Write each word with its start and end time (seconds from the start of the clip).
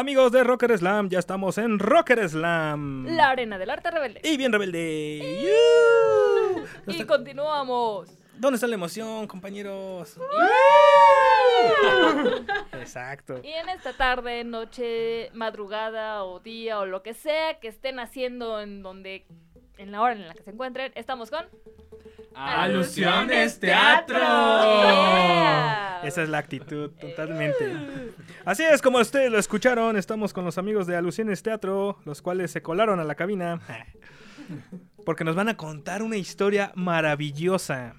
Amigos 0.00 0.32
de 0.32 0.42
Rocker 0.42 0.78
Slam, 0.78 1.10
ya 1.10 1.18
estamos 1.18 1.58
en 1.58 1.78
Rocker 1.78 2.26
Slam. 2.26 3.04
La 3.04 3.28
arena 3.28 3.58
del 3.58 3.68
arte 3.68 3.90
rebelde. 3.90 4.22
Y 4.24 4.38
bien 4.38 4.50
rebelde. 4.50 5.46
¡Yu! 6.86 6.90
Y 6.90 7.04
continuamos. 7.04 8.08
¿Dónde 8.38 8.54
está 8.54 8.66
la 8.66 8.76
emoción, 8.76 9.26
compañeros? 9.26 10.16
Exacto. 12.72 13.42
Y 13.44 13.48
en 13.48 13.68
esta 13.68 13.92
tarde, 13.92 14.42
noche, 14.42 15.28
madrugada 15.34 16.24
o 16.24 16.40
día 16.40 16.78
o 16.78 16.86
lo 16.86 17.02
que 17.02 17.12
sea 17.12 17.60
que 17.60 17.68
estén 17.68 18.00
haciendo 18.00 18.58
en 18.58 18.82
donde, 18.82 19.26
en 19.76 19.92
la 19.92 20.00
hora 20.00 20.14
en 20.14 20.28
la 20.28 20.32
que 20.32 20.44
se 20.44 20.50
encuentren, 20.50 20.92
estamos 20.94 21.28
con... 21.28 21.44
Alusiones 22.42 23.60
Teatro. 23.60 24.16
Yeah. 24.18 26.00
Esa 26.04 26.22
es 26.22 26.30
la 26.30 26.38
actitud, 26.38 26.90
totalmente. 26.92 27.76
Así 28.46 28.62
es, 28.64 28.80
como 28.80 28.98
ustedes 28.98 29.30
lo 29.30 29.38
escucharon, 29.38 29.98
estamos 29.98 30.32
con 30.32 30.46
los 30.46 30.56
amigos 30.56 30.86
de 30.86 30.96
Alusiones 30.96 31.42
Teatro, 31.42 31.98
los 32.06 32.22
cuales 32.22 32.50
se 32.50 32.62
colaron 32.62 32.98
a 32.98 33.04
la 33.04 33.14
cabina. 33.14 33.60
Porque 35.04 35.22
nos 35.22 35.36
van 35.36 35.50
a 35.50 35.58
contar 35.58 36.02
una 36.02 36.16
historia 36.16 36.72
maravillosa. 36.74 37.94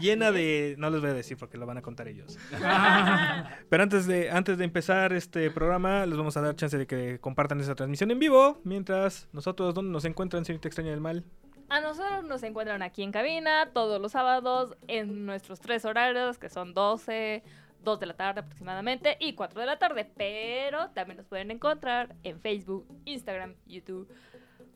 Llena 0.00 0.32
de... 0.32 0.74
No 0.78 0.90
les 0.90 1.00
voy 1.00 1.10
a 1.10 1.14
decir 1.14 1.38
porque 1.38 1.56
lo 1.56 1.64
van 1.64 1.78
a 1.78 1.82
contar 1.82 2.08
ellos. 2.08 2.38
Pero 3.70 3.82
antes 3.82 4.06
de, 4.06 4.30
antes 4.30 4.58
de 4.58 4.64
empezar 4.64 5.14
este 5.14 5.50
programa, 5.50 6.04
les 6.04 6.18
vamos 6.18 6.36
a 6.36 6.42
dar 6.42 6.56
chance 6.56 6.76
de 6.76 6.86
que 6.86 7.18
compartan 7.20 7.60
esa 7.60 7.74
transmisión 7.74 8.10
en 8.10 8.18
vivo. 8.18 8.60
Mientras 8.64 9.28
nosotros, 9.32 9.74
¿dónde 9.74 9.92
nos 9.92 10.04
encuentran, 10.04 10.44
señorita 10.44 10.68
extraña 10.68 10.90
del 10.90 11.00
mal? 11.00 11.24
A 11.72 11.80
nosotros 11.80 12.24
nos 12.24 12.42
encuentran 12.42 12.82
aquí 12.82 13.02
en 13.02 13.12
cabina 13.12 13.70
todos 13.72 13.98
los 13.98 14.12
sábados 14.12 14.76
en 14.88 15.24
nuestros 15.24 15.58
tres 15.58 15.86
horarios, 15.86 16.36
que 16.36 16.50
son 16.50 16.74
12, 16.74 17.42
2 17.82 17.98
de 17.98 18.04
la 18.04 18.12
tarde 18.12 18.40
aproximadamente 18.40 19.16
y 19.18 19.32
4 19.32 19.58
de 19.58 19.64
la 19.64 19.78
tarde. 19.78 20.04
Pero 20.04 20.90
también 20.90 21.16
nos 21.16 21.26
pueden 21.26 21.50
encontrar 21.50 22.14
en 22.24 22.38
Facebook, 22.40 22.86
Instagram, 23.06 23.54
YouTube, 23.64 24.06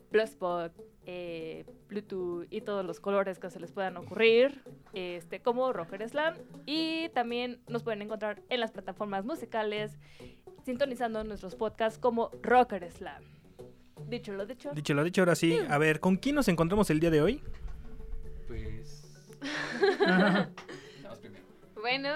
Blogspot, 0.09 0.73
eh, 1.05 1.67
Bluetooth 1.87 2.47
y 2.49 2.61
todos 2.61 2.83
los 2.83 2.99
colores 2.99 3.37
que 3.37 3.51
se 3.51 3.59
les 3.59 3.71
puedan 3.71 3.95
ocurrir, 3.97 4.63
este, 4.93 5.39
como 5.39 5.71
Rocker 5.73 6.09
Slam. 6.09 6.33
Y 6.65 7.09
también 7.09 7.61
nos 7.67 7.83
pueden 7.83 8.01
encontrar 8.01 8.41
en 8.49 8.59
las 8.59 8.71
plataformas 8.71 9.23
musicales, 9.23 9.99
sintonizando 10.65 11.23
nuestros 11.23 11.53
podcasts 11.53 11.99
como 11.99 12.31
Rocker 12.41 12.91
Slam. 12.91 13.36
Dicho 14.07 14.33
lo 14.33 14.45
dicho. 14.45 14.71
Dicho 14.73 14.93
lo 14.93 15.03
dicho, 15.03 15.21
ahora 15.21 15.35
sí. 15.35 15.57
A 15.69 15.77
ver, 15.77 15.99
¿con 15.99 16.15
quién 16.17 16.35
nos 16.35 16.47
encontramos 16.47 16.89
el 16.89 16.99
día 16.99 17.09
de 17.09 17.21
hoy? 17.21 17.41
Pues. 18.47 19.03
Vamos 21.03 21.19
primero. 21.19 21.43
Bueno, 21.75 22.09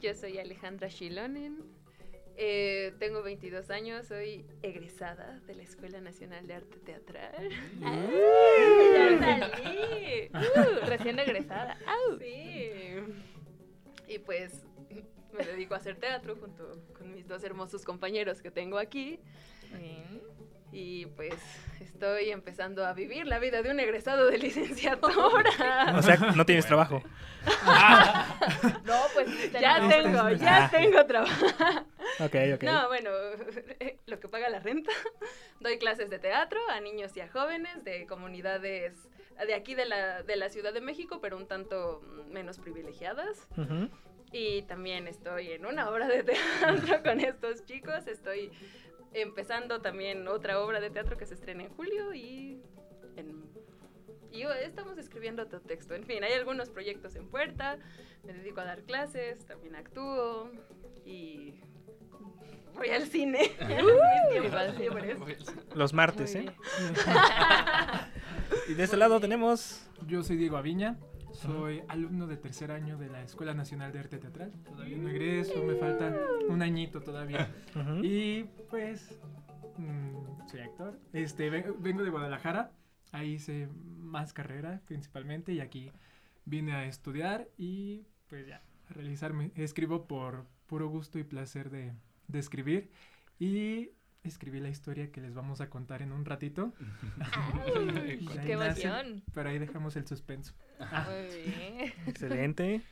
yo 0.00 0.14
soy 0.14 0.38
Alejandra 0.38 0.88
Shilonen. 0.88 1.62
eh, 2.36 2.94
tengo 3.00 3.22
22 3.22 3.68
años, 3.70 4.06
soy 4.06 4.46
egresada 4.62 5.40
de 5.46 5.54
la 5.56 5.62
Escuela 5.64 6.00
Nacional 6.00 6.46
de 6.46 6.54
Arte 6.54 6.78
Teatral. 6.78 7.48
¡Ya 7.80 9.18
salí! 9.18 10.30
Uh, 10.38 10.86
recién 10.86 11.18
egresada. 11.18 11.78
¡Au! 11.86 12.18
Sí. 12.18 12.92
Y 14.06 14.18
pues 14.18 14.62
me 15.36 15.44
dedico 15.44 15.74
a 15.74 15.78
hacer 15.78 15.96
teatro 15.96 16.36
junto 16.36 16.80
con 16.96 17.12
mis 17.12 17.26
dos 17.26 17.42
hermosos 17.44 17.84
compañeros 17.84 18.40
que 18.42 18.50
tengo 18.50 18.78
aquí. 18.78 19.18
Bien. 19.76 20.20
Y 20.72 21.06
pues 21.06 21.34
estoy 21.80 22.30
empezando 22.30 22.84
a 22.84 22.92
vivir 22.92 23.26
la 23.26 23.38
vida 23.38 23.62
de 23.62 23.70
un 23.70 23.80
egresado 23.80 24.26
de 24.26 24.38
licenciatura. 24.38 25.94
O 25.96 26.02
sea, 26.02 26.16
no 26.16 26.44
tienes 26.44 26.66
trabajo. 26.66 27.02
No, 28.84 28.94
pues 29.14 29.52
ya 29.52 29.88
tengo, 29.88 30.30
ya 30.30 30.68
tengo 30.70 31.06
trabajo. 31.06 31.46
Ok, 32.20 32.34
ok. 32.54 32.62
No, 32.62 32.88
bueno, 32.88 33.10
lo 34.06 34.20
que 34.20 34.28
paga 34.28 34.48
la 34.48 34.60
renta. 34.60 34.90
Doy 35.60 35.78
clases 35.78 36.10
de 36.10 36.18
teatro 36.18 36.58
a 36.70 36.80
niños 36.80 37.16
y 37.16 37.20
a 37.20 37.28
jóvenes 37.28 37.84
de 37.84 38.06
comunidades 38.06 39.08
de 39.46 39.54
aquí 39.54 39.74
de 39.74 39.84
la, 39.86 40.22
de 40.22 40.36
la 40.36 40.48
Ciudad 40.48 40.72
de 40.72 40.80
México, 40.80 41.20
pero 41.20 41.36
un 41.36 41.46
tanto 41.46 42.02
menos 42.30 42.58
privilegiadas. 42.58 43.48
Y 44.32 44.62
también 44.62 45.06
estoy 45.06 45.52
en 45.52 45.64
una 45.64 45.88
obra 45.88 46.08
de 46.08 46.22
teatro 46.24 47.02
con 47.02 47.20
estos 47.20 47.64
chicos. 47.64 48.06
Estoy 48.06 48.50
empezando 49.12 49.80
también 49.80 50.26
otra 50.28 50.60
obra 50.60 50.80
de 50.80 50.90
teatro 50.90 51.16
que 51.16 51.26
se 51.26 51.34
estrena 51.34 51.64
en 51.64 51.70
julio 51.70 52.14
y, 52.14 52.60
en- 53.16 53.44
y 54.30 54.42
estamos 54.42 54.98
escribiendo 54.98 55.42
otro 55.42 55.60
texto. 55.60 55.94
En 55.94 56.04
fin, 56.04 56.22
hay 56.24 56.32
algunos 56.34 56.68
proyectos 56.70 57.16
en 57.16 57.28
puerta. 57.28 57.78
Me 58.24 58.32
dedico 58.32 58.60
a 58.60 58.64
dar 58.64 58.82
clases, 58.82 59.44
también 59.46 59.74
actúo 59.76 60.50
y 61.04 61.54
voy 62.74 62.90
al 62.90 63.06
cine. 63.06 63.52
Los 65.74 65.92
martes, 65.94 66.34
¿eh? 66.34 66.46
y 68.68 68.74
de 68.74 68.84
este 68.84 68.96
lado 68.96 69.20
tenemos... 69.20 69.84
Yo 70.06 70.22
soy 70.22 70.36
Diego 70.36 70.56
Aviña, 70.56 70.96
soy 71.42 71.82
alumno 71.88 72.26
de 72.26 72.36
tercer 72.36 72.70
año 72.70 72.96
de 72.98 73.08
la 73.08 73.22
Escuela 73.22 73.54
Nacional 73.54 73.92
de 73.92 74.00
Arte 74.00 74.18
Teatral. 74.18 74.50
Todavía 74.64 74.96
no 74.98 75.08
egreso, 75.08 75.62
me 75.64 75.74
falta 75.76 76.14
un 76.48 76.62
añito 76.62 77.00
todavía. 77.00 77.48
Y 78.02 78.44
pues 78.70 79.18
mm, 79.76 80.48
soy 80.48 80.60
actor. 80.60 80.98
Este, 81.12 81.48
ve- 81.50 81.72
vengo 81.78 82.02
de 82.02 82.10
Guadalajara, 82.10 82.72
ahí 83.12 83.34
hice 83.34 83.68
más 83.98 84.32
carrera 84.32 84.80
principalmente 84.86 85.52
y 85.52 85.60
aquí 85.60 85.92
vine 86.44 86.72
a 86.72 86.84
estudiar 86.86 87.48
y 87.56 88.06
pues 88.28 88.46
ya, 88.46 88.62
a 88.90 88.92
realizarme. 88.94 89.52
Escribo 89.54 90.06
por 90.06 90.46
puro 90.66 90.88
gusto 90.88 91.18
y 91.18 91.24
placer 91.24 91.70
de 91.70 91.92
de 92.26 92.38
escribir 92.40 92.90
y 93.38 93.88
escribí 94.28 94.60
la 94.60 94.68
historia 94.68 95.10
que 95.10 95.20
les 95.20 95.34
vamos 95.34 95.60
a 95.60 95.68
contar 95.68 96.02
en 96.02 96.12
un 96.12 96.24
ratito. 96.24 96.72
Ay, 97.20 98.26
¡Qué 98.44 98.56
nace, 98.56 98.86
emoción! 98.86 99.22
pero 99.34 99.50
ahí 99.50 99.58
dejamos 99.58 99.96
el 99.96 100.06
suspenso. 100.06 100.54
Muy 100.78 101.42
bien. 101.42 101.92
Excelente. 102.06 102.82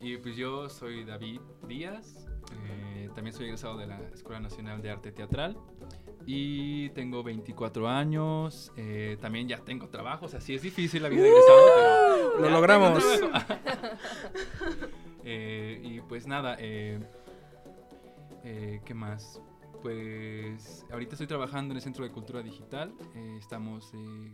Y 0.00 0.16
pues 0.16 0.36
yo 0.36 0.68
soy 0.68 1.04
David 1.04 1.40
Díaz, 1.68 2.26
eh, 2.64 3.08
también 3.14 3.34
soy 3.34 3.46
egresado 3.46 3.78
de 3.78 3.86
la 3.86 4.00
Escuela 4.12 4.40
Nacional 4.40 4.82
de 4.82 4.90
Arte 4.90 5.12
Teatral 5.12 5.56
y 6.26 6.88
tengo 6.90 7.22
24 7.22 7.88
años, 7.88 8.72
eh, 8.76 9.16
también 9.20 9.46
ya 9.46 9.58
tengo 9.58 9.88
trabajo, 9.88 10.26
o 10.26 10.28
sea, 10.28 10.40
sí 10.40 10.54
es 10.54 10.62
difícil 10.62 11.04
la 11.04 11.08
vida 11.08 11.22
de 11.22 11.28
egresado, 11.28 11.66
pero... 11.76 12.40
Lo 12.40 12.50
logramos. 12.50 13.04
Eh, 15.24 15.80
y 15.84 16.00
pues 16.00 16.26
nada, 16.26 16.56
eh, 16.58 16.98
eh, 18.42 18.80
¿qué 18.84 18.92
más? 18.92 19.40
Pues 19.82 20.86
ahorita 20.92 21.14
estoy 21.16 21.26
trabajando 21.26 21.72
en 21.72 21.76
el 21.76 21.82
Centro 21.82 22.04
de 22.04 22.10
Cultura 22.12 22.40
Digital, 22.40 22.94
eh, 23.16 23.36
estamos 23.38 23.90
eh, 23.94 24.30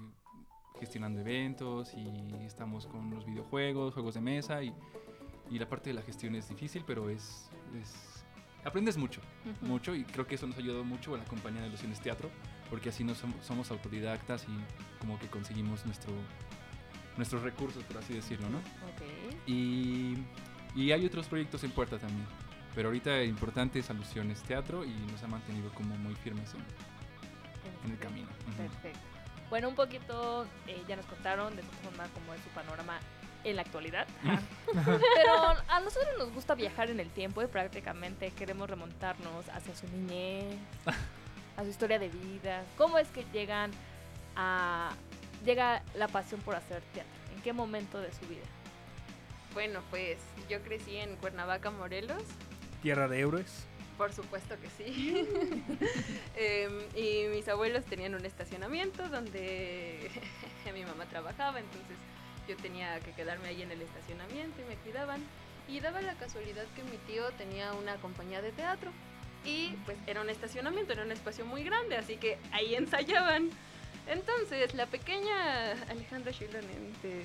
gestionando 0.78 1.20
eventos 1.20 1.94
y 1.94 2.44
estamos 2.44 2.86
con 2.86 3.08
los 3.10 3.24
videojuegos, 3.24 3.94
juegos 3.94 4.14
de 4.14 4.20
mesa 4.20 4.62
y, 4.62 4.74
y 5.50 5.58
la 5.58 5.66
parte 5.66 5.88
de 5.90 5.94
la 5.94 6.02
gestión 6.02 6.34
es 6.34 6.48
difícil, 6.50 6.84
pero 6.86 7.08
es, 7.08 7.50
es- 7.80 8.24
aprendes 8.62 8.98
mucho, 8.98 9.22
mucho 9.62 9.94
y 9.94 10.04
creo 10.04 10.26
que 10.26 10.34
eso 10.34 10.46
nos 10.46 10.56
ha 10.56 10.60
ayudado 10.60 10.84
mucho 10.84 11.14
a 11.14 11.18
la 11.18 11.24
compañía 11.24 11.62
de 11.62 11.68
Ilusiones 11.68 11.98
Teatro, 12.00 12.28
porque 12.68 12.90
así 12.90 13.02
no 13.02 13.14
somos, 13.14 13.42
somos 13.44 13.70
autodidactas 13.70 14.44
y 14.44 15.00
como 15.00 15.18
que 15.18 15.28
conseguimos 15.28 15.86
nuestro, 15.86 16.12
nuestros 17.16 17.42
recursos, 17.42 17.82
por 17.84 17.96
así 17.96 18.12
decirlo, 18.12 18.50
¿no? 18.50 18.58
Y, 19.46 20.14
y 20.76 20.92
hay 20.92 21.06
otros 21.06 21.26
proyectos 21.26 21.64
en 21.64 21.70
puerta 21.70 21.98
también. 21.98 22.26
Pero 22.78 22.90
ahorita 22.90 23.24
importante 23.24 23.80
es 23.80 23.90
Alusiones 23.90 24.40
Teatro 24.44 24.84
y 24.84 24.94
nos 25.10 25.20
ha 25.24 25.26
mantenido 25.26 25.68
como 25.74 25.96
muy 25.96 26.14
firmes 26.14 26.54
en, 26.54 26.60
en 27.84 27.90
el 27.90 27.98
camino. 27.98 28.28
Perfecto. 28.56 29.00
Bueno, 29.50 29.68
un 29.70 29.74
poquito 29.74 30.46
eh, 30.68 30.80
ya 30.86 30.94
nos 30.94 31.04
contaron 31.06 31.56
de 31.56 31.62
cierta 31.62 31.82
forma 31.82 32.06
cómo 32.14 32.34
es 32.34 32.40
su 32.40 32.48
panorama 32.50 33.00
en 33.42 33.56
la 33.56 33.62
actualidad. 33.62 34.06
Pero 34.72 35.56
a 35.68 35.80
nosotros 35.80 36.08
nos 36.18 36.32
gusta 36.32 36.54
viajar 36.54 36.88
en 36.88 37.00
el 37.00 37.10
tiempo 37.10 37.42
y 37.42 37.48
prácticamente 37.48 38.30
queremos 38.30 38.70
remontarnos 38.70 39.48
hacia 39.48 39.74
su 39.74 39.88
niñez, 39.88 40.56
a 41.56 41.64
su 41.64 41.70
historia 41.70 41.98
de 41.98 42.10
vida. 42.10 42.62
¿Cómo 42.76 42.98
es 42.98 43.08
que 43.08 43.24
llegan 43.32 43.72
a 44.36 44.92
llega 45.44 45.82
la 45.96 46.06
pasión 46.06 46.40
por 46.42 46.54
hacer 46.54 46.80
teatro? 46.94 47.12
¿En 47.34 47.42
qué 47.42 47.52
momento 47.52 47.98
de 47.98 48.12
su 48.12 48.24
vida? 48.28 48.46
Bueno, 49.52 49.80
pues 49.90 50.18
yo 50.48 50.62
crecí 50.62 50.98
en 50.98 51.16
Cuernavaca, 51.16 51.72
Morelos. 51.72 52.22
Tierra 52.82 53.08
de 53.08 53.20
héroes. 53.20 53.66
Por 53.96 54.12
supuesto 54.12 54.54
que 54.60 54.70
sí. 54.70 55.28
Em, 56.36 56.72
y 56.94 57.28
mis 57.34 57.48
abuelos 57.48 57.84
tenían 57.84 58.14
un 58.14 58.24
estacionamiento 58.24 59.08
donde 59.08 60.08
mi 60.72 60.84
mamá 60.84 61.04
trabajaba, 61.06 61.58
entonces 61.58 61.96
yo 62.48 62.56
tenía 62.56 63.00
que 63.00 63.12
quedarme 63.12 63.48
ahí 63.48 63.62
en 63.62 63.72
el 63.72 63.82
estacionamiento 63.82 64.60
y 64.62 64.64
me 64.64 64.76
cuidaban. 64.76 65.20
Y 65.68 65.80
daba 65.80 66.00
la 66.00 66.14
casualidad 66.14 66.64
que 66.76 66.82
mi 66.84 66.96
tío 67.06 67.30
tenía 67.32 67.72
una 67.72 67.96
compañía 67.96 68.40
de 68.40 68.52
teatro. 68.52 68.90
Y 69.44 69.70
pues 69.84 69.98
era 70.06 70.20
un 70.20 70.30
estacionamiento, 70.30 70.92
era 70.92 71.02
un 71.02 71.12
espacio 71.12 71.44
muy 71.44 71.62
grande, 71.62 71.96
así 71.96 72.16
que 72.16 72.38
ahí 72.52 72.74
ensayaban. 72.74 73.50
Entonces, 74.06 74.74
la 74.74 74.86
pequeña 74.86 75.72
Alejandra 75.90 76.32
Shilonen 76.32 76.92
de 77.02 77.22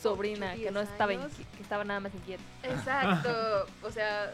Sobrina, 0.00 0.54
que 0.54 0.70
no 0.70 0.80
estaba 0.80 1.12
que 1.12 1.62
estaba 1.62 1.84
nada 1.84 2.00
más 2.00 2.14
inquieta. 2.14 2.42
Exacto, 2.64 3.66
o 3.82 3.90
sea, 3.90 4.32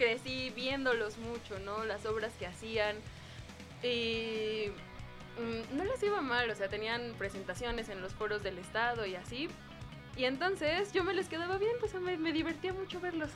crecí 0.00 0.48
viéndolos 0.56 1.18
mucho, 1.18 1.58
¿no? 1.58 1.84
Las 1.84 2.06
obras 2.06 2.32
que 2.38 2.46
hacían 2.46 2.96
y 3.82 4.70
mm, 5.38 5.76
no 5.76 5.84
les 5.84 6.02
iba 6.02 6.22
mal, 6.22 6.48
o 6.50 6.54
sea, 6.54 6.68
tenían 6.68 7.12
presentaciones 7.18 7.90
en 7.90 8.00
los 8.00 8.14
foros 8.14 8.42
del 8.42 8.56
estado 8.56 9.04
y 9.04 9.14
así. 9.14 9.50
Y 10.16 10.24
entonces 10.24 10.92
yo 10.94 11.04
me 11.04 11.12
les 11.12 11.28
quedaba 11.28 11.58
bien, 11.58 11.72
pues 11.80 11.92
me, 11.94 12.16
me 12.16 12.32
divertía 12.32 12.72
mucho 12.72 12.98
verlos. 12.98 13.28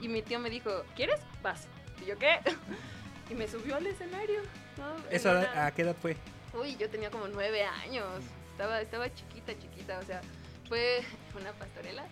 Y 0.00 0.06
mi 0.06 0.22
tío 0.22 0.38
me 0.38 0.48
dijo, 0.48 0.70
¿quieres? 0.94 1.18
Vas. 1.42 1.66
Y 2.00 2.06
yo, 2.06 2.16
¿qué? 2.18 2.38
Y 3.28 3.34
me 3.34 3.48
subió 3.48 3.74
al 3.74 3.86
escenario. 3.88 4.40
¿no? 4.78 4.94
¿Esa 5.10 5.32
una- 5.32 5.66
a 5.66 5.72
qué 5.72 5.82
edad 5.82 5.96
fue? 6.00 6.16
Uy, 6.54 6.76
yo 6.76 6.88
tenía 6.88 7.10
como 7.10 7.26
nueve 7.26 7.64
años. 7.64 8.06
Estaba, 8.52 8.80
estaba 8.80 9.12
chiquita, 9.12 9.52
chiquita. 9.58 9.98
O 9.98 10.04
sea, 10.04 10.20
fue 10.68 11.02
una 11.40 11.50
pastorela 11.54 12.04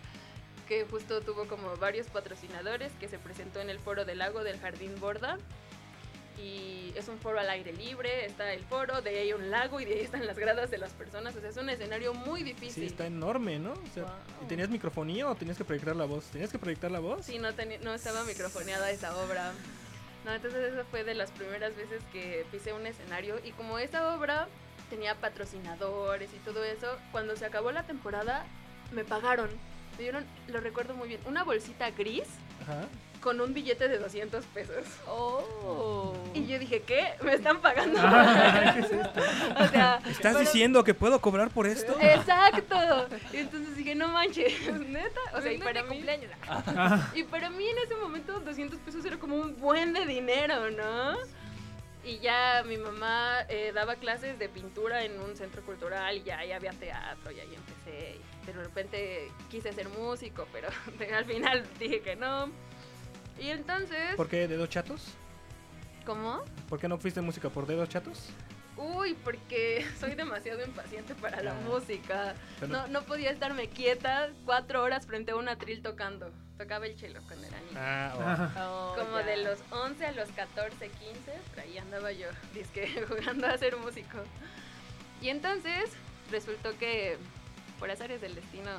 que 0.67 0.85
justo 0.85 1.21
tuvo 1.21 1.47
como 1.47 1.77
varios 1.77 2.09
patrocinadores 2.09 2.93
que 3.01 3.09
se 3.09 3.19
presentó 3.19 3.61
en 3.61 3.71
el 3.71 3.79
foro 3.79 4.05
del 4.05 4.19
lago 4.19 4.43
del 4.45 4.59
Jardín 4.61 4.95
Borda. 5.01 5.39
Y 6.37 6.93
es 6.97 7.07
un 7.07 7.19
foro 7.19 7.39
al 7.39 7.49
aire 7.49 7.73
libre, 7.73 8.27
está 8.27 8.53
el 8.53 8.65
foro, 8.65 9.01
de 9.03 9.11
ahí 9.11 9.17
hay 9.19 9.33
un 9.33 9.51
lago 9.51 9.79
y 9.81 9.85
de 9.85 9.95
ahí 9.95 10.01
están 10.01 10.27
las 10.27 10.37
gradas 10.37 10.69
de 10.71 10.79
las 10.79 10.93
personas. 10.93 11.37
O 11.37 11.41
sea, 11.41 11.49
es 11.49 11.57
un 11.57 11.71
escenario 11.71 12.13
muy 12.13 12.43
difícil. 12.43 12.83
Sí, 12.83 12.87
está 12.87 13.07
enorme, 13.07 13.59
¿no? 13.61 13.73
O 13.73 13.95
sea, 13.95 14.03
Wow. 14.03 14.13
¿y 14.43 14.47
¿Tenías 14.47 14.69
microfonía 14.69 15.31
o 15.31 15.35
tenías 15.37 15.57
que 15.57 15.65
proyectar 15.65 15.95
la 15.95 16.07
voz? 16.07 16.25
¿Tenías 16.27 16.51
que 16.51 16.59
proyectar 16.59 16.91
la 16.91 16.99
voz? 16.99 17.25
Sí, 17.25 17.39
no, 17.39 17.51
no 17.83 17.95
estaba 17.95 18.25
microfoneada 18.25 18.91
esa 18.91 19.17
obra. 19.17 19.53
No, 20.25 20.33
entonces 20.33 20.73
esa 20.73 20.85
fue 20.85 21.05
de 21.05 21.15
las 21.15 21.31
primeras 21.31 21.77
veces 21.77 22.03
que 22.13 22.45
pisé 22.51 22.73
un 22.73 22.87
escenario 22.87 23.39
y 23.45 23.53
como 23.53 23.79
esa 23.79 24.15
obra 24.17 24.49
tenía 24.91 25.15
patrocinadores 25.15 26.31
y 26.35 26.39
todo 26.39 26.65
eso, 26.65 26.89
cuando 27.13 27.37
se 27.37 27.45
acabó 27.45 27.71
la 27.71 27.85
temporada 27.85 28.45
me 28.93 29.05
pagaron. 29.05 29.51
Me 29.97 30.03
dieron, 30.03 30.25
lo 30.49 30.61
recuerdo 30.61 30.95
muy 30.95 31.09
bien, 31.09 31.21
una 31.27 31.45
bolsita 31.45 31.91
gris 31.91 32.25
Ajá. 32.63 32.87
con 33.21 33.41
un 33.41 33.55
billete 33.55 33.89
de 33.89 33.99
200 33.99 34.45
pesos. 34.47 34.85
Oh. 35.07 36.13
Y 36.35 36.47
yo 36.47 36.59
dije, 36.59 36.83
¿qué? 36.83 37.13
¿Me 37.23 37.35
están 37.35 37.61
pagando? 37.61 38.01
¿Qué 38.01 38.81
es 38.81 38.91
esto? 38.91 39.21
o 39.61 39.69
sea, 39.69 40.01
¿Estás 40.11 40.39
diciendo 40.41 40.83
que 40.83 40.95
puedo 40.95 41.21
cobrar 41.21 41.51
por 41.51 41.67
esto? 41.67 41.97
Exacto. 42.01 43.07
Y 43.33 43.37
entonces 43.37 43.77
dije, 43.77 43.95
no 43.95 44.09
manches, 44.09 44.53
neta. 44.89 45.21
O 45.33 45.41
sea, 45.41 45.53
y 45.53 45.59
para 45.59 45.83
mí, 45.83 45.89
cumpleaños. 45.91 46.31
Y 47.15 47.23
para 47.23 47.51
mí 47.51 47.65
en 47.69 47.79
ese 47.79 47.95
momento 47.95 48.41
200 48.41 48.79
pesos 48.81 49.05
era 49.05 49.17
como 49.17 49.37
un 49.37 49.61
buen 49.61 49.93
de 49.93 50.07
dinero, 50.07 50.71
¿no? 50.73 51.17
Y 52.05 52.19
ya 52.19 52.63
mi 52.67 52.77
mamá 52.77 53.47
eh, 53.49 53.73
daba 53.75 53.97
clases 53.97 54.39
de 54.39 54.49
pintura 54.51 55.05
en 55.05 55.19
un 55.21 55.37
centro 55.37 55.63
cultural 55.65 56.19
y 56.19 56.23
ya 56.23 56.39
ahí 56.39 56.53
había 56.53 56.73
teatro 56.73 57.33
y 57.33 57.41
ahí 57.41 57.55
empecé. 57.55 58.21
Y 58.43 58.47
de 58.47 58.53
repente 58.53 59.33
quise 59.51 59.73
ser 59.73 59.89
músico, 59.89 60.47
pero 60.53 60.69
al 61.17 61.25
final 61.25 61.67
dije 61.79 62.01
que 62.01 62.15
no. 62.15 62.51
Y 63.39 63.49
entonces, 63.49 64.15
¿Por 64.17 64.29
qué 64.29 64.47
dedos 64.47 64.69
chatos? 64.69 65.15
¿cómo? 66.05 66.43
¿Por 66.69 66.79
qué 66.79 66.89
no 66.89 66.99
fuiste 66.99 67.21
música 67.21 67.49
por 67.49 67.67
dedos 67.67 67.89
chatos? 67.89 68.29
Uy, 68.77 69.15
porque 69.25 69.87
soy 70.01 70.15
demasiado 70.15 70.63
impaciente 70.65 71.15
para 71.15 71.43
la 71.43 71.53
Ah. 71.53 71.61
música. 71.65 72.35
Pero- 72.61 72.73
No, 72.73 72.87
no 72.89 73.03
podía 73.03 73.31
estarme 73.31 73.69
quieta 73.69 74.31
cuatro 74.45 74.83
horas 74.83 75.07
frente 75.07 75.33
a 75.33 75.37
un 75.37 75.49
atril 75.49 75.83
tocando. 75.83 76.31
Tocaba 76.59 76.87
el 76.87 76.97
cello 76.99 77.21
cuando 77.27 77.47
era 77.47 77.59
niña. 77.61 77.75
Ah, 78.15 78.53
oh. 78.57 78.95
Oh, 78.95 78.97
Como 78.97 79.19
ya. 79.21 79.27
de 79.27 79.37
los 79.39 79.59
11 79.71 80.07
a 80.07 80.13
los 80.13 80.29
14, 80.31 80.89
15, 80.89 81.33
por 81.51 81.61
ahí 81.61 81.79
andaba 81.79 82.13
yo, 82.13 82.29
disque 82.55 82.87
jugando 83.09 83.47
a 83.47 83.59
ser 83.59 83.77
músico. 83.77 84.19
Y 85.21 85.29
entonces 85.31 85.91
resultó 86.31 86.77
que 86.79 87.17
por 87.79 87.91
azares 87.91 88.21
del 88.21 88.35
destino 88.35 88.71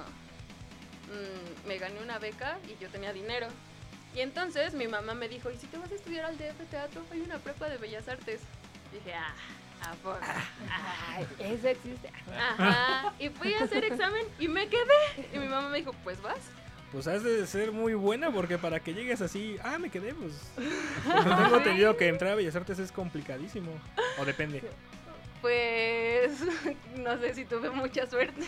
mm, 1.07 1.67
me 1.67 1.77
gané 1.77 2.01
una 2.01 2.17
beca 2.19 2.57
y 2.67 2.81
yo 2.81 2.89
tenía 2.89 3.13
dinero. 3.13 3.47
Y 4.13 4.21
entonces 4.21 4.73
mi 4.73 4.87
mamá 4.87 5.13
me 5.13 5.27
dijo, 5.27 5.51
¿y 5.51 5.57
si 5.57 5.67
te 5.67 5.77
vas 5.77 5.91
a 5.91 5.95
estudiar 5.95 6.25
al 6.25 6.37
DF 6.37 6.65
Teatro? 6.69 7.01
Hay 7.11 7.21
una 7.21 7.37
prepa 7.39 7.67
de 7.67 7.77
Bellas 7.77 8.07
Artes. 8.07 8.39
dije, 8.93 9.13
ah, 9.13 9.33
¿a 9.85 9.93
poco? 9.95 10.19
Ay, 10.69 11.27
eso 11.39 11.67
existe. 11.67 12.11
Ajá. 12.37 13.13
Y 13.19 13.29
fui 13.29 13.53
a 13.53 13.63
hacer 13.63 13.85
examen 13.85 14.25
y 14.39 14.47
me 14.47 14.67
quedé. 14.67 15.29
Y 15.33 15.39
mi 15.39 15.47
mamá 15.47 15.69
me 15.69 15.77
dijo, 15.79 15.93
pues 16.03 16.21
vas. 16.21 16.39
Pues 16.91 17.07
has 17.07 17.23
de 17.23 17.45
ser 17.47 17.71
muy 17.71 17.93
buena 17.93 18.31
porque 18.31 18.57
para 18.57 18.79
que 18.79 18.93
llegues 18.93 19.21
así, 19.21 19.57
ah, 19.63 19.77
me 19.77 19.89
quedé, 19.89 20.13
pues. 20.13 20.51
Porque 20.55 21.29
tengo 21.29 21.57
entendido 21.57 21.97
que 21.97 22.07
entrar 22.07 22.33
a 22.33 22.35
Bellas 22.35 22.55
Artes 22.55 22.79
es 22.79 22.91
complicadísimo. 22.91 23.71
O 24.19 24.25
depende. 24.25 24.63
Pues 25.41 26.39
no 26.97 27.17
sé 27.19 27.33
si 27.33 27.45
tuve 27.45 27.69
mucha 27.69 28.07
suerte. 28.07 28.45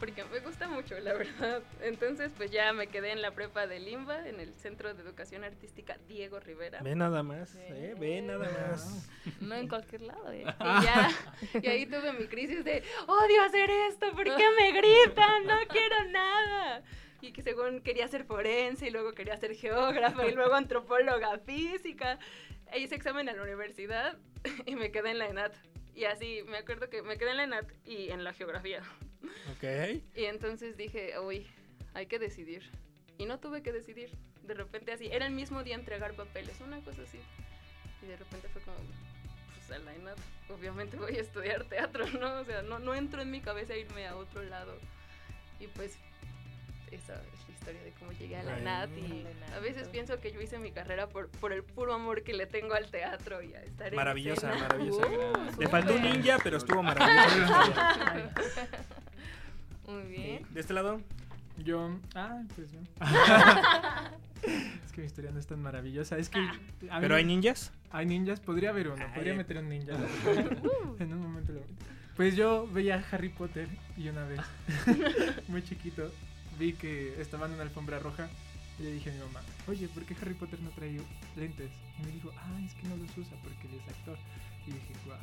Porque 0.00 0.24
me 0.24 0.40
gusta 0.40 0.66
mucho, 0.66 0.98
la 0.98 1.12
verdad. 1.12 1.62
Entonces, 1.82 2.32
pues 2.34 2.50
ya 2.50 2.72
me 2.72 2.86
quedé 2.86 3.12
en 3.12 3.20
la 3.20 3.32
prepa 3.32 3.66
de 3.66 3.78
Limba, 3.78 4.26
en 4.26 4.40
el 4.40 4.54
Centro 4.54 4.94
de 4.94 5.02
Educación 5.02 5.44
Artística 5.44 5.98
Diego 6.08 6.40
Rivera. 6.40 6.80
Ve 6.82 6.96
nada 6.96 7.22
más, 7.22 7.54
eh, 7.56 7.94
ve 8.00 8.22
nada 8.22 8.50
más. 8.50 9.10
No 9.40 9.54
en 9.54 9.68
cualquier 9.68 10.00
lado, 10.00 10.32
eh. 10.32 10.44
Y 10.60 10.84
ya, 10.84 11.10
y 11.62 11.66
ahí 11.66 11.86
tuve 11.86 12.14
mi 12.14 12.26
crisis 12.28 12.64
de, 12.64 12.82
odio 13.06 13.42
hacer 13.42 13.70
esto, 13.90 14.10
¿por 14.12 14.24
qué 14.24 14.44
me 14.58 14.72
gritan? 14.72 15.46
No 15.46 15.58
quiero 15.68 16.04
nada. 16.10 16.82
Y 17.20 17.32
que 17.32 17.42
según 17.42 17.82
quería 17.82 18.08
ser 18.08 18.24
forense, 18.24 18.86
y 18.86 18.90
luego 18.90 19.12
quería 19.12 19.36
ser 19.36 19.54
geógrafa, 19.54 20.26
y 20.26 20.32
luego 20.32 20.54
antropóloga 20.54 21.38
física. 21.40 22.18
E 22.72 22.78
hice 22.78 22.94
examen 22.94 23.28
a 23.28 23.32
la 23.34 23.42
universidad 23.42 24.16
y 24.64 24.76
me 24.76 24.90
quedé 24.90 25.10
en 25.10 25.18
la 25.18 25.28
ENAT. 25.28 25.52
Y 25.94 26.04
así, 26.04 26.42
me 26.46 26.56
acuerdo 26.56 26.88
que 26.88 27.02
me 27.02 27.18
quedé 27.18 27.32
en 27.32 27.36
la 27.36 27.44
ENAT 27.44 27.70
y 27.84 28.08
en 28.08 28.24
la 28.24 28.32
geografía. 28.32 28.80
Ok. 29.52 29.64
Y 30.16 30.24
entonces 30.24 30.76
dije, 30.76 31.18
uy, 31.20 31.46
hay 31.94 32.06
que 32.06 32.18
decidir. 32.18 32.70
Y 33.18 33.26
no 33.26 33.38
tuve 33.38 33.62
que 33.62 33.72
decidir. 33.72 34.10
de 34.42 34.54
repente 34.54 34.92
así, 34.92 35.08
era 35.12 35.26
el 35.26 35.32
mismo 35.32 35.62
día 35.62 35.74
entregar 35.76 36.14
papeles, 36.14 36.60
una 36.60 36.80
cosa 36.82 37.02
así. 37.02 37.20
Y 38.02 38.06
de 38.06 38.16
repente 38.16 38.48
fue 38.48 38.62
como, 38.62 38.78
pues 39.54 39.70
a 39.70 39.78
la 39.78 39.94
ENAD, 39.94 40.16
obviamente 40.48 40.96
voy 40.96 41.16
a 41.16 41.20
estudiar 41.20 41.64
teatro, 41.64 42.06
¿no? 42.18 42.40
O 42.40 42.44
sea, 42.44 42.62
no, 42.62 42.78
no 42.78 42.94
entro 42.94 43.22
en 43.22 43.30
mi 43.30 43.40
cabeza 43.40 43.76
irme 43.76 44.06
a 44.06 44.16
otro 44.16 44.42
lado. 44.42 44.76
Y 45.60 45.66
pues 45.68 45.98
esa 46.90 47.22
historia 47.60 47.82
de 47.82 47.92
cómo 47.92 48.12
llegué 48.12 48.36
a 48.36 48.42
la 48.42 48.54
Ay, 48.54 48.66
a 48.66 48.86
Y 48.98 49.26
a 49.54 49.60
veces 49.60 49.88
pienso 49.88 50.18
que 50.18 50.32
yo 50.32 50.40
hice 50.40 50.58
mi 50.58 50.72
carrera 50.72 51.08
por, 51.08 51.28
por 51.28 51.52
el 51.52 51.62
puro 51.62 51.92
amor 51.92 52.22
que 52.22 52.32
le 52.32 52.46
tengo 52.46 52.72
al 52.74 52.90
teatro 52.90 53.42
y 53.42 53.54
a 53.54 53.62
estar 53.62 53.88
en 53.88 53.96
Maravillosa, 53.96 54.48
escena. 54.48 54.68
maravillosa. 54.68 55.06
Uh, 55.06 55.60
Le 55.60 55.68
faltó 55.68 55.94
un 55.94 56.02
ninja, 56.02 56.38
pero 56.42 56.56
estuvo 56.56 56.82
maravilloso. 56.82 57.54
Muy 59.86 60.02
bien. 60.04 60.46
De 60.50 60.60
este 60.60 60.72
lado, 60.72 61.00
Yo. 61.58 61.98
Ah, 62.14 62.42
pues 62.56 62.72
yo. 62.72 62.78
es 64.84 64.92
que 64.92 65.00
mi 65.02 65.06
historia 65.06 65.30
no 65.30 65.38
es 65.38 65.46
tan 65.46 65.60
maravillosa. 65.60 66.16
Es 66.16 66.30
que. 66.30 66.38
a 66.38 66.42
mí 66.42 67.00
¿pero 67.00 67.16
hay 67.16 67.24
ninjas? 67.24 67.72
Hay 67.90 68.06
ninjas, 68.06 68.40
podría 68.40 68.70
haber 68.70 68.88
uno, 68.88 69.04
Ay. 69.06 69.12
podría 69.14 69.34
meter 69.34 69.58
un 69.58 69.68
ninja. 69.68 69.92
en 70.98 71.12
un 71.12 71.20
momento 71.20 71.52
lo 71.52 71.60
meto. 71.60 71.74
Pues 72.16 72.36
yo 72.36 72.66
veía 72.68 73.04
Harry 73.10 73.28
Potter 73.30 73.68
y 73.96 74.08
una 74.08 74.24
vez, 74.24 74.40
muy 75.48 75.62
chiquito, 75.62 76.10
vi 76.60 76.74
que 76.74 77.20
estaba 77.20 77.46
en 77.46 77.52
una 77.54 77.62
alfombra 77.62 77.98
roja 77.98 78.28
y 78.78 78.82
le 78.82 78.92
dije 78.92 79.10
a 79.10 79.14
mi 79.14 79.18
mamá, 79.20 79.40
oye, 79.66 79.88
¿por 79.88 80.04
qué 80.04 80.14
Harry 80.20 80.34
Potter 80.34 80.60
no 80.60 80.70
trae 80.70 81.00
lentes? 81.36 81.70
Y 81.98 82.02
me 82.06 82.12
dijo, 82.12 82.30
ah, 82.36 82.60
es 82.64 82.74
que 82.74 82.86
no 82.86 82.96
los 82.96 83.16
usa 83.16 83.36
porque 83.42 83.66
él 83.66 83.80
es 83.80 83.88
actor. 83.88 84.18
Y 84.66 84.72
dije, 84.72 84.92
wow. 85.06 85.16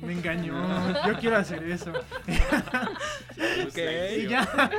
Me 0.00 0.12
engañó, 0.12 1.06
yo 1.06 1.18
quiero 1.18 1.36
hacer 1.36 1.62
eso. 1.62 1.92
Y 3.38 4.26
ya. 4.26 4.70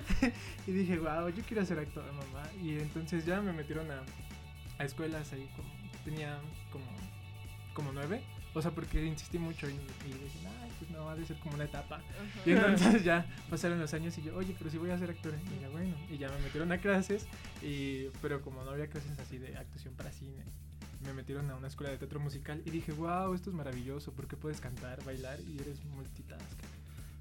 y 0.66 0.70
dije, 0.72 0.98
wow, 0.98 1.28
yo 1.28 1.42
quiero 1.44 1.64
ser 1.66 1.78
actor, 1.78 2.04
mamá. 2.12 2.48
Y 2.62 2.78
entonces 2.78 3.26
ya 3.26 3.42
me 3.42 3.52
metieron 3.52 3.90
a, 3.90 4.02
a 4.78 4.84
escuelas 4.84 5.30
ahí 5.34 5.46
como. 5.54 5.68
Tenía 6.04 6.38
como. 6.72 6.86
como 7.74 7.92
nueve. 7.92 8.22
O 8.52 8.60
sea, 8.60 8.72
porque 8.72 9.04
insistí 9.04 9.38
mucho 9.38 9.68
y, 9.68 9.74
y 9.74 10.12
dije, 10.12 10.48
ay, 10.62 10.70
pues 10.78 10.90
no, 10.90 11.08
ha 11.08 11.14
de 11.14 11.24
ser 11.24 11.38
como 11.38 11.54
una 11.54 11.64
etapa. 11.64 12.00
Y 12.44 12.52
entonces 12.52 13.04
ya 13.04 13.24
pasaron 13.48 13.78
los 13.78 13.94
años 13.94 14.16
y 14.18 14.22
yo, 14.22 14.36
oye, 14.36 14.54
pero 14.58 14.70
si 14.70 14.78
voy 14.78 14.90
a 14.90 14.98
ser 14.98 15.10
actor. 15.10 15.34
Y 15.56 15.60
ya, 15.60 15.68
bueno, 15.68 15.94
y 16.10 16.18
ya 16.18 16.28
me 16.30 16.38
metieron 16.40 16.72
a 16.72 16.78
clases. 16.78 17.26
Y, 17.62 18.06
pero 18.20 18.42
como 18.42 18.64
no 18.64 18.70
había 18.70 18.88
clases 18.88 19.18
así 19.20 19.38
de 19.38 19.56
actuación 19.56 19.94
para 19.94 20.10
cine, 20.10 20.42
me 21.04 21.12
metieron 21.12 21.48
a 21.50 21.54
una 21.54 21.68
escuela 21.68 21.92
de 21.92 21.98
teatro 21.98 22.18
musical. 22.18 22.60
Y 22.64 22.70
dije, 22.70 22.92
wow, 22.92 23.34
esto 23.34 23.50
es 23.50 23.56
maravilloso, 23.56 24.12
porque 24.12 24.36
puedes 24.36 24.60
cantar, 24.60 25.02
bailar 25.04 25.38
y 25.40 25.60
eres 25.60 25.84
multitask. 25.84 26.42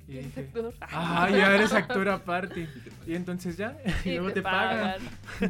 Y 0.08 0.14
Eres 0.14 0.26
dije, 0.26 0.40
actor. 0.42 0.74
Ah, 0.82 1.30
ya 1.30 1.54
eres 1.54 1.72
actor 1.74 2.10
aparte. 2.10 2.68
Y 3.06 3.14
entonces 3.14 3.56
ya, 3.56 3.78
y 4.04 4.10
Y 4.10 4.14
luego 4.16 4.30
te 4.30 4.34
te 4.36 4.42
pagan. 4.42 5.00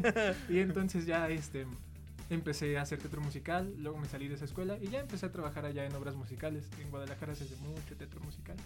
Y 0.50 0.58
entonces 0.58 1.06
ya 1.06 1.30
este 1.30 1.66
empecé 2.30 2.78
a 2.78 2.82
hacer 2.82 2.98
teatro 2.98 3.20
musical, 3.20 3.72
luego 3.78 3.98
me 3.98 4.08
salí 4.08 4.28
de 4.28 4.34
esa 4.34 4.44
escuela 4.44 4.78
y 4.80 4.88
ya 4.88 5.00
empecé 5.00 5.26
a 5.26 5.32
trabajar 5.32 5.64
allá 5.64 5.84
en 5.84 5.94
obras 5.94 6.14
musicales. 6.14 6.68
En 6.80 6.90
Guadalajara 6.90 7.34
se 7.34 7.44
hace 7.44 7.56
mucho 7.56 7.96
teatro 7.96 8.20
musical. 8.20 8.56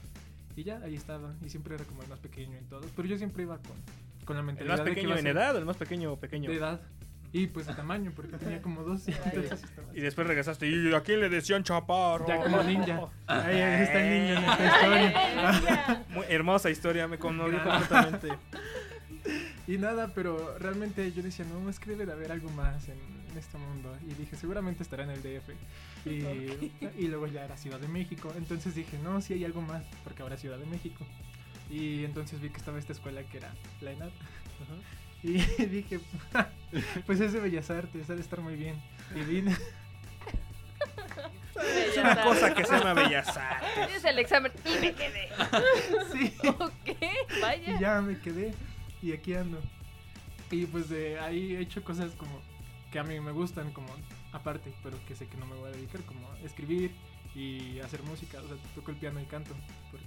Y 0.57 0.63
ya 0.63 0.79
ahí 0.85 0.95
estaba, 0.95 1.35
y 1.45 1.51
siempre 1.51 1.75
era 1.75 1.85
como 1.85 2.03
el 2.03 2.09
más 2.09 2.21
pequeño 2.21 2.57
en 2.57 2.67
todo, 2.69 2.83
pero 2.95 3.09
yo 3.09 3.19
siempre 3.19 3.43
iba 3.43 3.59
con, 3.59 3.77
con 4.25 4.37
la 4.37 4.41
¿El 4.41 4.47
mentalidad 4.47 4.77
más 4.77 4.85
de 4.85 4.91
que 4.91 4.95
pequeño 4.95 5.09
iba 5.09 5.17
a 5.17 5.21
en 5.21 5.27
edad 5.27 5.55
o 5.57 5.59
el 5.59 5.65
más 5.65 5.77
pequeño 5.77 6.17
pequeño? 6.17 6.49
de 6.51 6.57
edad 6.57 6.81
y 7.35 7.49
pues 7.49 7.67
de 7.67 7.75
tamaño 7.75 8.13
porque 8.15 8.39
tenía 8.39 8.63
como 8.63 8.85
dos. 8.85 9.03
Y 9.93 10.01
después 10.01 10.27
regresaste. 10.27 10.69
¿Y 10.69 10.95
a 10.95 11.01
quién 11.03 11.21
le 11.21 11.29
decían 11.29 11.65
chaparro? 11.65 12.27
ya 12.29 12.41
como 12.43 12.63
ninja. 12.63 13.09
Ahí 13.27 13.59
está 13.83 14.01
el 14.01 14.11
niño 14.11 14.39
en 14.39 14.45
esta 14.45 14.77
historia. 14.77 16.05
Muy 16.11 16.25
hermosa 16.29 16.71
historia, 16.71 17.09
me 17.09 17.19
conmovió 17.19 17.63
completamente. 17.63 18.29
Y 19.67 19.79
nada, 19.79 20.13
pero 20.15 20.59
realmente 20.59 21.11
yo 21.13 21.23
decía, 21.23 21.45
no, 21.47 21.71
es 21.71 21.79
que 21.79 21.91
debe 21.91 22.05
de 22.05 22.13
haber 22.13 22.33
algo 22.33 22.51
más 22.51 22.89
en, 22.89 22.99
en 23.31 23.39
este 23.39 23.57
mundo. 23.57 23.97
Y 24.07 24.15
dije, 24.15 24.37
seguramente 24.37 24.83
estará 24.83 25.05
en 25.05 25.11
el 25.11 25.23
DF. 25.23 25.51
Y, 26.07 26.73
y 26.99 27.09
luego 27.09 27.27
ya 27.27 27.45
era 27.45 27.57
Ciudad 27.57 27.81
de 27.81 27.89
México. 27.89 28.33
Entonces 28.37 28.75
dije, 28.75 28.99
no, 29.03 29.21
sí 29.21 29.35
hay 29.35 29.45
algo 29.45 29.63
más, 29.63 29.85
porque 30.05 30.23
ahora 30.23 30.35
es 30.35 30.41
Ciudad 30.41 30.59
de 30.59 30.67
México. 30.67 31.07
Y 31.71 32.05
entonces 32.05 32.41
vi 32.41 32.51
que 32.51 32.59
estaba 32.59 32.79
esta 32.79 32.93
escuela 32.93 33.23
que 33.23 33.39
era 33.39 33.51
la 33.81 33.93
ENAD. 33.93 34.11
Y 35.23 35.39
dije, 35.67 36.01
pues 37.07 37.21
es 37.21 37.33
de 37.33 37.41
Bellas 37.41 37.71
Artes, 37.71 38.09
ha 38.11 38.15
de 38.15 38.21
estar 38.21 38.41
muy 38.41 38.57
bien. 38.57 38.81
Y 39.15 39.21
vine. 39.21 39.57
Es 41.57 41.97
una 41.97 42.23
cosa 42.23 42.55
que 42.55 42.65
se 42.65 42.79
llama 42.79 42.93
Bellas 42.93 43.35
Artes. 43.37 43.97
Es 43.97 44.05
el 44.05 44.19
examen 44.19 44.53
y 44.65 44.81
me 44.81 44.93
quedé. 44.93 45.29
Sí. 46.13 46.35
Ok, 46.49 47.41
vaya. 47.41 47.77
Y 47.77 47.81
ya 47.81 48.01
me 48.03 48.19
quedé. 48.19 48.53
Y 49.05 49.13
aquí 49.13 49.35
ando. 49.35 49.61
Y 50.51 50.67
pues 50.67 50.89
de 50.89 51.19
ahí 51.21 51.57
he 51.57 51.61
hecho 51.61 51.83
cosas 51.85 52.13
como 52.17 52.41
que 52.91 52.99
a 52.99 53.05
mí 53.05 53.19
me 53.21 53.33
gustan, 53.33 53.71
como 53.73 53.89
aparte, 54.33 54.73
pero 54.83 54.97
que 55.07 55.15
sé 55.15 55.27
que 55.27 55.37
no 55.37 55.47
me 55.47 55.57
voy 55.57 55.69
a 55.69 55.73
dedicar, 55.73 56.01
como 56.03 56.27
escribir 56.45 56.91
y 57.35 57.81
hacer 57.81 58.03
música. 58.05 58.39
O 58.41 58.49
sea, 58.49 58.57
toco 58.75 58.91
el 58.93 58.97
piano 58.97 59.21
y 59.21 59.25
canto. 59.27 59.51
porque 59.91 60.07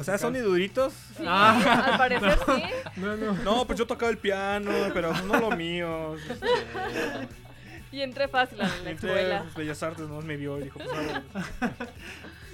O 0.00 0.04
sea, 0.04 0.16
son 0.16 0.36
iduritos. 0.36 0.94
Sí, 1.16 1.24
Ah, 1.26 1.90
al 1.92 1.98
parecer 1.98 2.38
sí. 2.46 2.62
No, 3.00 3.16
no. 3.16 3.32
No, 3.42 3.66
pues 3.66 3.78
yo 3.78 3.86
tocaba 3.86 4.10
el 4.10 4.18
piano, 4.18 4.70
pero 4.94 5.12
no 5.24 5.38
lo 5.38 5.50
mío. 5.56 6.16
Y 7.92 8.00
entré 8.02 8.28
fácil 8.28 8.60
a 8.62 8.68
la 8.68 8.90
entré, 8.90 9.08
escuela. 9.10 9.42
pues, 9.42 9.54
Bellas 9.56 9.82
Artes 9.82 10.08
no 10.08 10.20
me 10.22 10.36
vio 10.36 10.58
y 10.58 10.64
dijo, 10.64 10.78
pues. 10.78 10.88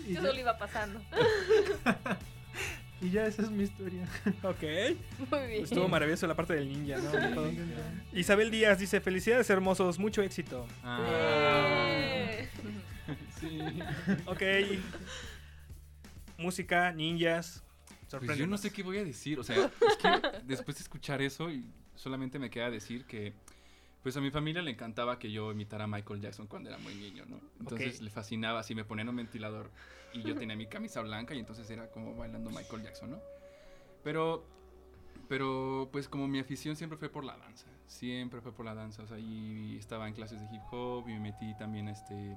Y 0.09 0.15
Yo 0.15 0.23
solo 0.23 0.39
iba 0.39 0.57
pasando. 0.57 1.01
y 3.01 3.11
ya 3.11 3.27
esa 3.27 3.43
es 3.43 3.51
mi 3.51 3.65
historia. 3.65 4.07
ok. 4.43 4.63
Muy 5.31 5.47
bien. 5.49 5.65
Estuvo 5.65 5.89
maravilloso 5.89 6.27
la 6.27 6.35
parte 6.35 6.55
del 6.55 6.69
ninja, 6.69 6.99
¿no? 6.99 7.51
Isabel 8.13 8.51
Díaz 8.51 8.79
dice, 8.79 9.01
felicidades 9.01 9.49
hermosos, 9.51 9.99
mucho 9.99 10.23
éxito. 10.23 10.67
Ah, 10.83 11.87
Eh. 11.91 12.49
sí. 13.41 13.61
Ok. 14.27 14.43
Música, 16.39 16.93
ninjas. 16.93 17.63
Pues 18.25 18.39
yo 18.39 18.47
no 18.47 18.57
sé 18.57 18.71
qué 18.71 18.83
voy 18.83 18.99
a 18.99 19.05
decir. 19.05 19.39
O 19.39 19.43
sea, 19.45 19.57
es 19.67 19.97
que 19.97 20.09
después 20.45 20.77
de 20.77 20.83
escuchar 20.83 21.21
eso, 21.23 21.51
y 21.51 21.65
solamente 21.95 22.39
me 22.39 22.51
queda 22.51 22.71
decir 22.71 23.05
que. 23.05 23.35
Pues 24.03 24.17
a 24.17 24.21
mi 24.21 24.31
familia 24.31 24.63
le 24.63 24.71
encantaba 24.71 25.19
que 25.19 25.33
yo 25.33 25.51
imitara 25.51 25.85
a 25.85 25.87
Michael 25.87 26.21
Jackson 26.21 26.47
cuando 26.47 26.69
era 26.69 26.79
muy 26.79 26.95
niño, 26.95 27.25
¿no? 27.27 27.41
Entonces 27.59 28.01
le 28.01 28.11
fascinaba, 28.11 28.61
así 28.61 28.75
me 28.75 28.85
ponían 28.85 29.09
un 29.09 29.17
ventilador 29.17 29.71
y 30.13 30.23
yo 30.23 30.37
tenía 30.37 30.57
mi 30.57 30.67
camisa 30.67 31.03
blanca 31.03 31.35
y 31.35 31.41
entonces 31.41 31.69
era 31.71 31.91
como 31.91 32.15
bailando 32.15 32.51
Michael 32.51 32.83
Jackson, 32.83 33.11
¿no? 33.11 33.21
Pero, 34.05 34.45
pero 35.29 35.89
pues 35.91 36.09
como 36.09 36.29
mi 36.29 36.39
afición 36.39 36.77
siempre 36.77 36.97
fue 36.99 37.09
por 37.09 37.25
la 37.25 37.37
danza, 37.37 37.67
siempre 37.87 38.41
fue 38.41 38.53
por 38.53 38.65
la 38.65 38.75
danza, 38.75 39.03
o 39.03 39.07
sea, 39.07 39.19
y 39.19 39.77
estaba 39.77 40.07
en 40.07 40.15
clases 40.15 40.41
de 40.41 40.47
hip 40.55 40.63
hop 40.71 41.09
y 41.09 41.13
me 41.13 41.21
metí 41.21 41.55
también 41.57 41.89
este 41.89 42.37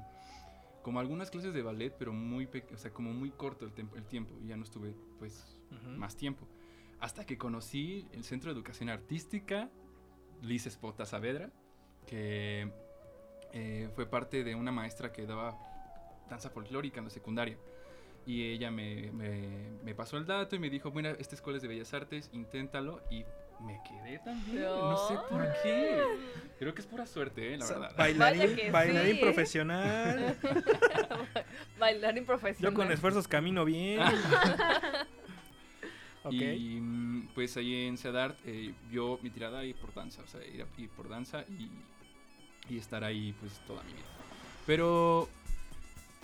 como 0.82 1.00
algunas 1.00 1.30
clases 1.30 1.54
de 1.54 1.62
ballet, 1.62 1.94
pero 1.98 2.14
muy 2.14 2.50
o 2.74 2.78
sea, 2.78 2.92
como 2.92 3.14
muy 3.14 3.32
corto 3.32 3.66
el, 3.66 3.72
tiempo 3.74 3.96
el 3.96 4.06
tiempo 4.06 4.34
y 4.44 4.48
ya 4.48 4.58
no 4.58 4.64
estuve 4.64 4.96
pues 5.20 5.58
más 5.98 6.16
tiempo. 6.16 6.48
Hasta 7.00 7.26
que 7.26 7.38
conocí 7.38 8.08
el 8.12 8.24
Centro 8.24 8.52
de 8.52 8.58
Educación 8.58 8.90
Artística, 8.90 9.70
Liz 10.42 10.66
Espota 10.66 11.06
Saavedra, 11.06 11.50
que 12.08 12.72
eh, 13.54 13.90
fue 13.96 14.06
parte 14.06 14.44
de 14.44 14.56
una 14.56 14.72
maestra 14.72 15.12
que 15.12 15.26
daba 15.26 15.58
danza 16.30 16.50
folclórica 16.50 17.00
en 17.00 17.06
la 17.06 17.10
secundaria. 17.12 17.58
Y 18.26 18.52
ella 18.52 18.70
me, 18.70 19.12
me- 19.12 19.72
me 19.84 19.96
pasó 19.96 20.18
el 20.18 20.26
dato 20.26 20.56
y 20.56 20.60
me 20.60 20.70
dijo, 20.70 20.92
bueno, 20.92 21.10
esta 21.18 21.36
escuela 21.36 21.58
es 21.58 21.62
de 21.64 21.68
Bellas 21.68 21.94
Artes, 21.94 22.30
inténtalo. 22.34 23.02
Y 23.10 23.26
me 23.62 23.80
quedé 23.88 24.20
también. 24.20 24.62
No 24.64 24.98
sé 25.08 25.16
por 25.30 25.46
qué. 25.64 26.04
Creo 26.60 26.74
que 26.74 26.82
es 26.82 26.88
pura 26.88 27.06
suerte, 27.08 27.54
eh, 27.54 27.58
la 27.58 27.66
verdad. 27.66 27.94
Bailarín, 27.98 28.72
bailarín 28.72 29.16
sí, 29.16 29.22
profesional. 29.22 30.38
Bailarín 31.80 32.26
profesional. 32.26 32.72
Yo 32.72 32.76
con 32.76 32.92
esfuerzos 32.92 33.28
camino 33.28 33.66
bien. 33.66 34.00
ok. 36.24 36.34
Y 36.34 36.80
mm, 36.82 37.30
pues 37.36 37.56
ahí 37.58 37.86
en 37.86 37.98
CEDART 37.98 38.38
eh, 38.46 38.74
yo 38.92 39.20
mi 39.22 39.30
tirada 39.30 39.64
ir 39.66 39.76
por 39.76 39.94
danza, 39.94 40.22
o 40.22 40.28
sea, 40.28 40.46
ir, 40.46 40.62
a- 40.64 40.82
ir 40.82 40.90
por 40.90 41.08
danza 41.10 41.44
y, 41.50 41.70
y 42.74 42.78
estar 42.78 43.04
ahí 43.04 43.34
pues 43.40 43.54
toda 43.68 43.84
mi 43.84 43.94
vida. 43.94 44.06
Pero 44.66 45.28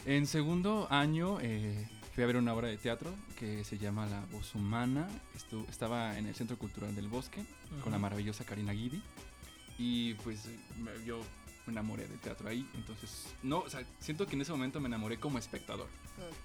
en 0.05 0.27
segundo 0.27 0.87
año 0.91 1.39
eh, 1.41 1.87
fui 2.13 2.23
a 2.23 2.27
ver 2.27 2.37
una 2.37 2.53
obra 2.53 2.67
de 2.67 2.77
teatro 2.77 3.13
que 3.39 3.63
se 3.63 3.77
llama 3.77 4.05
La 4.05 4.21
Voz 4.31 4.53
Humana. 4.55 5.07
Estu- 5.35 5.67
estaba 5.69 6.17
en 6.17 6.27
el 6.27 6.35
Centro 6.35 6.57
Cultural 6.57 6.95
del 6.95 7.07
Bosque 7.07 7.43
con 7.83 7.91
la 7.91 7.97
maravillosa 7.99 8.45
Karina 8.45 8.71
Guidi. 8.73 9.01
Y 9.77 10.13
pues 10.15 10.47
me- 10.77 11.05
yo 11.05 11.19
me 11.65 11.71
enamoré 11.73 12.07
del 12.07 12.19
teatro 12.19 12.47
ahí. 12.47 12.65
Entonces, 12.75 13.33
no, 13.41 13.59
o 13.59 13.69
sea, 13.69 13.83
siento 13.99 14.27
que 14.27 14.35
en 14.35 14.41
ese 14.41 14.51
momento 14.51 14.79
me 14.79 14.87
enamoré 14.87 15.17
como 15.17 15.39
espectador. 15.39 15.87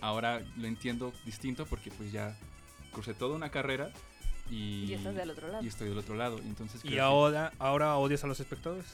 Ahora 0.01 0.41
lo 0.57 0.67
entiendo 0.67 1.13
distinto 1.27 1.67
porque 1.67 1.91
pues 1.91 2.11
ya 2.11 2.37
cursé 2.91 3.15
toda 3.15 3.37
una 3.37 3.51
carrera 3.51 3.91
y, 4.51 4.85
Y 4.87 4.95
estás 4.95 5.15
del 5.15 5.31
otro 5.31 5.49
lado. 5.49 5.63
y 5.65 5.69
estoy 5.69 5.89
del 5.89 5.99
otro 5.99 6.15
lado. 6.17 6.39
y 6.39 6.47
Entonces 6.47 6.85
Y 6.85 6.89
que- 6.91 7.01
ahora, 7.01 7.53
ahora 7.59 7.97
odias 7.97 8.23
a 8.25 8.27
los 8.27 8.41
espectadores. 8.41 8.87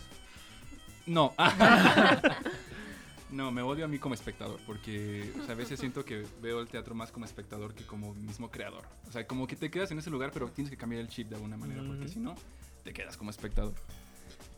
No. 1.07 1.35
no, 3.31 3.51
me 3.51 3.63
odio 3.63 3.85
a 3.85 3.89
mí 3.89 3.99
como 3.99 4.15
espectador 4.15 4.61
porque 4.67 5.33
o 5.41 5.45
sea, 5.45 5.55
a 5.55 5.57
veces 5.57 5.81
siento 5.81 6.05
que 6.05 6.25
veo 6.41 6.61
el 6.61 6.69
teatro 6.69 6.95
más 6.95 7.11
como 7.11 7.25
espectador 7.25 7.75
que 7.75 7.85
como 7.85 8.15
mismo 8.15 8.51
creador. 8.51 8.85
O 9.09 9.13
sea, 9.13 9.27
como 9.27 9.47
que 9.47 9.57
te 9.57 9.71
quedas 9.71 9.91
en 9.91 9.99
ese 9.99 10.11
lugar 10.11 10.31
pero 10.33 10.49
tienes 10.51 10.71
que 10.71 10.77
cambiar 10.77 11.01
el 11.03 11.09
chip 11.09 11.29
de 11.29 11.37
alguna 11.37 11.57
manera 11.57 11.83
porque 11.87 12.09
si 12.09 12.19
no 12.19 12.35
te 12.85 12.93
quedas 12.93 13.17
como 13.17 13.31
espectador. 13.31 13.75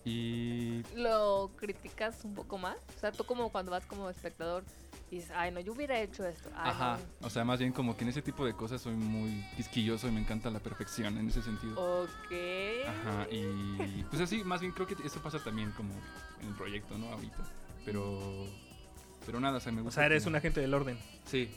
Y 0.05 0.83
¿Lo 0.95 1.51
criticas 1.57 2.25
un 2.25 2.35
poco 2.35 2.57
más? 2.59 2.77
O 2.97 3.01
sea, 3.01 3.13
tú 3.13 3.25
como 3.25 3.51
cuando 3.51 3.71
vas 3.73 3.85
como 3.87 4.09
espectador 4.09 4.65
y 5.11 5.17
dices, 5.17 5.31
ay, 5.35 5.51
no, 5.53 5.61
yo 5.61 5.73
hubiera 5.73 5.99
hecho 6.01 6.25
esto. 6.27 6.51
Ay, 6.55 6.71
Ajá, 6.71 6.99
no. 7.21 7.27
o 7.27 7.31
sea, 7.31 7.45
más 7.45 7.59
bien 7.59 7.73
como 7.73 7.97
que 7.97 8.05
en 8.05 8.11
ese 8.11 8.21
tipo 8.23 8.45
de 8.45 8.53
cosas 8.55 8.81
soy 8.83 8.95
muy 8.95 9.45
quisquilloso 9.57 10.07
y 10.09 10.13
me 10.13 10.21
encanta 10.21 10.51
la 10.51 10.61
perfección 10.61 11.17
en 11.17 11.29
ese 11.29 11.43
sentido. 11.43 12.03
Ok. 12.03 12.33
Ajá, 12.87 13.27
y 13.31 14.05
pues 14.11 14.21
así, 14.23 14.45
más 14.45 14.61
bien 14.61 14.73
creo 14.73 14.87
que 14.87 14.97
eso 15.05 15.21
pasa 15.23 15.39
también 15.43 15.73
como 15.73 15.93
en 16.43 16.49
el 16.49 16.55
proyecto, 16.55 16.97
¿no? 16.99 17.11
Ahorita. 17.13 17.39
Pero, 17.85 18.47
pero 19.25 19.41
nada, 19.41 19.57
o 19.57 19.61
sea, 19.61 19.73
me 19.73 19.81
O 19.81 19.85
gusta. 19.85 20.01
sea, 20.03 20.07
eres 20.07 20.23
como- 20.25 20.33
un 20.33 20.37
agente 20.37 20.61
del 20.61 20.75
orden. 20.75 20.99
Sí, 21.25 21.51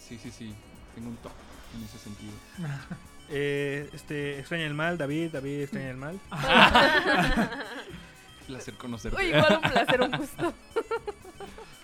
sí, 0.00 0.18
sí, 0.18 0.30
sí, 0.30 0.54
tengo 0.94 1.10
un 1.10 1.16
top 1.18 1.32
en 1.76 1.84
ese 1.84 1.98
sentido. 1.98 2.32
Eh, 3.30 3.88
este, 3.94 4.38
extraña 4.38 4.66
el 4.66 4.74
mal, 4.74 4.98
David, 4.98 5.30
David 5.32 5.62
extraña 5.62 5.90
el 5.92 5.96
mal. 5.96 6.20
Placer 8.46 8.74
conocerte. 8.74 9.16
Uy, 9.18 9.28
igual 9.34 9.60
un 9.64 9.70
placer, 9.70 10.00
un 10.02 10.10
gusto. 10.12 10.54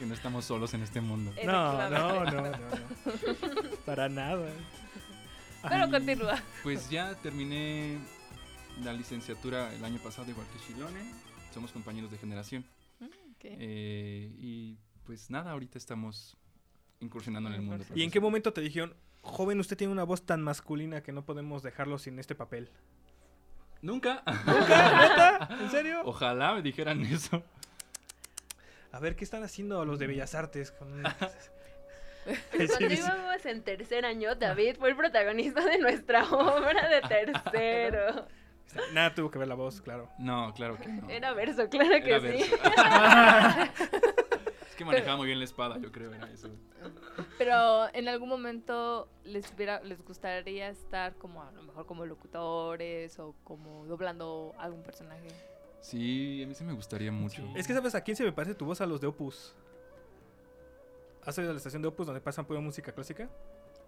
Que 0.00 0.06
no 0.06 0.14
estamos 0.14 0.46
solos 0.46 0.72
en 0.72 0.82
este 0.82 1.02
mundo. 1.02 1.30
No, 1.44 1.90
no, 1.90 2.24
no, 2.24 2.24
no, 2.24 2.42
no. 2.50 2.56
Para 3.84 4.08
nada. 4.08 4.50
Pero 5.68 5.90
continúa. 5.90 6.42
Pues 6.62 6.88
ya 6.88 7.14
terminé 7.16 7.98
la 8.82 8.94
licenciatura 8.94 9.74
el 9.74 9.84
año 9.84 9.98
pasado 9.98 10.30
igual 10.30 10.46
que 10.46 10.72
Shilone. 10.72 11.00
Somos 11.52 11.70
compañeros 11.70 12.10
de 12.10 12.16
generación. 12.16 12.64
Ok. 13.02 13.42
Eh, 13.42 14.34
y 14.38 14.78
pues 15.04 15.28
nada, 15.28 15.50
ahorita 15.50 15.76
estamos 15.76 16.34
incursionando 17.00 17.50
en 17.50 17.56
el 17.56 17.60
mundo. 17.60 17.84
¿Y 17.94 18.02
en 18.02 18.10
qué 18.10 18.20
momento 18.20 18.54
te 18.54 18.62
dijeron, 18.62 18.94
joven, 19.20 19.60
usted 19.60 19.76
tiene 19.76 19.92
una 19.92 20.04
voz 20.04 20.24
tan 20.24 20.40
masculina 20.40 21.02
que 21.02 21.12
no 21.12 21.26
podemos 21.26 21.62
dejarlo 21.62 21.98
sin 21.98 22.18
este 22.18 22.34
papel? 22.34 22.70
Nunca. 23.82 24.22
¿Neta? 24.46 25.58
¿En 25.60 25.70
serio? 25.70 26.00
Ojalá 26.06 26.54
me 26.54 26.62
dijeran 26.62 27.02
eso. 27.02 27.42
A 28.92 28.98
ver, 28.98 29.16
¿qué 29.16 29.24
están 29.24 29.42
haciendo 29.44 29.84
los 29.84 29.98
de 29.98 30.06
Bellas 30.06 30.34
Artes? 30.34 30.72
Con... 30.72 31.02
Cuando 32.78 32.94
íbamos 32.94 33.46
en 33.46 33.62
tercer 33.62 34.04
año, 34.04 34.34
David 34.34 34.76
fue 34.78 34.90
el 34.90 34.96
protagonista 34.96 35.64
de 35.64 35.78
nuestra 35.78 36.24
obra 36.30 36.88
de 36.88 37.00
tercero. 37.02 38.26
Nada 38.92 39.14
tuvo 39.14 39.30
que 39.30 39.38
ver 39.38 39.48
la 39.48 39.54
voz, 39.54 39.80
claro. 39.80 40.08
No, 40.18 40.52
claro 40.54 40.78
que 40.78 40.88
no. 40.88 41.08
Era 41.08 41.32
verso, 41.32 41.68
claro 41.68 42.04
que 42.04 42.10
Era 42.10 42.20
sí. 42.20 42.26
verso. 42.26 42.56
es 44.68 44.76
que 44.76 44.84
manejaba 44.84 45.16
muy 45.16 45.26
bien 45.26 45.38
la 45.38 45.44
espada, 45.44 45.78
yo 45.78 45.90
creo, 45.90 46.14
era 46.14 46.30
eso. 46.30 46.50
Pero 47.36 47.92
en 47.92 48.08
algún 48.08 48.28
momento 48.28 49.08
les 49.24 49.50
hubiera, 49.52 49.80
les 49.80 50.00
gustaría 50.04 50.68
estar 50.68 51.14
como 51.16 51.42
a 51.42 51.50
lo 51.50 51.62
mejor 51.62 51.86
como 51.86 52.06
locutores 52.06 53.18
o 53.18 53.34
como 53.42 53.86
doblando 53.86 54.54
algún 54.58 54.84
personaje. 54.84 55.28
Sí, 55.80 56.42
a 56.42 56.46
mí 56.46 56.54
sí 56.54 56.64
me 56.64 56.72
gustaría 56.72 57.10
mucho. 57.10 57.42
Es 57.56 57.66
que, 57.66 57.72
¿sabes 57.74 57.94
a 57.94 58.00
quién 58.02 58.16
se 58.16 58.24
me 58.24 58.32
parece 58.32 58.54
tu 58.54 58.64
voz? 58.66 58.80
A 58.80 58.86
los 58.86 59.00
de 59.00 59.06
Opus. 59.06 59.54
¿Has 61.24 61.36
oído 61.38 61.52
la 61.52 61.58
estación 61.58 61.82
de 61.82 61.88
Opus 61.88 62.06
donde 62.06 62.20
pasan 62.20 62.44
pura 62.44 62.60
música 62.60 62.92
clásica? 62.92 63.28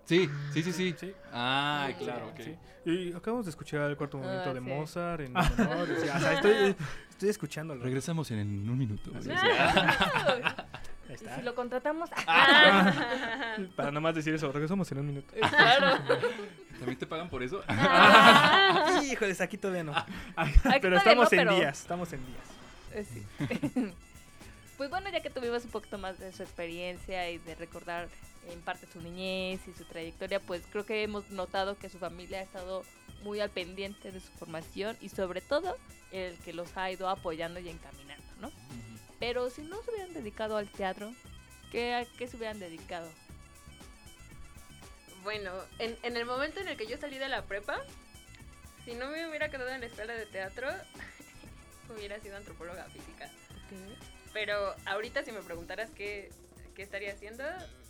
Sí, 0.04 0.28
sí, 0.52 0.62
sí, 0.64 0.72
sí. 0.72 0.94
Sí. 0.98 1.12
Ah, 1.32 1.88
Sí. 1.96 2.04
claro, 2.04 2.28
ok. 2.28 2.40
Sí. 2.40 2.56
Y 2.84 3.12
acabamos 3.14 3.46
de 3.46 3.50
escuchar 3.50 3.88
el 3.90 3.96
cuarto 3.96 4.18
movimiento 4.18 4.50
Ah, 4.50 4.54
de 4.54 4.60
sí. 4.60 4.66
Mozart 4.66 5.20
en 5.20 5.36
o 5.36 5.42
sea, 5.44 6.18
sea, 6.20 6.32
estoy, 6.34 6.76
estoy 7.10 7.28
escuchándolo. 7.28 7.84
Regresamos 7.84 8.30
en 8.32 8.68
un 8.68 8.78
minuto. 8.78 9.10
Ahí 11.08 11.14
Y 11.14 11.18
si 11.18 11.42
lo 11.42 11.54
contratamos, 11.54 12.10
Para 13.76 13.92
nomás 13.92 14.14
decir 14.14 14.34
eso, 14.34 14.50
regresamos 14.50 14.90
en 14.92 14.98
un 14.98 15.06
minuto. 15.06 15.32
claro. 15.38 16.02
¿También 16.82 16.98
te 16.98 17.06
pagan 17.06 17.28
por 17.30 17.42
eso? 17.42 17.62
Híjoles, 19.04 19.40
aquí 19.40 19.56
todavía 19.56 19.84
no. 19.84 19.92
Aquí 20.36 20.52
Pero 20.80 20.80
todavía 20.80 20.98
estamos 20.98 21.32
no, 21.32 21.38
en 21.38 21.46
pero- 21.46 21.56
días, 21.56 21.80
estamos 21.80 22.12
en 22.12 22.26
días. 22.26 22.44
Eh, 22.94 23.06
sí. 23.10 23.92
pues 24.76 24.90
bueno, 24.90 25.08
ya 25.10 25.20
que 25.20 25.30
tuvimos 25.30 25.64
un 25.64 25.70
poquito 25.70 25.98
más 25.98 26.18
de 26.18 26.32
su 26.32 26.42
experiencia 26.42 27.30
y 27.30 27.38
de 27.38 27.54
recordar 27.54 28.08
en 28.50 28.60
parte 28.62 28.86
su 28.92 29.00
niñez 29.00 29.60
y 29.68 29.72
su 29.72 29.84
trayectoria, 29.84 30.40
pues 30.40 30.62
creo 30.70 30.84
que 30.84 31.02
hemos 31.04 31.30
notado 31.30 31.78
que 31.78 31.88
su 31.88 31.98
familia 31.98 32.40
ha 32.40 32.42
estado 32.42 32.82
muy 33.22 33.38
al 33.40 33.50
pendiente 33.50 34.10
de 34.10 34.18
su 34.20 34.32
formación 34.32 34.96
y 35.00 35.08
sobre 35.08 35.40
todo 35.40 35.76
el 36.10 36.36
que 36.38 36.52
los 36.52 36.76
ha 36.76 36.90
ido 36.90 37.08
apoyando 37.08 37.60
y 37.60 37.68
encaminando, 37.68 38.24
¿no? 38.40 38.50
Pero 39.20 39.48
si 39.50 39.62
no 39.62 39.80
se 39.84 39.90
hubieran 39.92 40.12
dedicado 40.14 40.56
al 40.56 40.68
teatro, 40.68 41.12
¿qué, 41.70 41.94
¿a 41.94 42.04
qué 42.04 42.26
se 42.26 42.36
hubieran 42.36 42.58
dedicado? 42.58 43.08
Bueno, 45.22 45.52
en, 45.78 45.96
en 46.02 46.16
el 46.16 46.24
momento 46.24 46.60
en 46.60 46.68
el 46.68 46.76
que 46.76 46.86
yo 46.86 46.96
salí 46.98 47.18
de 47.18 47.28
la 47.28 47.42
prepa, 47.42 47.80
si 48.84 48.94
no 48.94 49.08
me 49.08 49.28
hubiera 49.28 49.48
quedado 49.50 49.70
en 49.70 49.80
la 49.80 49.86
escuela 49.86 50.14
de 50.14 50.26
teatro, 50.26 50.68
hubiera 51.94 52.18
sido 52.20 52.36
antropóloga 52.36 52.84
física. 52.86 53.30
Pero 54.32 54.74
ahorita 54.86 55.22
si 55.24 55.32
me 55.32 55.40
preguntaras 55.40 55.90
qué, 55.90 56.30
qué 56.74 56.82
estaría 56.82 57.12
haciendo, 57.12 57.44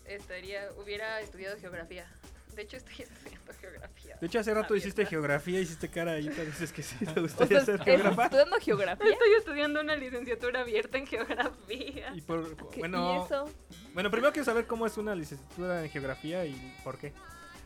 estaría, 0.06 0.70
hubiera 0.76 1.20
estudiado 1.20 1.58
geografía. 1.58 2.06
De 2.54 2.62
hecho, 2.62 2.76
estoy 2.76 2.94
estudiando 3.02 3.52
geografía. 3.60 4.16
De 4.20 4.26
hecho, 4.26 4.38
hace 4.40 4.54
rato 4.54 4.76
hiciste 4.76 5.06
geografía, 5.06 5.60
hiciste 5.60 5.88
cara 5.88 6.18
y 6.18 6.28
te 6.28 6.44
dices 6.46 6.72
que 6.72 6.82
sí, 6.82 6.96
te 7.04 7.18
O 7.20 7.22
gustaría 7.22 7.58
sea, 7.58 7.64
ser 7.64 7.74
¿estás 7.76 7.86
geógrafa. 7.86 8.24
estudiando 8.24 8.56
geografía? 8.60 9.12
Estoy 9.12 9.32
estudiando 9.38 9.80
una 9.80 9.96
licenciatura 9.96 10.60
abierta 10.60 10.98
en 10.98 11.06
geografía. 11.06 12.12
Y 12.14 12.20
por, 12.20 12.56
¿Qué- 12.70 12.78
bueno, 12.80 13.22
¿Y 13.22 13.24
eso? 13.26 13.50
bueno, 13.94 14.10
primero 14.10 14.32
quiero 14.32 14.44
saber 14.44 14.66
cómo 14.66 14.86
es 14.86 14.96
una 14.98 15.14
licenciatura 15.14 15.82
en 15.84 15.90
geografía 15.90 16.44
y 16.44 16.54
por 16.84 16.98
qué. 16.98 17.12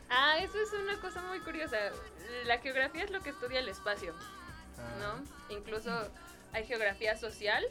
Ah, 0.08 0.38
eso 0.40 0.56
es 0.60 0.72
una 0.72 0.98
cosa 1.00 1.20
muy 1.22 1.40
curiosa. 1.40 1.76
La 2.44 2.58
geografía 2.58 3.02
es 3.04 3.10
lo 3.10 3.20
que 3.20 3.30
estudia 3.30 3.58
el 3.60 3.68
espacio, 3.68 4.14
Ah. 4.78 4.94
¿no? 5.48 5.56
Incluso 5.56 5.90
hay 6.52 6.64
geografía 6.66 7.16
social, 7.16 7.64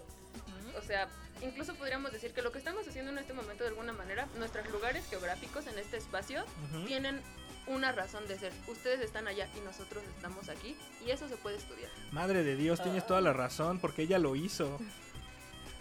o 0.78 0.82
sea, 0.82 1.08
incluso 1.42 1.76
podríamos 1.76 2.12
decir 2.12 2.34
que 2.34 2.42
lo 2.42 2.52
que 2.52 2.58
estamos 2.60 2.88
haciendo 2.88 3.12
en 3.12 3.18
este 3.18 3.34
momento 3.34 3.64
de 3.64 3.70
alguna 3.70 3.94
manera, 3.94 4.28
nuestros 4.38 4.70
lugares 4.70 5.06
geográficos 5.10 5.68
en 5.68 5.78
este 5.80 5.98
espacio 5.98 6.44
Ujú. 6.72 6.86
tienen 6.86 7.22
una 7.68 7.92
razón 7.92 8.28
de 8.28 8.38
ser. 8.38 8.54
Ustedes 8.68 9.00
están 9.02 9.28
allá 9.28 9.48
y 9.58 9.60
nosotros 9.62 10.04
estamos 10.16 10.50
aquí 10.50 10.76
y 11.06 11.12
eso 11.12 11.28
se 11.28 11.36
puede 11.38 11.58
estudiar. 11.58 11.90
Madre 12.12 12.44
de 12.44 12.56
Dios, 12.56 12.82
tienes 12.82 13.06
toda 13.08 13.22
la 13.22 13.34
razón, 13.34 13.80
porque 13.80 14.04
ella 14.04 14.20
lo 14.20 14.36
hizo. 14.36 14.80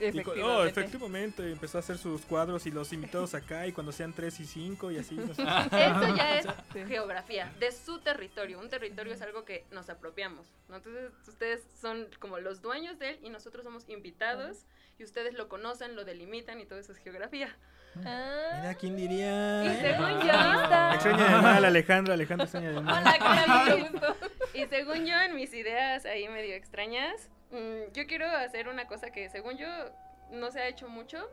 Y 0.00 0.10
cu- 0.10 0.32
Efectivamente. 0.32 0.42
oh, 0.42 0.64
efectivamente, 0.64 1.52
empezó 1.52 1.78
a 1.78 1.80
hacer 1.80 1.98
sus 1.98 2.22
cuadros 2.22 2.66
y 2.66 2.72
los 2.72 2.92
invitados 2.92 3.32
acá, 3.32 3.64
y 3.68 3.72
cuando 3.72 3.92
sean 3.92 4.12
3 4.12 4.40
y 4.40 4.44
5 4.44 4.90
y 4.90 4.98
así. 4.98 5.16
Eso 5.38 6.16
ya 6.16 6.36
es 6.36 6.46
Sí. 6.72 6.80
geografía, 6.88 7.54
de 7.60 7.70
su 7.70 8.00
territorio. 8.00 8.58
Un 8.58 8.68
territorio 8.68 9.12
es 9.14 9.22
algo 9.22 9.44
que 9.44 9.64
nos 9.70 9.88
apropiamos. 9.90 10.48
¿no? 10.68 10.76
Entonces, 10.78 11.12
ustedes 11.28 11.62
son 11.80 12.08
como 12.18 12.40
los 12.40 12.60
dueños 12.60 12.98
de 12.98 13.10
él 13.10 13.18
y 13.22 13.30
nosotros 13.30 13.62
somos 13.62 13.88
invitados 13.88 14.64
y 14.98 15.04
ustedes 15.04 15.34
lo 15.34 15.48
conocen, 15.48 15.96
lo 15.96 16.04
delimitan 16.04 16.60
y 16.60 16.66
todo 16.66 16.78
eso 16.78 16.92
es 16.92 16.98
geografía. 16.98 17.56
Ah, 18.04 18.58
Mira, 18.60 18.74
¿quién 18.74 18.96
diría? 18.96 19.64
y 19.64 19.76
según 19.80 20.20
yo, 20.26 20.94
Extraña 20.94 21.36
de 21.36 21.42
mal, 21.42 21.64
Alejandra, 21.64 22.14
Alejandra 22.14 22.44
extraña 22.44 22.70
de 22.70 22.80
mal. 22.80 23.02
Hola, 23.02 23.64
¿qué 23.66 23.82
gusto. 23.82 24.16
Y 24.54 24.66
según 24.66 25.06
yo, 25.06 25.14
en 25.20 25.34
mis 25.36 25.52
ideas 25.54 26.04
ahí 26.04 26.28
medio 26.28 26.54
extrañas, 26.54 27.28
mm, 27.50 27.92
yo 27.92 28.06
quiero 28.06 28.26
hacer 28.28 28.68
una 28.68 28.86
cosa 28.86 29.10
que 29.10 29.28
según 29.28 29.56
yo 29.58 29.68
no 30.30 30.50
se 30.50 30.60
ha 30.60 30.68
hecho 30.68 30.88
mucho. 30.88 31.28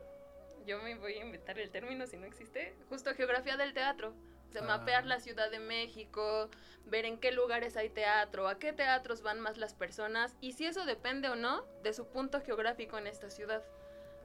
Yo 0.68 0.80
me 0.84 0.94
voy 0.96 1.14
a 1.14 1.26
inventar 1.26 1.58
el 1.58 1.72
término 1.72 2.06
si 2.06 2.18
no 2.18 2.28
existe. 2.28 2.76
Justo 2.90 3.14
geografía 3.16 3.58
del 3.58 3.74
teatro. 3.74 4.14
O 4.52 4.54
sea, 4.54 4.64
Ah. 4.64 4.78
mapear 4.80 5.06
la 5.06 5.22
Ciudad 5.22 5.50
de 5.50 5.60
México, 5.60 6.50
ver 6.86 7.06
en 7.06 7.18
qué 7.18 7.32
lugares 7.32 7.78
hay 7.78 7.90
teatro, 7.90 8.50
a 8.50 8.60
qué 8.60 8.74
teatros 8.74 9.22
van 9.22 9.40
más 9.40 9.58
las 9.58 9.74
personas 9.74 10.36
y 10.42 10.52
si 10.52 10.66
eso 10.66 10.84
depende 10.84 11.30
o 11.30 11.36
no 11.36 11.64
de 11.84 11.94
su 11.94 12.06
punto 12.08 12.42
geográfico 12.42 12.98
en 12.98 13.08
esta 13.08 13.30
ciudad, 13.30 13.64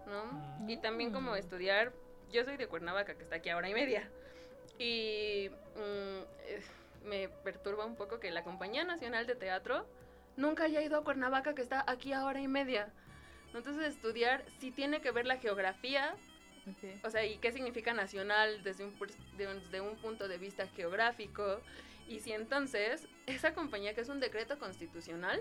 ¿no? 0.07 0.67
Y 0.69 0.79
también 0.79 1.13
como 1.13 1.37
estudiar, 1.37 1.93
yo 2.33 2.43
soy 2.45 2.57
de 2.57 2.67
Cuernavaca, 2.67 3.15
que 3.15 3.23
está 3.23 3.37
aquí 3.37 3.51
a 3.51 3.57
hora 3.57 3.69
y 3.69 3.75
media, 3.75 4.11
y 4.81 5.49
mm, 5.77 6.23
eh, 6.47 6.63
me 7.05 7.29
perturba 7.29 7.85
un 7.85 7.95
poco 7.95 8.19
que 8.19 8.33
la 8.33 8.43
Compañía 8.43 8.83
Nacional 8.83 9.29
de 9.29 9.37
Teatro 9.37 9.87
nunca 10.37 10.65
haya 10.65 10.83
ido 10.83 10.99
a 10.99 11.05
Cuernavaca, 11.05 11.55
que 11.55 11.63
está 11.63 11.85
aquí 11.87 12.13
a 12.13 12.25
hora 12.25 12.41
y 12.41 12.49
media. 12.49 12.93
Entonces 13.55 13.79
estudiar 13.87 14.45
si 14.59 14.73
tiene 14.73 15.01
que 15.01 15.13
ver 15.13 15.25
la 15.25 15.37
geografía 15.37 16.17
O 17.05 17.11
sea, 17.11 17.25
¿y 17.25 17.39
qué 17.39 17.53
significa 17.53 17.93
nacional 17.95 18.63
desde 18.65 18.85
un, 18.85 18.99
pers- 18.99 19.17
de 19.37 19.47
un- 19.49 19.63
desde 19.65 19.81
un 19.81 19.97
punto 19.97 20.27
de 20.29 20.39
vista 20.39 20.67
geográfico? 20.77 21.61
Y 22.09 22.21
si 22.21 22.33
entonces 22.33 23.07
esa 23.27 23.53
compañía, 23.55 23.95
que 23.95 24.01
es 24.01 24.09
un 24.09 24.21
decreto 24.21 24.59
constitucional, 24.59 25.41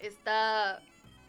está 0.00 0.80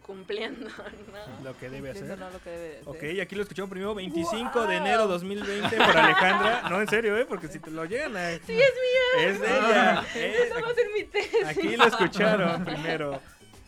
cumpliendo, 0.03 0.69
¿no? 1.39 1.43
Lo 1.43 1.57
que 1.57 1.69
debe 1.69 1.89
hacer. 1.91 2.17
no 2.17 2.27
es 2.27 2.33
lo 2.33 2.39
que 2.41 2.49
debe 2.51 2.75
de 2.75 2.81
Ok, 2.85 2.99
ser. 2.99 3.21
aquí 3.21 3.35
lo 3.35 3.41
escuchamos 3.41 3.69
primero, 3.71 3.95
25 3.95 4.67
de 4.67 4.75
enero 4.77 5.07
2020 5.07 5.75
por 5.77 5.97
Alejandra. 5.97 6.69
No, 6.69 6.79
en 6.81 6.87
serio, 6.87 7.17
¿eh? 7.17 7.25
Porque 7.25 7.47
si 7.47 7.59
te 7.59 7.71
lo 7.71 7.85
llegan 7.85 8.15
a... 8.15 8.29
Sí, 8.37 8.41
es 8.53 8.73
mía. 8.73 9.27
Es 9.27 9.41
de 9.41 9.47
ella. 9.47 10.05
¿eh? 10.15 10.35
Eso 10.45 10.61
va 10.61 10.69
a 10.69 10.73
ser 10.75 10.89
mi 10.93 11.03
tesis. 11.05 11.45
Aquí 11.45 11.75
lo 11.75 11.85
escucharon 11.85 12.63
primero. 12.65 13.19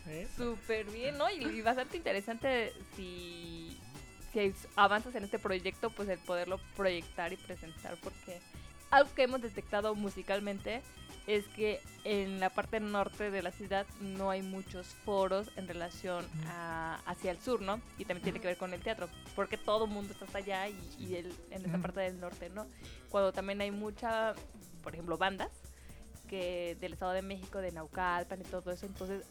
¿eh? 0.06 0.28
Súper 0.36 0.86
bien, 0.86 1.18
¿no? 1.18 1.28
Y, 1.30 1.44
y 1.44 1.60
bastante 1.62 1.96
interesante 1.96 2.72
si, 2.94 3.47
si 4.40 4.54
avanzas 4.76 5.14
en 5.14 5.24
este 5.24 5.38
proyecto, 5.38 5.90
pues 5.90 6.08
el 6.08 6.18
poderlo 6.18 6.58
proyectar 6.76 7.32
y 7.32 7.36
presentar, 7.36 7.96
porque 8.02 8.40
algo 8.90 9.12
que 9.14 9.22
hemos 9.24 9.42
detectado 9.42 9.94
musicalmente 9.94 10.82
es 11.26 11.46
que 11.48 11.80
en 12.04 12.40
la 12.40 12.48
parte 12.48 12.80
norte 12.80 13.30
de 13.30 13.42
la 13.42 13.52
ciudad 13.52 13.86
no 14.00 14.30
hay 14.30 14.40
muchos 14.40 14.86
foros 15.04 15.50
en 15.56 15.68
relación 15.68 16.24
a, 16.46 17.00
hacia 17.04 17.30
el 17.32 17.38
sur, 17.38 17.60
¿no? 17.60 17.82
Y 17.98 18.06
también 18.06 18.22
tiene 18.22 18.40
que 18.40 18.46
ver 18.46 18.56
con 18.56 18.72
el 18.72 18.80
teatro, 18.80 19.08
porque 19.36 19.58
todo 19.58 19.84
el 19.84 19.90
mundo 19.90 20.12
está 20.14 20.24
hasta 20.24 20.38
allá 20.38 20.68
y, 20.68 20.78
y 20.98 21.16
el- 21.16 21.34
en 21.50 21.66
esta 21.66 21.76
parte 21.78 22.00
del 22.00 22.18
norte, 22.18 22.48
¿no? 22.48 22.66
Cuando 23.10 23.30
también 23.32 23.60
hay 23.60 23.70
mucha, 23.70 24.34
por 24.82 24.94
ejemplo, 24.94 25.18
bandas 25.18 25.50
que 26.28 26.76
del 26.80 26.94
Estado 26.94 27.12
de 27.12 27.22
México, 27.22 27.58
de 27.58 27.72
Naucalpan 27.72 28.40
y 28.40 28.44
todo 28.44 28.70
eso, 28.70 28.86
entonces 28.86 29.24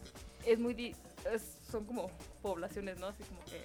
es 0.45 0.59
muy, 0.59 0.75
di- 0.75 0.95
es- 1.33 1.57
son 1.71 1.83
como 1.85 2.11
poblaciones, 2.43 2.99
¿no? 2.99 3.07
Así 3.07 3.23
como 3.23 3.43
que 3.45 3.63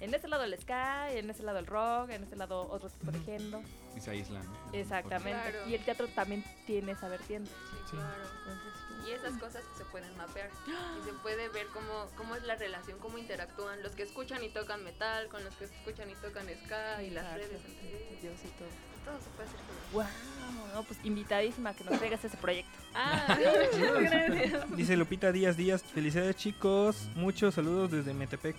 en 0.00 0.14
este 0.14 0.28
lado 0.28 0.44
el 0.44 0.58
ska, 0.58 1.12
en 1.12 1.28
este 1.28 1.42
lado 1.42 1.58
el 1.58 1.66
rock, 1.66 2.10
en 2.10 2.22
este 2.22 2.34
lado 2.34 2.66
otro 2.70 2.88
tipo 2.88 3.12
de 3.12 3.20
género. 3.20 3.62
Y 3.94 4.00
se 4.00 4.10
aíslan. 4.10 4.42
¿no? 4.44 4.72
Exactamente. 4.72 5.50
Claro. 5.50 5.68
Y 5.68 5.74
el 5.74 5.84
teatro 5.84 6.08
también 6.08 6.42
tiene 6.66 6.92
esa 6.92 7.08
vertiente. 7.08 7.50
Sí. 7.50 7.96
Claro. 7.96 8.24
Entonces, 8.38 9.08
Y 9.08 9.10
esas 9.12 9.38
cosas 9.38 9.62
se 9.76 9.84
pueden 9.84 10.16
mapear. 10.16 10.50
Y 10.66 11.04
se 11.04 11.12
puede 11.14 11.48
ver 11.50 11.66
cómo, 11.74 12.06
cómo 12.16 12.34
es 12.34 12.42
la 12.44 12.54
relación, 12.54 12.98
cómo 12.98 13.18
interactúan 13.18 13.82
los 13.82 13.92
que 13.92 14.04
escuchan 14.04 14.42
y 14.42 14.48
tocan 14.48 14.82
metal 14.84 15.28
con 15.28 15.44
los 15.44 15.54
que 15.56 15.64
escuchan 15.64 16.08
y 16.08 16.14
tocan 16.14 16.46
ska 16.64 17.02
y 17.02 17.10
las 17.10 17.34
redes 17.34 17.60
entre 17.64 17.88
ellos. 17.88 18.22
Dios 18.22 18.34
y 18.44 18.48
todo. 18.58 18.68
Todo 19.04 19.18
se 19.18 19.30
puede 19.30 19.48
hacer 19.48 19.60
con 19.60 19.92
Wow, 19.92 20.74
no, 20.74 20.82
pues 20.84 20.98
invitadísima 21.04 21.70
a 21.70 21.74
que 21.74 21.84
nos 21.84 21.98
traigas 21.98 22.24
ese 22.24 22.36
proyecto. 22.36 22.78
Ah, 22.94 23.38
muchas 23.72 24.00
gracias. 24.00 24.76
Dice 24.76 24.96
Lupita 24.96 25.32
Díaz 25.32 25.56
Díaz, 25.56 25.82
felicidades 25.82 26.36
chicos, 26.36 27.08
muchos 27.16 27.54
saludos 27.54 27.90
desde 27.90 28.14
Metepec. 28.14 28.56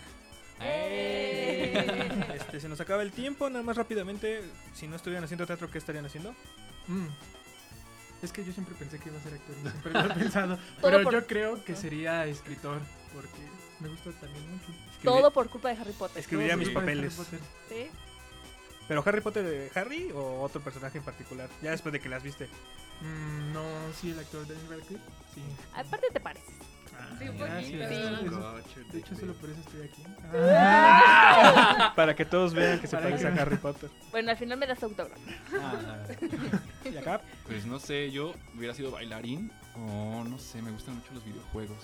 ¡Eh! 0.64 2.10
Este, 2.36 2.60
se 2.60 2.70
nos 2.70 2.80
acaba 2.82 3.02
el 3.02 3.12
tiempo, 3.12 3.50
nada 3.50 3.64
más 3.64 3.78
rápidamente, 3.78 4.42
si 4.74 4.88
no 4.88 4.96
estuvieran 4.96 5.24
haciendo 5.24 5.46
teatro, 5.48 5.70
¿qué 5.70 5.78
estarían 5.78 6.06
haciendo? 6.06 6.34
Mm. 6.88 7.08
Es 8.22 8.32
que 8.32 8.46
yo 8.46 8.54
siempre 8.54 8.76
pensé 8.76 9.00
que 9.00 9.10
iba 9.10 9.18
a 9.18 9.22
ser 9.22 9.34
actor, 9.34 9.56
y 9.58 9.62
siempre 9.70 9.94
lo 9.94 10.00
he 10.00 10.10
pensado. 10.20 10.60
Pero 10.82 11.04
por- 11.04 11.14
yo 11.14 11.26
creo 11.28 11.64
que 11.64 11.76
sería 11.76 12.26
escritor, 12.26 12.80
porque 13.14 13.40
me 13.80 13.88
gusta 13.90 14.12
también 14.12 14.52
mucho. 14.52 14.68
Todo 15.04 15.32
por 15.32 15.50
culpa 15.50 15.70
de 15.74 15.82
Harry 15.82 15.94
Potter. 15.94 16.20
Escribiría 16.20 16.56
mis 16.58 16.68
de 16.68 16.74
papeles. 16.74 17.18
Harry 17.20 17.26
Potter. 17.26 17.40
¿Sí? 17.70 17.90
¿Pero 18.88 19.04
Harry 19.06 19.22
Potter 19.22 19.44
de 19.46 19.72
Harry 19.80 20.12
o 20.12 20.42
otro 20.42 20.62
personaje 20.62 20.98
en 20.98 21.04
particular? 21.04 21.50
Ya 21.62 21.72
después 21.72 21.94
de 21.94 22.00
que 22.00 22.10
las 22.10 22.22
viste. 22.22 22.48
Mm, 23.02 23.54
no, 23.54 23.64
sí, 24.00 24.12
el 24.12 24.20
actor 24.20 24.46
Daniel 24.48 24.68
Radcliffe. 24.70 25.04
Sí. 25.34 25.42
Aparte 25.74 26.08
te 26.12 26.20
pareces. 26.20 26.54
Ah, 27.02 27.16
Sí, 27.20 27.28
un 27.30 27.38
gracias. 27.38 27.90
poquito. 28.20 28.58
Eso- 28.60 28.92
De 28.92 29.00
hecho, 29.00 29.16
solo 29.16 29.34
por 29.34 29.50
eso 29.50 29.60
estoy 29.62 29.82
aquí. 29.84 30.04
Para 31.96 32.16
que 32.16 32.26
todos 32.26 32.54
vean 32.54 32.80
que 32.80 32.88
se 32.88 32.98
parece 32.98 33.28
a 33.28 33.34
Harry 33.34 33.58
Potter. 33.58 33.90
Bueno, 34.12 34.32
al 34.32 34.38
final 34.38 34.58
me 34.58 34.68
das 34.68 34.82
autógrafo. 34.84 35.22
Ah, 35.62 35.98
¿Y 36.92 36.98
acá? 36.98 37.22
pues 37.48 37.66
no 37.66 37.80
sé, 37.80 38.12
yo 38.12 38.34
hubiera 38.58 38.74
sido 38.74 38.92
bailarín 38.92 39.52
o 39.76 40.24
no 40.24 40.38
sé, 40.40 40.62
me 40.62 40.72
gustan 40.72 40.96
mucho 40.96 41.14
los 41.14 41.24
videojuegos. 41.26 41.78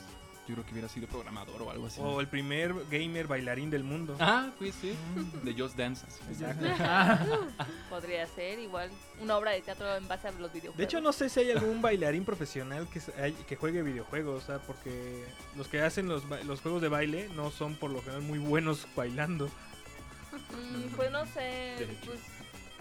Yo 0.47 0.53
creo 0.53 0.65
que 0.65 0.71
hubiera 0.71 0.87
sido 0.87 1.07
programador 1.07 1.61
o 1.61 1.69
algo 1.71 1.87
así. 1.87 1.99
O 2.01 2.21
el 2.21 2.27
primer 2.27 2.73
gamer 2.89 3.27
bailarín 3.27 3.69
del 3.69 3.83
mundo. 3.83 4.15
Ah, 4.19 4.49
pues 4.57 4.75
sí, 4.75 4.93
de 5.43 5.53
Just 5.53 5.75
Dance. 5.77 6.05
así. 6.07 6.43
Podría 7.89 8.25
ser 8.27 8.59
igual 8.59 8.89
una 9.21 9.37
obra 9.37 9.51
de 9.51 9.61
teatro 9.61 9.95
en 9.95 10.07
base 10.07 10.27
a 10.27 10.31
los 10.31 10.51
videojuegos. 10.51 10.77
De 10.77 10.83
hecho, 10.85 11.01
no 11.01 11.11
sé 11.11 11.29
si 11.29 11.41
hay 11.41 11.51
algún 11.51 11.81
bailarín 11.81 12.23
profesional 12.25 12.87
que, 12.89 13.01
que 13.47 13.55
juegue 13.55 13.81
videojuegos, 13.83 14.43
o 14.43 14.45
sea, 14.45 14.59
porque 14.59 15.25
los 15.55 15.67
que 15.67 15.81
hacen 15.81 16.07
los, 16.07 16.27
ba- 16.29 16.39
los 16.43 16.61
juegos 16.61 16.81
de 16.81 16.87
baile 16.89 17.29
no 17.35 17.51
son 17.51 17.75
por 17.75 17.91
lo 17.91 18.01
general 18.01 18.21
muy 18.21 18.39
buenos 18.39 18.87
bailando. 18.95 19.47
Mm, 20.31 20.95
pues 20.95 21.11
no 21.11 21.25
sé. 21.25 21.75
Pues, 22.05 22.19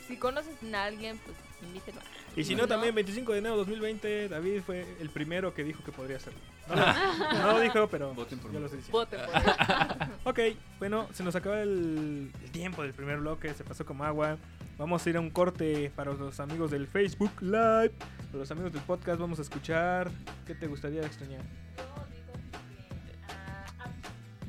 si 0.06 0.16
conoces 0.16 0.54
a 0.74 0.84
alguien, 0.84 1.18
pues 1.18 1.36
invítenlo. 1.62 2.00
Y 2.36 2.44
si 2.44 2.54
no, 2.54 2.66
también 2.68 2.94
25 2.94 3.32
de 3.32 3.38
enero 3.38 3.54
de 3.54 3.58
2020, 3.60 4.28
David 4.28 4.60
fue 4.64 4.86
el 5.00 5.08
primero 5.10 5.54
que 5.54 5.64
dijo 5.64 5.82
que 5.84 5.90
podría 5.92 6.18
hacerlo. 6.18 6.38
No 6.68 6.74
lo, 6.76 7.38
no 7.38 7.52
lo 7.52 7.60
dijo, 7.60 7.88
pero 7.88 8.12
Voten 8.14 8.38
por 8.38 8.52
yo 8.52 8.60
mí. 8.60 8.66
lo 8.68 8.74
estoy. 8.76 8.92
Voten 8.92 9.20
por 9.24 9.36
él. 9.36 10.08
Ok, 10.24 10.40
bueno, 10.80 11.08
se 11.12 11.22
nos 11.22 11.34
acaba 11.36 11.62
el, 11.62 12.30
el 12.42 12.50
tiempo 12.50 12.82
del 12.82 12.92
primer 12.92 13.18
bloque, 13.18 13.54
se 13.54 13.64
pasó 13.64 13.86
como 13.86 14.04
agua. 14.04 14.36
Vamos 14.76 15.06
a 15.06 15.08
ir 15.10 15.16
a 15.16 15.20
un 15.20 15.30
corte 15.30 15.90
para 15.96 16.12
los 16.12 16.38
amigos 16.40 16.70
del 16.70 16.86
Facebook 16.86 17.30
Live. 17.40 17.90
Para 18.26 18.38
los 18.38 18.50
amigos 18.50 18.72
del 18.72 18.82
podcast 18.82 19.18
vamos 19.18 19.38
a 19.38 19.42
escuchar. 19.42 20.10
¿Qué 20.46 20.54
te 20.54 20.66
gustaría 20.66 21.00
extrañar? 21.06 21.40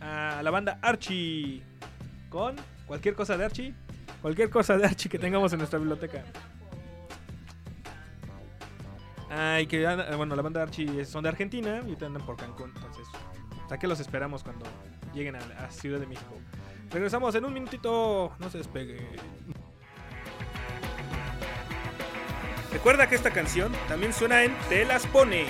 A 0.02 0.42
la 0.44 0.52
banda 0.52 0.80
Archie. 0.82 1.62
Con 2.30 2.56
cualquier 2.88 3.16
cosa 3.16 3.38
de 3.38 3.46
Archie. 3.46 3.74
Cualquier 4.22 4.50
cosa 4.50 4.78
de 4.78 4.86
Archie 4.86 5.10
que 5.10 5.20
tengamos 5.20 5.52
en 5.54 5.60
nuestra 5.60 5.80
biblioteca. 5.80 6.24
Ay, 9.30 9.68
que 9.68 9.86
bueno, 10.16 10.36
la 10.36 10.42
banda 10.42 10.64
Archie 10.64 11.02
es- 11.02 11.10
son 11.10 11.24
de 11.24 11.30
Argentina 11.30 11.82
y 11.88 11.92
andan 12.04 12.26
por 12.26 12.36
Cancún. 12.38 12.72
Entonces, 12.76 13.08
sea 13.68 13.78
que 13.78 13.88
los 13.88 14.00
esperamos 14.00 14.44
cuando 14.44 14.66
lleguen 15.14 15.36
a, 15.36 15.40
a 15.66 15.70
Ciudad 15.72 16.00
de 16.00 16.08
México. 16.08 16.38
Regresamos 16.92 17.36
en 17.36 17.46
un 17.46 17.54
minutito. 17.54 18.32
No 18.40 18.50
se 18.50 18.58
despegue. 18.60 19.06
Recuerda 22.72 23.08
que 23.08 23.16
esta 23.16 23.32
canción 23.32 23.72
también 23.88 24.14
suena 24.14 24.44
en 24.44 24.56
Te 24.70 24.86
las 24.86 25.06
pone. 25.08 25.46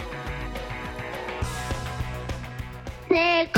Se 3.07 3.49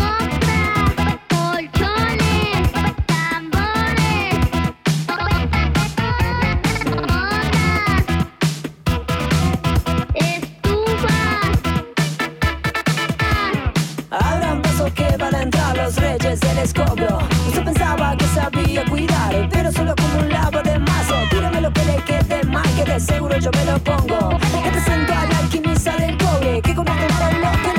entrar 16.19 16.31
los 16.31 16.39
reyes 16.39 16.39
del 16.39 16.57
escombro. 16.59 17.19
Usted 17.47 17.63
pensaba 17.63 18.15
que 18.17 18.25
sabía 18.27 18.85
cuidar, 18.85 19.49
pero 19.51 19.71
solo 19.71 19.91
acumulaba 19.91 20.61
de 20.61 20.79
mazo. 20.79 21.15
Tírame 21.29 21.61
lo 21.61 21.71
que 21.71 21.85
le 21.85 21.95
quede 22.03 22.43
mal, 22.43 22.65
que 22.75 22.91
de 22.91 22.99
seguro 22.99 23.37
yo 23.37 23.51
me 23.51 23.65
lo 23.65 23.79
pongo. 23.79 24.37
Que 24.63 24.71
te 24.71 24.81
siento 24.81 25.13
al 25.13 25.31
alquimista 25.35 25.95
del 25.97 26.17
cobre, 26.17 26.61
que 26.61 26.75
convierte 26.75 27.23
en 27.31 27.41
lo 27.41 27.51
que 27.51 27.78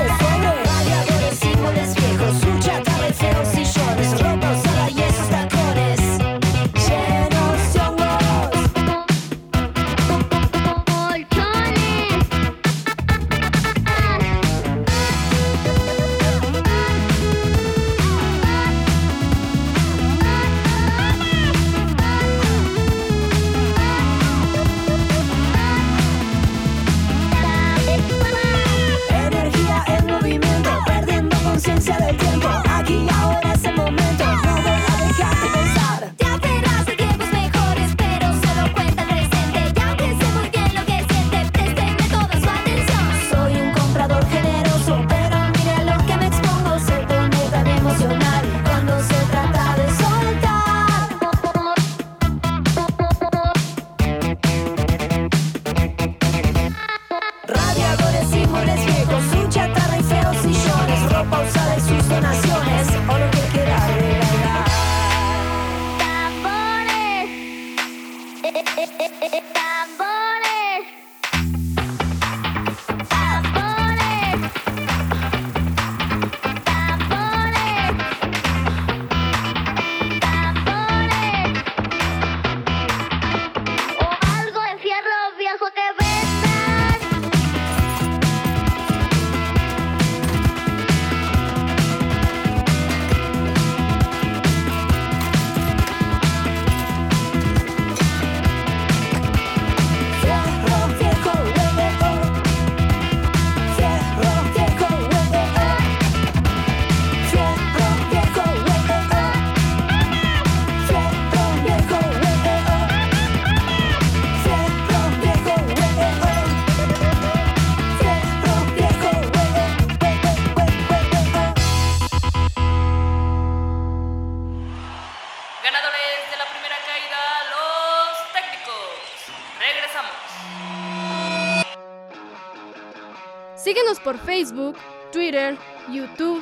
Facebook, 134.41 134.75
Twitter, 135.11 135.55
YouTube, 135.87 136.41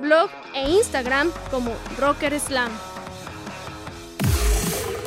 blog 0.00 0.30
e 0.54 0.70
Instagram 0.70 1.30
como 1.50 1.72
Rocker 1.98 2.38
Slam. 2.38 2.70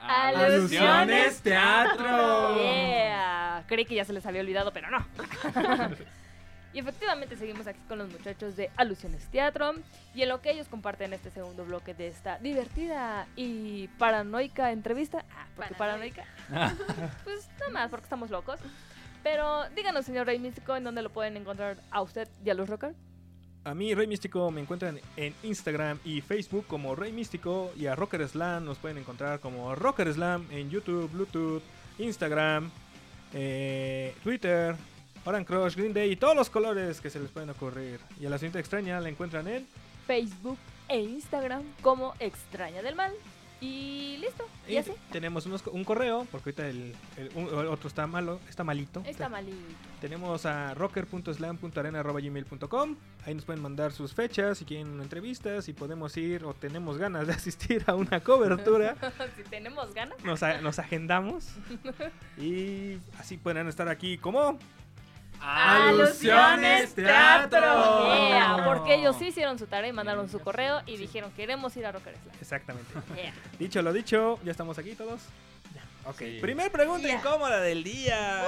Alusiones 0.00 1.42
Teatro. 1.42 2.56
Yeah. 2.56 3.64
Creí 3.66 3.84
que 3.84 3.96
ya 3.96 4.06
se 4.06 4.14
les 4.14 4.24
había 4.24 4.40
olvidado, 4.40 4.72
pero 4.72 4.88
no. 4.90 5.06
y 6.72 6.78
efectivamente 6.78 7.36
seguimos 7.36 7.66
aquí 7.66 7.80
con 7.86 7.98
los 7.98 8.10
muchachos 8.10 8.56
de 8.56 8.70
Alusiones 8.74 9.26
Teatro 9.30 9.74
y 10.14 10.22
en 10.22 10.30
lo 10.30 10.40
que 10.40 10.52
ellos 10.52 10.68
comparten 10.68 11.12
este 11.12 11.30
segundo 11.30 11.66
bloque 11.66 11.92
de 11.92 12.08
esta 12.08 12.38
divertida 12.38 13.26
y 13.36 13.88
paranoica 13.98 14.72
entrevista. 14.72 15.22
Ah, 15.36 15.44
¿por 15.54 15.68
qué 15.68 15.74
paranoica? 15.74 16.24
pues 17.24 17.46
nada 17.60 17.70
más 17.72 17.90
porque 17.90 18.04
estamos 18.04 18.30
locos. 18.30 18.58
Pero 19.24 19.68
díganos, 19.70 20.04
señor 20.04 20.26
Rey 20.26 20.38
Místico, 20.38 20.76
en 20.76 20.84
dónde 20.84 21.02
lo 21.02 21.10
pueden 21.10 21.36
encontrar 21.38 21.78
a 21.90 22.02
usted 22.02 22.28
y 22.44 22.50
a 22.50 22.54
los 22.54 22.68
rockers. 22.68 22.94
A 23.64 23.74
mí, 23.74 23.94
Rey 23.94 24.06
Místico, 24.06 24.50
me 24.50 24.60
encuentran 24.60 25.00
en 25.16 25.34
Instagram 25.42 25.98
y 26.04 26.20
Facebook 26.20 26.66
como 26.66 26.94
Rey 26.94 27.10
Místico 27.10 27.72
y 27.74 27.86
a 27.86 27.96
Rocker 27.96 28.28
Slam 28.28 28.66
nos 28.66 28.76
pueden 28.76 28.98
encontrar 28.98 29.40
como 29.40 29.74
Rocker 29.74 30.12
Slam 30.12 30.46
en 30.50 30.68
YouTube, 30.68 31.10
Bluetooth, 31.10 31.62
Instagram, 31.98 32.70
eh, 33.32 34.14
Twitter, 34.22 34.76
Orange 35.24 35.46
Crush, 35.46 35.74
Green 35.74 35.94
Day 35.94 36.12
y 36.12 36.16
todos 36.16 36.36
los 36.36 36.50
colores 36.50 37.00
que 37.00 37.08
se 37.08 37.18
les 37.18 37.30
pueden 37.30 37.48
ocurrir. 37.48 38.00
Y 38.20 38.26
a 38.26 38.30
la 38.30 38.36
siguiente 38.36 38.58
extraña 38.58 39.00
la 39.00 39.08
encuentran 39.08 39.48
en 39.48 39.66
Facebook 40.06 40.58
e 40.88 41.00
Instagram 41.00 41.62
como 41.80 42.12
Extraña 42.20 42.82
del 42.82 42.94
Mal. 42.94 43.12
Y 43.60 44.16
listo, 44.20 44.44
y 44.68 44.74
ya 44.74 44.82
sé. 44.82 44.94
tenemos 45.10 45.46
unos- 45.46 45.66
un 45.68 45.84
correo, 45.84 46.26
porque 46.30 46.50
ahorita 46.50 46.68
el, 46.68 46.94
el- 47.16 47.30
un- 47.34 47.48
el 47.48 47.66
otro 47.68 47.88
está 47.88 48.06
malo, 48.06 48.38
está 48.48 48.62
malito. 48.64 49.02
Está 49.06 49.28
malito. 49.30 49.56
Tenemos 50.00 50.44
a 50.44 50.74
rocker.slam.arena.gmail.com. 50.74 52.96
Ahí 53.24 53.34
nos 53.34 53.44
pueden 53.44 53.62
mandar 53.62 53.92
sus 53.92 54.12
fechas 54.12 54.58
si 54.58 54.64
quieren 54.64 54.88
una 54.88 55.04
entrevista, 55.04 55.62
si 55.62 55.72
podemos 55.72 56.16
ir 56.16 56.44
o 56.44 56.52
tenemos 56.54 56.98
ganas 56.98 57.26
de 57.26 57.32
asistir 57.32 57.84
a 57.86 57.94
una 57.94 58.20
cobertura. 58.20 58.96
si 59.36 59.42
tenemos 59.44 59.94
ganas. 59.94 60.22
Nos, 60.24 60.42
a- 60.42 60.60
nos 60.60 60.78
agendamos 60.78 61.46
y 62.38 62.98
así 63.18 63.36
pueden 63.38 63.68
estar 63.68 63.88
aquí 63.88 64.18
como 64.18 64.58
Alusiones 65.40 66.94
Teatro. 66.94 68.28
Yeah, 68.28 68.62
porque 68.64 68.94
ellos 68.94 69.16
sí 69.18 69.26
hicieron 69.26 69.58
su 69.58 69.66
tarea 69.66 69.90
y 69.90 69.92
mandaron 69.92 70.28
su 70.28 70.40
correo 70.40 70.82
y 70.86 70.96
dijeron 70.96 71.30
queremos 71.32 71.76
ir 71.76 71.86
a 71.86 71.92
Rocker 71.92 72.16
Slam. 72.22 72.36
Exactamente. 72.40 72.92
Yeah. 73.14 73.34
Dicho 73.58 73.82
lo 73.82 73.92
dicho, 73.92 74.38
ya 74.44 74.50
estamos 74.50 74.78
aquí 74.78 74.94
todos. 74.94 75.20
Ok. 76.06 76.18
Sí. 76.18 76.38
Primer 76.40 76.70
pregunta 76.70 77.10
incómoda 77.10 77.60
del 77.60 77.82
día. 77.82 78.42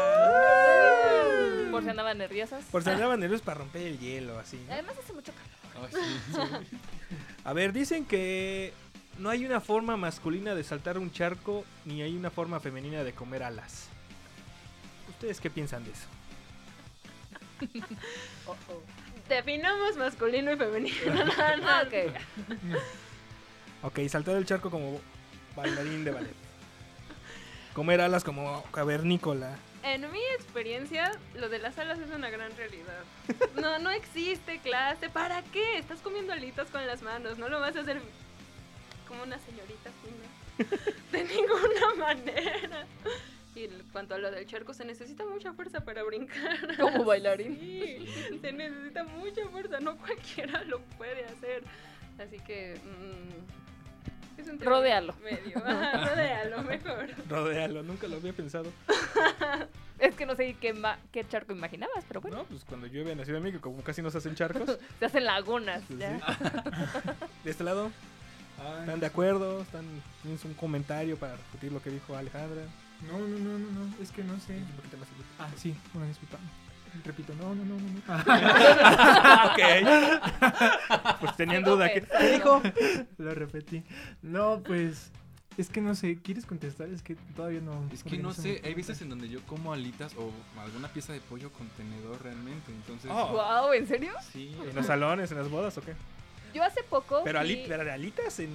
Por 1.71 1.83
si 1.83 1.89
andaban 1.89 2.19
nerviosas. 2.19 2.65
Por 2.71 2.83
si 2.83 2.91
andaban 2.91 3.21
nerviosos 3.21 3.45
para 3.45 3.59
romper 3.59 3.83
el 3.83 3.99
hielo, 3.99 4.39
así. 4.39 4.63
¿no? 4.67 4.75
Además 4.75 4.95
hace 5.03 5.13
mucho 5.13 5.33
calor. 5.33 5.91
A 7.45 7.53
ver, 7.53 7.73
dicen 7.73 8.05
que 8.05 8.73
no 9.19 9.31
hay 9.31 9.47
una 9.47 9.61
forma 9.61 9.97
masculina 9.97 10.55
de 10.55 10.65
saltar 10.65 10.99
un 10.99 11.11
charco 11.11 11.65
ni 11.85 12.03
hay 12.03 12.17
una 12.17 12.31
forma 12.31 12.61
femenina 12.61 13.05
de 13.05 13.13
comer 13.13 13.43
alas. 13.43 13.89
¿Ustedes 15.09 15.41
qué 15.41 15.49
piensan 15.51 15.85
de 15.85 15.93
eso? 15.93 16.07
Definamos 19.29 19.97
masculino 19.97 20.53
y 20.53 20.57
femenino. 20.57 21.15
nada 21.37 21.57
más. 21.57 21.87
Ok. 21.87 21.95
Ok, 23.83 24.01
saltar 24.09 24.37
el 24.37 24.47
charco 24.47 24.71
como 24.71 25.01
bailarín 25.55 26.05
de 26.05 26.13
ballet. 26.13 26.35
Comer 27.75 28.01
alas 28.01 28.25
como 28.25 28.63
cavernícola. 28.73 29.57
En 29.83 30.11
mi 30.11 30.21
experiencia, 30.35 31.13
lo 31.35 31.49
de 31.49 31.59
las 31.59 31.79
alas 31.79 31.99
es 31.99 32.11
una 32.11 32.31
gran 32.31 32.57
realidad. 32.57 33.05
No, 33.55 33.79
no 33.79 33.91
existe 33.91 34.59
clase. 34.61 35.09
¿Para 35.11 35.43
qué? 35.43 35.79
Estás 35.79 36.01
comiendo 36.01 36.33
alitas 36.33 36.69
con 36.71 36.85
las 36.87 37.03
manos. 37.03 37.39
No 37.39 37.49
lo 37.49 37.61
vas 37.61 37.77
a 37.77 37.81
hacer 37.81 38.01
como 39.07 39.23
una 39.23 39.39
señorita 39.39 39.91
fina. 40.03 40.27
De 41.13 41.25
ninguna 41.25 41.95
manera. 41.99 42.87
Y 43.57 43.65
en 43.65 43.83
cuanto 43.91 44.15
a 44.15 44.19
lo 44.19 44.31
del 44.31 44.47
charco, 44.47 44.75
se 44.75 44.85
necesita 44.85 45.25
mucha 45.25 45.53
fuerza 45.55 45.81
para 45.81 46.03
brincar. 46.05 46.77
Como 46.81 47.05
bailarín. 47.05 47.59
Sí, 47.59 48.07
se 48.41 48.53
necesita 48.53 49.03
mucha 49.05 49.49
fuerza. 49.49 49.81
No 49.81 49.97
cualquiera 49.97 50.63
lo 50.65 50.81
puede 50.99 51.25
hacer. 51.25 51.65
Así 52.19 52.39
que. 52.41 52.79
mm, 52.85 54.41
es 54.41 54.49
un 54.49 54.61
Rodéalo. 54.61 55.15
Medio. 55.25 55.57
Ajá, 55.67 56.07
rodéalo 56.07 56.63
mejor. 56.65 57.09
Rodéalo, 57.29 57.83
nunca 57.83 58.07
lo 58.09 58.17
había 58.17 58.33
pensado. 58.33 58.71
Es 59.99 60.15
que 60.15 60.27
no 60.27 60.37
sé 60.37 60.55
qué, 60.61 60.75
ma- 60.75 60.99
qué 61.11 61.27
charco 61.27 61.55
imaginabas, 61.55 62.05
pero 62.07 62.21
bueno. 62.21 62.37
No, 62.37 62.45
pues 62.45 62.65
cuando 62.67 62.87
llueve 62.87 63.13
en 63.13 63.19
la 63.19 63.25
Ciudad 63.25 63.39
de 63.39 63.45
México, 63.45 63.71
como 63.71 63.83
casi 63.83 64.03
no 64.03 64.11
se 64.11 64.19
hacen 64.19 64.35
charcos. 64.35 64.79
Se 64.99 65.07
hacen 65.07 65.25
lagunas. 65.25 65.83
Pues 65.89 65.99
¿ya? 66.01 66.19
De 67.43 67.51
este 67.51 67.65
lado, 67.65 67.91
¿están 68.81 69.01
de 69.01 69.07
acuerdo? 69.07 69.63
¿Están, 69.63 69.87
¿Tienes 70.21 70.45
un 70.45 70.53
comentario 70.53 71.17
para 71.17 71.37
repetir 71.37 71.73
lo 71.73 71.81
que 71.81 71.89
dijo 71.89 72.15
Alejandra? 72.15 72.61
No, 73.03 73.19
no, 73.19 73.39
no, 73.39 73.59
no, 73.59 73.71
no, 73.71 73.95
es 74.03 74.11
que 74.11 74.25
no 74.25 74.39
sé. 74.41 74.59
Ah, 75.39 75.49
sí, 75.57 75.75
una 75.95 76.07
disculpa. 76.07 76.39
Repito, 77.05 77.35
no, 77.35 77.55
no, 77.55 77.65
no, 77.65 77.77
no. 77.77 77.91
no. 77.91 77.99
ok. 79.53 79.61
Pues 81.21 81.37
tenían 81.37 81.63
duda. 81.63 81.93
¿Qué, 81.93 82.03
¿Qué 82.03 82.33
dijo? 82.33 82.63
Lo 83.19 83.35
repetí. 83.35 83.85
No, 84.23 84.63
pues. 84.65 85.13
Es 85.59 85.71
que 85.71 85.81
no 85.81 85.95
sé, 85.95 86.19
¿quieres 86.21 86.45
contestar? 86.45 86.89
Es 86.89 87.03
que 87.03 87.15
todavía 87.35 87.61
no. 87.61 87.89
Es 87.91 88.03
que 88.05 88.19
no 88.19 88.33
sé, 88.35 88.61
hay 88.63 88.75
veces 88.75 89.01
en 89.01 89.09
donde 89.09 89.29
yo 89.29 89.41
como 89.47 89.73
alitas 89.73 90.15
o 90.17 90.31
alguna 90.61 90.89
pieza 90.89 91.15
de 91.15 91.21
pollo 91.21 91.51
con 91.51 91.67
tenedor 91.69 92.23
realmente, 92.23 92.71
entonces... 92.73 93.11
Oh. 93.11 93.29
Wow, 93.29 93.73
¿en 93.73 93.87
serio? 93.87 94.13
Sí. 94.33 94.55
¿En 94.69 94.75
los 94.75 94.85
salones, 94.85 95.31
en 95.31 95.39
las 95.39 95.49
bodas 95.49 95.79
o 95.79 95.81
qué? 95.81 95.95
Yo 96.57 96.65
hace 96.65 96.83
poco. 96.83 97.23
Pero, 97.25 97.41
fui- 97.41 97.51
ali- 97.53 97.65
pero 97.69 97.85
de 97.85 97.91
alitas 97.93 98.39
en. 98.41 98.51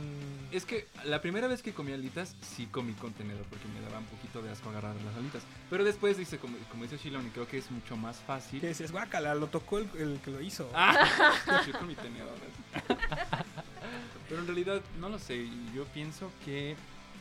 Es 0.52 0.66
que 0.66 0.88
la 1.06 1.22
primera 1.22 1.48
vez 1.48 1.62
que 1.62 1.74
comí 1.74 1.94
alitas, 1.94 2.36
sí 2.42 2.66
comí 2.66 2.94
con 2.94 3.14
tenedor 3.14 3.46
porque 3.46 3.68
me 3.70 3.80
daba 3.82 4.00
un 4.00 4.06
poquito 4.06 4.42
de 4.42 4.50
asco 4.52 4.70
agarrar 4.70 4.96
las 5.06 5.16
alitas. 5.16 5.44
Pero 5.70 5.84
después 5.84 6.18
dice, 6.18 6.38
como, 6.40 6.58
como 6.70 6.84
dice 6.84 6.98
Shilon, 6.98 7.26
y 7.28 7.30
creo 7.30 7.48
que 7.48 7.58
es 7.58 7.72
mucho 7.72 7.96
más 7.96 8.18
fácil. 8.18 8.60
Que 8.60 8.68
dices, 8.70 8.92
guácala, 8.92 9.34
lo 9.36 9.48
tocó 9.48 9.78
el, 9.78 9.90
el 9.98 10.20
que 10.24 10.32
lo 10.32 10.42
hizo. 10.42 10.70
Ah, 10.74 11.64
yo 11.68 11.74
con 11.78 11.88
mi 11.88 11.96
tenedor. 11.96 12.36
Pero 14.30 14.42
en 14.42 14.48
realidad, 14.48 14.82
no 15.00 15.10
lo 15.10 15.20
sé. 15.20 15.48
Yo 15.76 15.86
pienso 15.94 16.32
que, 16.46 16.76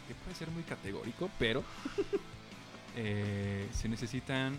que 0.09 0.15
puede 0.15 0.35
ser 0.37 0.49
muy 0.51 0.63
categórico, 0.63 1.29
pero 1.39 1.65
eh, 2.97 3.69
se 3.73 3.89
necesitan 3.89 4.57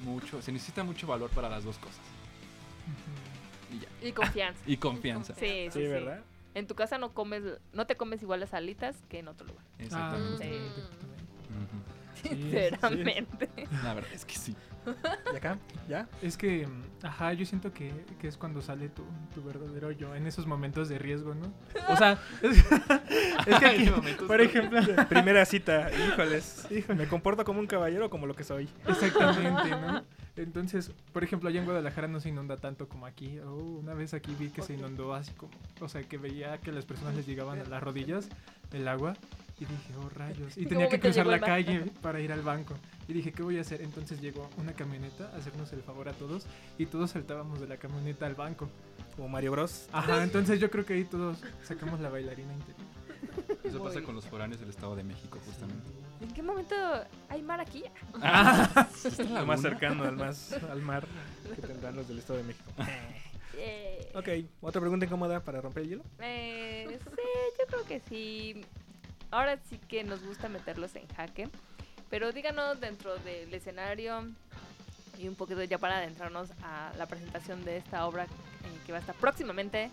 mucho, 0.00 0.42
se 0.42 0.52
necesita 0.52 0.82
mucho 0.84 1.06
valor 1.06 1.30
para 1.30 1.48
las 1.48 1.64
dos 1.64 1.78
cosas. 1.78 2.00
Y 3.70 3.78
ya. 3.80 3.88
Y 4.08 4.12
confianza. 4.12 4.60
Y 4.66 4.76
confianza. 4.76 5.34
Sí, 5.34 5.46
sí, 5.46 5.68
Sí, 5.72 5.80
sí. 5.80 5.86
¿verdad? 5.88 6.20
En 6.54 6.66
tu 6.66 6.74
casa 6.74 6.96
no 6.98 7.12
comes, 7.12 7.42
no 7.72 7.86
te 7.86 7.96
comes 7.96 8.22
igual 8.22 8.40
las 8.40 8.54
alitas 8.54 8.96
que 9.08 9.18
en 9.18 9.28
otro 9.28 9.46
lugar. 9.46 9.64
Exactamente. 9.78 10.44
Sí. 10.48 10.54
Ujú. 11.52 12.28
Sinceramente. 12.28 13.48
La 13.82 13.94
verdad 13.94 14.10
es 14.12 14.24
que 14.24 14.34
sí. 14.34 14.56
¿Y 15.32 15.36
acá? 15.36 15.58
¿Ya? 15.88 16.08
Es 16.22 16.36
que, 16.36 16.66
ajá, 17.02 17.32
yo 17.32 17.44
siento 17.44 17.72
que, 17.72 17.92
que 18.20 18.28
es 18.28 18.36
cuando 18.36 18.62
sale 18.62 18.88
tu, 18.88 19.02
tu 19.34 19.42
verdadero 19.42 19.90
yo, 19.90 20.14
en 20.14 20.26
esos 20.26 20.46
momentos 20.46 20.88
de 20.88 20.98
riesgo, 20.98 21.34
¿no? 21.34 21.52
O 21.88 21.96
sea, 21.96 22.18
es, 22.40 22.56
es 23.46 23.58
que 23.58 23.66
aquí, 23.66 23.90
por 24.26 24.40
ejemplo... 24.40 24.80
Primera 25.08 25.44
cita, 25.44 25.90
híjoles. 25.92 26.68
¿Me 26.88 27.08
comporto 27.08 27.44
como 27.44 27.58
un 27.60 27.66
caballero 27.66 28.06
o 28.06 28.10
como 28.10 28.26
lo 28.26 28.34
que 28.34 28.44
soy? 28.44 28.68
Exactamente, 28.86 29.70
¿no? 29.70 30.04
Entonces, 30.36 30.90
por 31.12 31.24
ejemplo, 31.24 31.48
allá 31.48 31.60
en 31.60 31.64
Guadalajara 31.64 32.08
no 32.08 32.20
se 32.20 32.28
inunda 32.28 32.58
tanto 32.58 32.88
como 32.88 33.06
aquí. 33.06 33.38
Oh, 33.40 33.54
una 33.54 33.94
vez 33.94 34.12
aquí 34.12 34.34
vi 34.38 34.50
que 34.50 34.62
se 34.62 34.74
inundó 34.74 35.14
así 35.14 35.32
como, 35.32 35.52
o 35.80 35.88
sea, 35.88 36.02
que 36.02 36.18
veía 36.18 36.58
que 36.58 36.72
las 36.72 36.84
personas 36.84 37.14
les 37.14 37.26
llegaban 37.26 37.58
a 37.60 37.64
las 37.64 37.82
rodillas 37.82 38.28
el 38.72 38.86
agua 38.88 39.14
y 39.58 39.64
dije, 39.64 39.94
oh 39.98 40.08
rayos. 40.10 40.56
Y 40.56 40.60
¿En 40.60 40.64
qué 40.68 40.74
tenía 40.74 40.88
que 40.88 41.00
cruzar 41.00 41.26
la 41.26 41.40
calle 41.40 41.90
para 42.02 42.20
ir 42.20 42.32
al 42.32 42.42
banco. 42.42 42.74
Y 43.08 43.14
dije, 43.14 43.32
¿qué 43.32 43.42
voy 43.42 43.58
a 43.58 43.62
hacer? 43.62 43.80
Entonces 43.80 44.20
llegó 44.20 44.50
una 44.58 44.72
camioneta 44.72 45.30
a 45.32 45.38
hacernos 45.38 45.72
el 45.72 45.82
favor 45.82 46.08
a 46.08 46.12
todos 46.12 46.46
y 46.76 46.86
todos 46.86 47.12
saltábamos 47.12 47.60
de 47.60 47.68
la 47.68 47.78
camioneta 47.78 48.26
al 48.26 48.34
banco. 48.34 48.68
Como 49.14 49.28
Mario 49.28 49.52
Bros. 49.52 49.88
Ajá, 49.92 50.22
entonces 50.22 50.60
yo 50.60 50.70
creo 50.70 50.84
que 50.84 50.92
ahí 50.92 51.04
todos 51.04 51.38
sacamos 51.62 52.00
la 52.00 52.10
bailarina 52.10 52.52
interior. 52.52 52.86
Eso 53.64 53.82
pasa 53.82 54.02
con 54.02 54.14
los 54.14 54.26
foráneos 54.26 54.60
del 54.60 54.68
Estado 54.68 54.94
de 54.94 55.04
México, 55.04 55.38
justamente. 55.46 56.05
¿En 56.20 56.28
qué 56.32 56.42
momento 56.42 56.74
hay 57.28 57.42
mar 57.42 57.60
aquí? 57.60 57.84
Ah, 58.22 58.88
Lo 59.30 59.46
más 59.46 59.60
cercano 59.60 60.04
al, 60.04 60.16
más, 60.16 60.52
al 60.70 60.80
mar 60.80 61.04
que 61.54 61.62
tendrán 61.62 61.96
los 61.96 62.08
del 62.08 62.18
Estado 62.18 62.38
de 62.38 62.44
México. 62.44 62.70
Eh, 63.58 64.12
Ok, 64.14 64.28
otra 64.60 64.82
pregunta 64.82 65.06
incómoda 65.06 65.40
para 65.40 65.62
romper 65.62 65.84
el 65.84 65.88
hielo. 65.88 66.04
Eh, 66.20 66.98
sí, 67.02 67.10
yo 67.58 67.66
creo 67.66 67.84
que 67.86 68.00
sí. 68.00 68.62
Ahora 69.30 69.58
sí 69.70 69.78
que 69.88 70.04
nos 70.04 70.22
gusta 70.22 70.50
meterlos 70.50 70.94
en 70.94 71.08
jaque. 71.08 71.48
Pero 72.10 72.32
díganos 72.32 72.78
dentro 72.80 73.16
del 73.16 73.52
escenario 73.54 74.26
y 75.18 75.26
un 75.26 75.36
poquito 75.36 75.62
ya 75.64 75.78
para 75.78 75.96
adentrarnos 75.96 76.50
a 76.62 76.92
la 76.98 77.06
presentación 77.06 77.64
de 77.64 77.78
esta 77.78 78.06
obra 78.06 78.24
eh, 78.24 78.28
que 78.84 78.92
va 78.92 78.98
a 78.98 79.00
estar 79.00 79.14
próximamente 79.16 79.90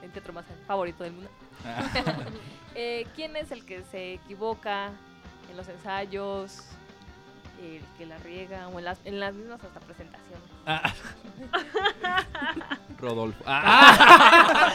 en 0.00 0.04
el 0.04 0.10
teatro 0.12 0.32
más 0.32 0.44
favorito 0.66 1.04
del 1.04 1.12
mundo. 1.12 1.30
Eh, 2.76 3.04
¿Quién 3.16 3.34
es 3.34 3.50
el 3.50 3.64
que 3.64 3.82
se 3.82 4.12
equivoca 4.14 4.90
en 5.50 5.56
los 5.56 5.68
ensayos? 5.68 6.62
El 7.60 7.82
que 7.98 8.06
la 8.06 8.16
riega 8.18 8.68
o 8.68 8.78
en 8.78 8.84
las, 8.84 9.00
en 9.04 9.18
las 9.18 9.34
mismas 9.34 9.62
hasta 9.64 9.80
presentaciones. 9.80 10.48
Ah. 10.66 10.94
Rodolfo. 12.98 13.42
Ah. 13.44 14.72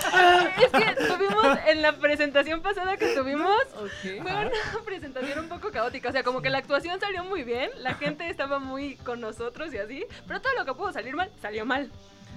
es 0.57 0.71
que 0.71 0.95
tuvimos 1.07 1.57
en 1.67 1.81
la 1.81 1.93
presentación 1.93 2.61
pasada 2.61 2.97
que 2.97 3.15
tuvimos 3.15 3.49
Ok. 3.77 4.21
fue 4.21 4.21
una 4.21 4.51
presentación 4.83 5.39
un 5.39 5.47
poco 5.47 5.71
caótica, 5.71 6.09
o 6.09 6.11
sea, 6.11 6.23
como 6.23 6.41
que 6.41 6.49
la 6.49 6.57
actuación 6.57 6.99
salió 6.99 7.23
muy 7.23 7.43
bien, 7.43 7.71
la 7.77 7.93
gente 7.93 8.29
estaba 8.29 8.59
muy 8.59 8.97
con 8.97 9.21
nosotros 9.21 9.73
y 9.73 9.77
así, 9.77 10.05
pero 10.27 10.41
todo 10.41 10.53
lo 10.55 10.65
que 10.65 10.73
pudo 10.73 10.91
salir 10.91 11.15
mal 11.15 11.31
salió 11.41 11.65
mal. 11.65 11.89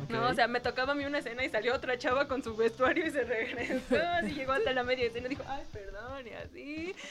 No, 0.09 0.29
o 0.29 0.35
sea, 0.35 0.49
me 0.49 0.61
tocaba 0.61 0.93
a 0.93 0.95
mí 0.95 1.05
una 1.05 1.19
escena 1.19 1.45
y 1.45 1.51
salió 1.51 1.75
otra 1.75 1.99
chava 1.99 2.29
con 2.29 2.43
su 2.43 2.57
vestuario 2.57 3.07
y 3.07 3.11
se 3.11 3.25
regresó, 3.25 3.97
así 4.23 4.35
llegó 4.35 4.53
hasta 4.53 4.73
la 4.73 4.85
media 4.85 5.07
escena 5.07 5.27
y 5.27 5.31
dijo, 5.31 5.45
ay, 5.47 5.65
perdón, 5.73 6.27
y 6.27 6.31
así. 6.31 6.95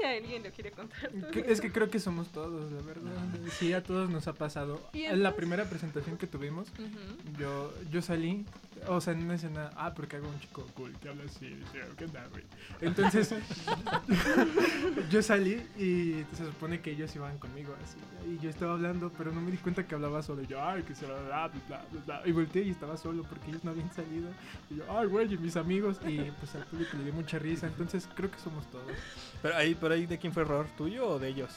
Y 0.00 0.04
alguien 0.04 0.42
lo 0.44 0.50
quiere 0.50 0.70
contar. 0.70 1.10
Es 1.46 1.60
que 1.60 1.72
creo 1.72 1.90
que 1.90 1.98
somos 1.98 2.28
todos, 2.28 2.70
la 2.70 2.82
verdad. 2.82 3.10
Sí, 3.58 3.72
a 3.72 3.82
todos 3.82 4.10
nos 4.10 4.28
ha 4.28 4.34
pasado. 4.34 4.88
¿Y 4.92 5.04
En 5.04 5.22
la 5.22 5.34
primera 5.34 5.64
presentación 5.64 6.18
que 6.18 6.26
tuvimos, 6.26 6.68
yo, 7.38 7.72
yo 7.90 8.02
salí, 8.02 8.44
o 8.86 9.00
sea, 9.00 9.14
en 9.14 9.22
una 9.22 9.34
escena, 9.34 9.70
ah, 9.76 9.94
porque 9.94 10.16
hago 10.16 10.28
un 10.28 10.38
chico 10.40 10.66
cool 10.74 10.94
que 11.00 11.08
habla 11.08 11.24
así, 11.24 11.46
dice, 11.46 11.80
¿qué 11.96 12.06
tal, 12.06 12.28
güey? 12.30 12.44
Entonces, 12.80 13.34
yo 15.10 15.22
salí 15.22 15.66
y 15.78 16.24
se 16.36 16.44
supone 16.44 16.80
que 16.80 16.92
ellos 16.92 17.14
iban 17.16 17.38
conmigo 17.38 17.74
así. 17.82 17.96
Y 18.30 18.38
yo 18.38 18.50
estaba 18.50 18.74
hablando, 18.74 19.10
pero 19.16 19.32
no 19.32 19.40
me 19.40 19.50
di 19.50 19.56
cuenta 19.56 19.86
que 19.86 19.94
hablaba 19.94 20.22
solo. 20.22 20.42
Yo, 20.42 20.62
ay, 20.62 20.82
que 20.82 20.94
se 20.94 21.06
bla, 21.06 21.16
bla, 21.22 21.48
bla, 21.48 21.84
bla. 21.90 21.97
Y 22.24 22.32
volteé 22.32 22.62
y 22.62 22.70
estaba 22.70 22.96
solo 22.96 23.22
porque 23.24 23.50
ellos 23.50 23.64
no 23.64 23.70
habían 23.70 23.92
salido. 23.92 24.28
Y 24.70 24.76
yo, 24.76 24.84
ay, 24.90 25.06
güey, 25.06 25.32
y 25.32 25.38
mis 25.38 25.56
amigos. 25.56 25.98
Y 26.06 26.18
pues 26.38 26.54
al 26.54 26.64
público 26.64 26.96
le 26.96 27.04
dio 27.04 27.12
mucha 27.12 27.38
risa. 27.38 27.66
Entonces, 27.66 28.08
creo 28.14 28.30
que 28.30 28.38
somos 28.38 28.66
todos. 28.70 28.84
Pero 29.42 29.56
ahí, 29.56 29.74
pero 29.74 29.94
ahí, 29.94 30.06
¿de 30.06 30.18
quién 30.18 30.32
fue 30.32 30.42
error? 30.42 30.66
¿Tuyo 30.76 31.08
o 31.08 31.18
de 31.18 31.28
ellos? 31.28 31.50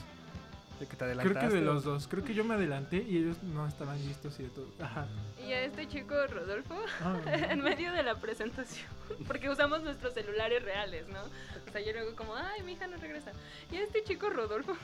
¿De 0.80 0.88
que 0.88 0.96
te 0.96 1.06
adelantaste? 1.06 1.40
Creo 1.40 1.50
que 1.52 1.56
de 1.58 1.62
los 1.62 1.84
dos. 1.84 2.08
Creo 2.08 2.24
que 2.24 2.34
yo 2.34 2.44
me 2.44 2.56
adelanté 2.56 3.06
y 3.08 3.18
ellos 3.18 3.44
no 3.44 3.68
estaban 3.68 4.00
listos 4.04 4.40
y 4.40 4.44
de 4.44 4.50
todo. 4.50 4.68
Ajá. 4.82 5.06
Y 5.48 5.52
a 5.52 5.64
este 5.64 5.88
chico 5.88 6.16
Rodolfo, 6.28 6.76
Ah, 7.04 7.20
en 7.52 7.62
medio 7.62 7.92
de 7.94 8.02
la 8.02 8.16
presentación, 8.16 8.88
porque 9.28 9.48
usamos 9.50 9.84
nuestros 9.84 10.16
celulares 10.16 10.64
reales, 10.64 11.08
¿no? 11.08 11.20
O 11.22 11.72
sea, 11.72 11.82
yo 11.86 11.94
luego 11.94 12.16
como, 12.16 12.36
ay, 12.36 12.64
mi 12.64 12.74
hija 12.74 12.88
no 12.88 12.98
regresa. 12.98 13.32
Y 13.72 13.76
a 13.76 13.84
este 13.84 14.04
chico 14.04 14.32
Rodolfo, 14.32 14.76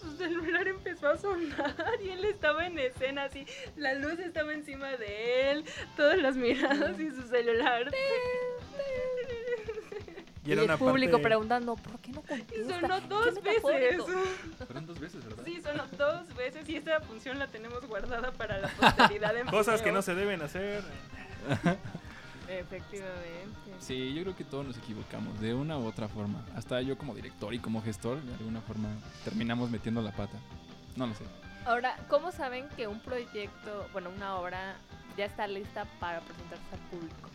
su 0.00 0.16
celular 0.16 0.66
empezó 0.68 1.08
a 1.08 1.16
sonar 1.16 1.74
y 2.04 2.10
él 2.10 2.24
estaba 2.24 2.66
en 2.66 2.78
escena 2.78 3.24
así, 3.24 3.46
la 3.76 3.94
luz 3.94 4.18
estaba 4.18 4.52
encima 4.52 4.88
de 4.96 5.50
él, 5.52 5.64
todas 5.96 6.18
las 6.18 6.36
miradas 6.36 6.98
y 6.98 7.10
su 7.10 7.22
celular. 7.28 7.90
Y 10.44 10.48
Y 10.48 10.52
era 10.52 10.62
el 10.62 10.68
una 10.68 10.78
público 10.78 11.12
parte- 11.12 11.28
preguntando, 11.28 11.76
¿por 11.76 12.00
qué 12.00 12.12
no 12.12 12.20
Y 12.20 12.26
contesta? 12.28 12.80
sonó 12.80 13.00
Qué 13.00 13.08
dos 13.08 13.42
veces. 13.42 13.62
Fueron 14.66 14.86
dos 14.86 14.98
veces, 14.98 15.24
¿verdad? 15.24 15.44
Sí, 15.44 15.60
sonó 15.62 15.84
dos 15.98 16.34
veces 16.34 16.68
y 16.68 16.76
esta 16.76 17.00
función 17.00 17.38
la 17.38 17.46
tenemos 17.46 17.86
guardada 17.86 18.32
para 18.32 18.58
la 18.58 18.68
posteridad 18.68 19.36
en 19.36 19.46
Cosas 19.48 19.76
que 19.80 19.90
video. 19.90 19.94
no 19.96 20.02
se 20.02 20.14
deben 20.14 20.40
hacer. 20.42 20.82
Efectivamente. 22.50 23.76
Sí, 23.78 24.12
yo 24.12 24.22
creo 24.22 24.36
que 24.36 24.44
todos 24.44 24.66
nos 24.66 24.76
equivocamos 24.76 25.40
de 25.40 25.54
una 25.54 25.78
u 25.78 25.86
otra 25.86 26.08
forma. 26.08 26.44
Hasta 26.56 26.82
yo 26.82 26.98
como 26.98 27.14
director 27.14 27.54
y 27.54 27.60
como 27.60 27.80
gestor, 27.80 28.20
de 28.20 28.34
alguna 28.34 28.60
forma 28.60 28.88
terminamos 29.24 29.70
metiendo 29.70 30.02
la 30.02 30.10
pata. 30.10 30.36
No 30.96 31.06
lo 31.06 31.14
sé. 31.14 31.24
Ahora, 31.64 31.96
¿cómo 32.08 32.32
saben 32.32 32.68
que 32.76 32.88
un 32.88 33.00
proyecto, 33.00 33.86
bueno, 33.92 34.10
una 34.10 34.36
obra 34.36 34.76
ya 35.16 35.26
está 35.26 35.46
lista 35.46 35.86
para 36.00 36.20
presentarse 36.20 36.64
al 36.74 36.80
público? 36.90 37.30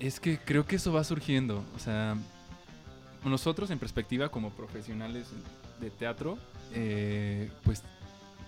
Es 0.00 0.20
que 0.20 0.38
creo 0.38 0.66
que 0.66 0.76
eso 0.76 0.92
va 0.92 1.02
surgiendo. 1.04 1.64
O 1.74 1.78
sea, 1.78 2.16
nosotros 3.24 3.70
en 3.70 3.78
perspectiva 3.78 4.28
como 4.28 4.50
profesionales 4.50 5.28
de 5.80 5.90
teatro, 5.90 6.36
eh, 6.74 7.50
pues 7.62 7.82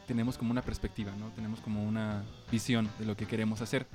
tenemos 0.06 0.38
como 0.38 0.50
una 0.50 0.62
perspectiva, 0.62 1.12
¿no? 1.18 1.30
Tenemos 1.30 1.60
como 1.60 1.82
una 1.82 2.24
visión 2.50 2.88
de 2.98 3.06
lo 3.06 3.16
que 3.16 3.26
queremos 3.26 3.60
hacer. 3.60 3.86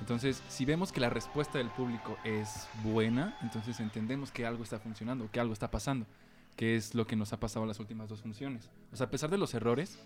Entonces, 0.00 0.42
si 0.48 0.64
vemos 0.64 0.92
que 0.92 1.00
la 1.00 1.10
respuesta 1.10 1.58
del 1.58 1.70
público 1.70 2.16
es 2.24 2.68
buena, 2.84 3.36
entonces 3.42 3.80
entendemos 3.80 4.30
que 4.30 4.46
algo 4.46 4.62
está 4.62 4.78
funcionando, 4.78 5.30
que 5.30 5.40
algo 5.40 5.52
está 5.52 5.70
pasando, 5.70 6.06
que 6.54 6.76
es 6.76 6.94
lo 6.94 7.06
que 7.06 7.16
nos 7.16 7.32
ha 7.32 7.40
pasado 7.40 7.64
en 7.64 7.68
las 7.68 7.80
últimas 7.80 8.08
dos 8.08 8.22
funciones. 8.22 8.70
O 8.92 8.96
sea, 8.96 9.06
a 9.06 9.10
pesar 9.10 9.30
de 9.30 9.38
los 9.38 9.54
errores, 9.54 9.98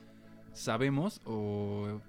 sabemos 0.52 1.20
o 1.24 2.00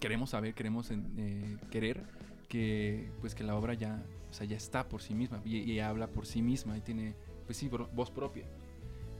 queremos 0.00 0.30
saber, 0.30 0.54
queremos 0.54 0.90
eh, 0.90 1.58
querer 1.70 2.02
que 2.48 3.10
pues 3.20 3.34
que 3.34 3.44
la 3.44 3.56
obra 3.56 3.74
ya, 3.74 4.02
o 4.30 4.32
sea, 4.32 4.46
ya 4.46 4.56
está 4.56 4.88
por 4.88 5.02
sí 5.02 5.14
misma 5.14 5.40
y, 5.44 5.58
y 5.58 5.80
habla 5.80 6.06
por 6.06 6.26
sí 6.26 6.42
misma 6.42 6.76
y 6.76 6.80
tiene, 6.80 7.14
pues 7.46 7.58
sí, 7.58 7.68
voz 7.68 8.10
propia. 8.10 8.44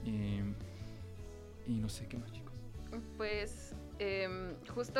Eh, 0.05 0.43
y 1.67 1.73
no 1.79 1.89
sé 1.89 2.07
qué 2.07 2.17
más. 2.17 2.31
Pues 3.17 3.75
em, 3.99 4.55
justo 4.67 4.99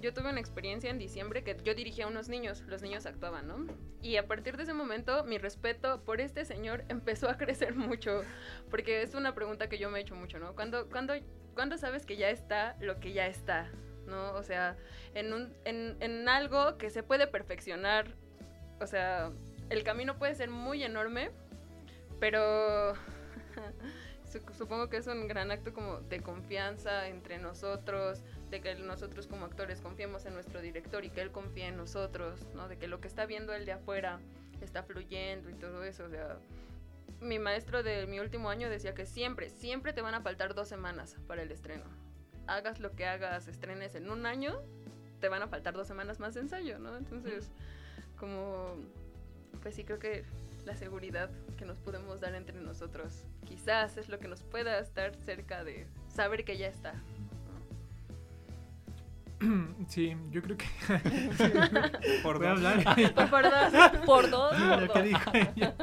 yo 0.00 0.12
tuve 0.14 0.30
una 0.30 0.40
experiencia 0.40 0.90
en 0.90 0.98
diciembre 0.98 1.44
que 1.44 1.56
yo 1.62 1.74
dirigía 1.74 2.06
a 2.06 2.08
unos 2.08 2.28
niños, 2.28 2.62
los 2.66 2.82
niños 2.82 3.06
actuaban, 3.06 3.46
¿no? 3.46 3.66
Y 4.02 4.16
a 4.16 4.26
partir 4.26 4.56
de 4.56 4.62
ese 4.62 4.74
momento 4.74 5.24
mi 5.24 5.38
respeto 5.38 6.02
por 6.04 6.20
este 6.20 6.44
señor 6.44 6.84
empezó 6.88 7.28
a 7.28 7.36
crecer 7.36 7.74
mucho, 7.76 8.22
porque 8.70 9.02
es 9.02 9.14
una 9.14 9.34
pregunta 9.34 9.68
que 9.68 9.78
yo 9.78 9.90
me 9.90 9.98
he 9.98 10.02
hecho 10.02 10.14
mucho, 10.14 10.38
¿no? 10.38 10.54
¿Cuándo, 10.54 10.86
sabes 11.78 12.06
que 12.06 12.16
ya 12.16 12.30
está 12.30 12.76
lo 12.80 13.00
que 13.00 13.12
ya 13.12 13.26
está? 13.26 13.70
¿No? 14.06 14.32
O 14.32 14.42
sea, 14.42 14.76
en, 15.14 15.32
un, 15.32 15.52
en, 15.64 15.96
en 16.00 16.28
algo 16.28 16.78
que 16.78 16.90
se 16.90 17.02
puede 17.02 17.26
perfeccionar, 17.26 18.16
o 18.80 18.86
sea, 18.86 19.30
el 19.68 19.84
camino 19.84 20.18
puede 20.18 20.34
ser 20.34 20.50
muy 20.50 20.82
enorme, 20.82 21.30
pero 22.18 22.94
Supongo 24.56 24.88
que 24.88 24.98
es 24.98 25.06
un 25.06 25.26
gran 25.26 25.50
acto 25.50 25.72
como 25.72 26.00
de 26.00 26.20
confianza 26.20 27.08
entre 27.08 27.38
nosotros, 27.38 28.22
de 28.50 28.60
que 28.60 28.74
nosotros 28.76 29.26
como 29.26 29.46
actores 29.46 29.80
confiemos 29.80 30.24
en 30.26 30.34
nuestro 30.34 30.60
director 30.60 31.04
y 31.04 31.10
que 31.10 31.20
él 31.20 31.32
confíe 31.32 31.66
en 31.66 31.76
nosotros, 31.76 32.46
¿no? 32.54 32.68
De 32.68 32.78
que 32.78 32.86
lo 32.86 33.00
que 33.00 33.08
está 33.08 33.26
viendo 33.26 33.52
él 33.52 33.66
de 33.66 33.72
afuera 33.72 34.20
está 34.60 34.82
fluyendo 34.82 35.50
y 35.50 35.54
todo 35.54 35.82
eso, 35.84 36.04
o 36.04 36.08
sea, 36.08 36.38
mi 37.20 37.38
maestro 37.38 37.82
de 37.82 38.06
mi 38.06 38.20
último 38.20 38.50
año 38.50 38.68
decía 38.68 38.94
que 38.94 39.06
siempre, 39.06 39.50
siempre 39.50 39.92
te 39.92 40.02
van 40.02 40.14
a 40.14 40.20
faltar 40.20 40.54
dos 40.54 40.68
semanas 40.68 41.16
para 41.26 41.42
el 41.42 41.50
estreno. 41.50 41.84
Hagas 42.46 42.80
lo 42.80 42.92
que 42.92 43.06
hagas, 43.06 43.48
estrenes 43.48 43.94
en 43.94 44.10
un 44.10 44.26
año, 44.26 44.60
te 45.20 45.28
van 45.28 45.42
a 45.42 45.48
faltar 45.48 45.74
dos 45.74 45.86
semanas 45.86 46.18
más 46.18 46.34
de 46.34 46.40
ensayo, 46.40 46.78
¿no? 46.78 46.96
Entonces, 46.96 47.50
como, 48.18 48.76
pues 49.62 49.74
sí 49.74 49.84
creo 49.84 49.98
que 49.98 50.24
la 50.64 50.76
seguridad 50.76 51.30
que 51.60 51.66
nos 51.66 51.78
podemos 51.78 52.20
dar 52.22 52.34
entre 52.34 52.58
nosotros 52.58 53.22
quizás 53.46 53.98
es 53.98 54.08
lo 54.08 54.18
que 54.18 54.28
nos 54.28 54.42
pueda 54.42 54.78
estar 54.78 55.14
cerca 55.14 55.62
de 55.62 55.86
saber 56.08 56.42
que 56.42 56.56
ya 56.56 56.68
está. 56.68 56.94
sí, 59.86 60.16
yo 60.30 60.40
creo 60.40 60.56
que. 60.56 60.64
Por 62.22 62.38
dos. 62.38 62.48
hablar. 62.48 62.82
Por 63.14 63.42
dos, 63.42 64.06
por 64.06 64.30
dos, 64.30 64.58
Lo 64.58 64.86
por 64.86 64.92
que 64.92 64.98
dos. 65.00 65.08
dijo 65.08 65.30
ella. 65.34 65.74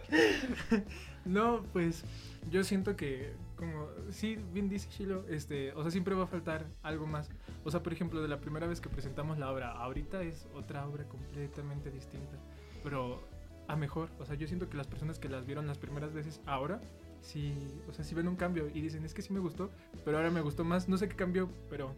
no, 1.26 1.62
pues 1.74 2.02
yo 2.50 2.64
siento 2.64 2.96
que, 2.96 3.34
como, 3.56 3.88
sí, 4.08 4.38
bien 4.54 4.70
dice 4.70 4.88
Shilo, 4.90 5.26
este, 5.28 5.74
o 5.74 5.82
sea, 5.82 5.90
siempre 5.90 6.14
va 6.14 6.24
a 6.24 6.26
faltar 6.26 6.64
algo 6.82 7.06
más. 7.06 7.28
O 7.64 7.70
sea, 7.70 7.82
por 7.82 7.92
ejemplo, 7.92 8.22
de 8.22 8.28
la 8.28 8.40
primera 8.40 8.66
vez 8.66 8.80
que 8.80 8.88
presentamos 8.88 9.36
la 9.38 9.50
obra, 9.50 9.72
ahorita 9.72 10.22
es 10.22 10.46
otra 10.54 10.86
obra 10.86 11.04
completamente 11.04 11.90
distinta, 11.90 12.38
pero 12.82 13.33
a 13.68 13.76
mejor. 13.76 14.10
O 14.18 14.26
sea, 14.26 14.34
yo 14.36 14.46
siento 14.46 14.68
que 14.68 14.76
las 14.76 14.86
personas 14.86 15.18
que 15.18 15.28
las 15.28 15.46
vieron 15.46 15.66
las 15.66 15.78
primeras 15.78 16.12
veces 16.12 16.40
ahora, 16.46 16.80
sí, 17.20 17.54
o 17.88 17.92
sea, 17.92 18.04
sí 18.04 18.14
ven 18.14 18.28
un 18.28 18.36
cambio 18.36 18.68
y 18.72 18.80
dicen, 18.80 19.04
es 19.04 19.14
que 19.14 19.22
sí 19.22 19.32
me 19.32 19.40
gustó, 19.40 19.70
pero 20.04 20.16
ahora 20.16 20.30
me 20.30 20.40
gustó 20.40 20.64
más. 20.64 20.88
No 20.88 20.96
sé 20.98 21.08
qué 21.08 21.16
cambió, 21.16 21.48
pero 21.70 21.94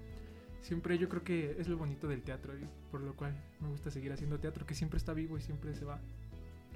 siempre 0.61 0.99
yo 0.99 1.09
creo 1.09 1.23
que 1.23 1.57
es 1.59 1.69
lo 1.69 1.77
bonito 1.77 2.09
del 2.09 2.23
teatro 2.23 2.59
y 2.59 2.67
por 2.91 3.01
lo 3.01 3.14
cual 3.14 3.35
me 3.61 3.69
gusta 3.69 3.91
seguir 3.91 4.12
haciendo 4.12 4.41
teatro, 4.41 4.67
que 4.67 4.75
siempre 4.75 4.99
está 4.99 5.12
vivo 5.12 5.39
y 5.39 5.41
siempre 5.41 5.75
se 5.75 5.85
va 5.85 6.01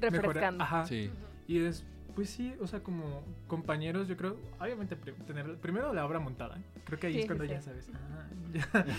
Refrescando. 0.00 0.64
Ajá. 0.64 0.86
Sí. 0.86 1.10
Y 1.46 1.58
es, 1.58 1.84
pues 2.14 2.30
sí, 2.30 2.54
o 2.60 2.66
sea, 2.66 2.82
como 2.82 3.22
compañeros, 3.46 4.08
yo 4.08 4.16
creo, 4.16 4.36
obviamente 4.60 4.96
tener 4.96 5.56
primero 5.58 5.92
la 5.92 6.04
obra 6.06 6.18
montada. 6.20 6.56
¿eh? 6.58 6.62
Creo 6.84 6.98
que 6.98 7.06
ahí 7.08 7.12
Sí, 7.14 7.20
es 7.20 7.26
cuando 7.26 7.44
sí, 7.44 7.50
ya 7.50 7.60
sabes. 7.62 7.90
ah, 7.94 8.26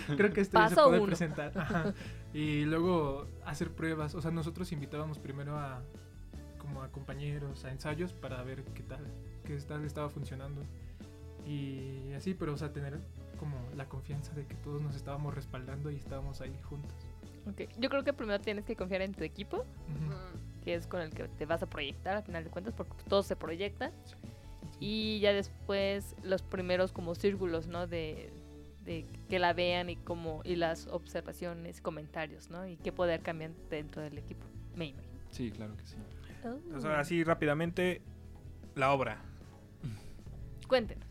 ya, 0.09 0.15
creo 0.17 0.33
que 0.33 0.41
esto 0.41 0.57
ya 0.59 0.69
se 0.69 0.75
puede 0.75 0.97
uno. 0.97 1.05
presentar. 1.07 1.51
Ajá. 1.57 1.93
Y 2.33 2.65
luego 2.65 3.27
hacer 3.45 3.71
pruebas. 3.71 4.15
O 4.15 4.21
sea, 4.21 4.31
nosotros 4.31 4.71
invitábamos 4.71 5.19
primero 5.19 5.57
a 5.57 5.81
como 6.57 6.83
a 6.83 6.89
compañeros, 6.89 7.65
a 7.65 7.71
ensayos 7.71 8.13
para 8.13 8.41
ver 8.43 8.63
qué 8.75 8.83
tal, 8.83 9.05
qué 9.45 9.57
tal 9.57 9.83
estaba 9.83 10.09
funcionando. 10.09 10.61
Y 11.45 12.13
así, 12.13 12.33
pero 12.33 12.53
o 12.53 12.57
sea, 12.57 12.71
tener 12.71 12.99
como 13.39 13.57
la 13.75 13.89
confianza 13.89 14.33
de 14.33 14.45
que 14.45 14.53
todos 14.55 14.81
nos 14.81 14.95
estábamos 14.95 15.33
respaldando 15.33 15.89
y 15.89 15.95
estábamos 15.95 16.39
ahí 16.41 16.55
juntos. 16.63 16.93
Ok, 17.47 17.61
Yo 17.77 17.89
creo 17.89 18.03
que 18.03 18.13
primero 18.13 18.39
tienes 18.39 18.65
que 18.65 18.75
confiar 18.75 19.01
en 19.01 19.13
tu 19.13 19.23
equipo, 19.23 19.65
que 20.63 20.75
es 20.75 20.87
con 20.87 21.01
el 21.01 21.09
que 21.09 21.27
te 21.27 21.45
vas 21.45 21.63
a 21.63 21.67
proyectar 21.67 22.17
al 22.17 22.23
final 22.23 22.43
de 22.43 22.49
cuentas, 22.49 22.73
porque 22.75 22.93
todos 23.07 23.25
se 23.25 23.35
proyectan. 23.35 23.91
Y 24.79 25.19
ya 25.19 25.33
después 25.33 26.15
los 26.23 26.41
primeros 26.41 26.91
como 26.91 27.15
círculos, 27.15 27.67
¿no? 27.67 27.87
De, 27.87 28.31
de 28.83 29.05
que 29.29 29.39
la 29.39 29.53
vean 29.53 29.89
y 29.89 29.95
como 29.95 30.41
y 30.43 30.55
las 30.55 30.87
observaciones, 30.87 31.81
comentarios, 31.81 32.49
¿no? 32.49 32.67
Y 32.67 32.77
qué 32.77 32.91
poder 32.91 33.21
cambiar 33.21 33.51
dentro 33.69 34.01
del 34.01 34.17
equipo. 34.17 34.45
Me 34.75 34.87
imagino. 34.87 35.19
Sí, 35.29 35.51
claro 35.51 35.75
que 35.77 35.85
sí. 35.85 35.95
Oh. 36.43 36.87
O 36.87 36.87
así 36.89 37.23
rápidamente, 37.23 38.01
la 38.75 38.91
obra. 38.91 39.21
Cuéntenos. 40.67 41.07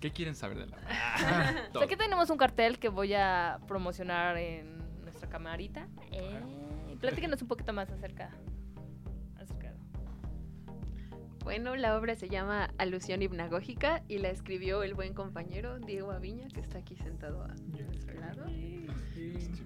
¿Qué 0.00 0.10
quieren 0.10 0.34
saber 0.34 0.58
de 0.58 0.66
la 0.66 0.76
O 1.70 1.78
sea, 1.78 1.84
aquí 1.84 1.96
tenemos 1.96 2.28
un 2.28 2.36
cartel 2.36 2.78
que 2.78 2.88
voy 2.88 3.14
a 3.14 3.60
promocionar 3.68 4.36
en 4.36 4.82
nuestra 5.22 5.28
camarita. 5.28 5.88
Eh, 6.10 6.96
platíquenos 7.00 7.40
un 7.42 7.48
poquito 7.48 7.72
más 7.72 7.90
acerca. 7.90 8.30
Bueno, 11.44 11.74
la 11.74 11.98
obra 11.98 12.14
se 12.14 12.28
llama 12.28 12.72
Alusión 12.78 13.20
hipnagógica 13.20 14.04
y 14.06 14.18
la 14.18 14.30
escribió 14.30 14.84
el 14.84 14.94
buen 14.94 15.12
compañero 15.12 15.80
Diego 15.80 16.12
Aviña, 16.12 16.46
que 16.46 16.60
está 16.60 16.78
aquí 16.78 16.94
sentado 16.94 17.42
a 17.42 17.48
nuestro 17.48 18.20
lado. 18.20 18.44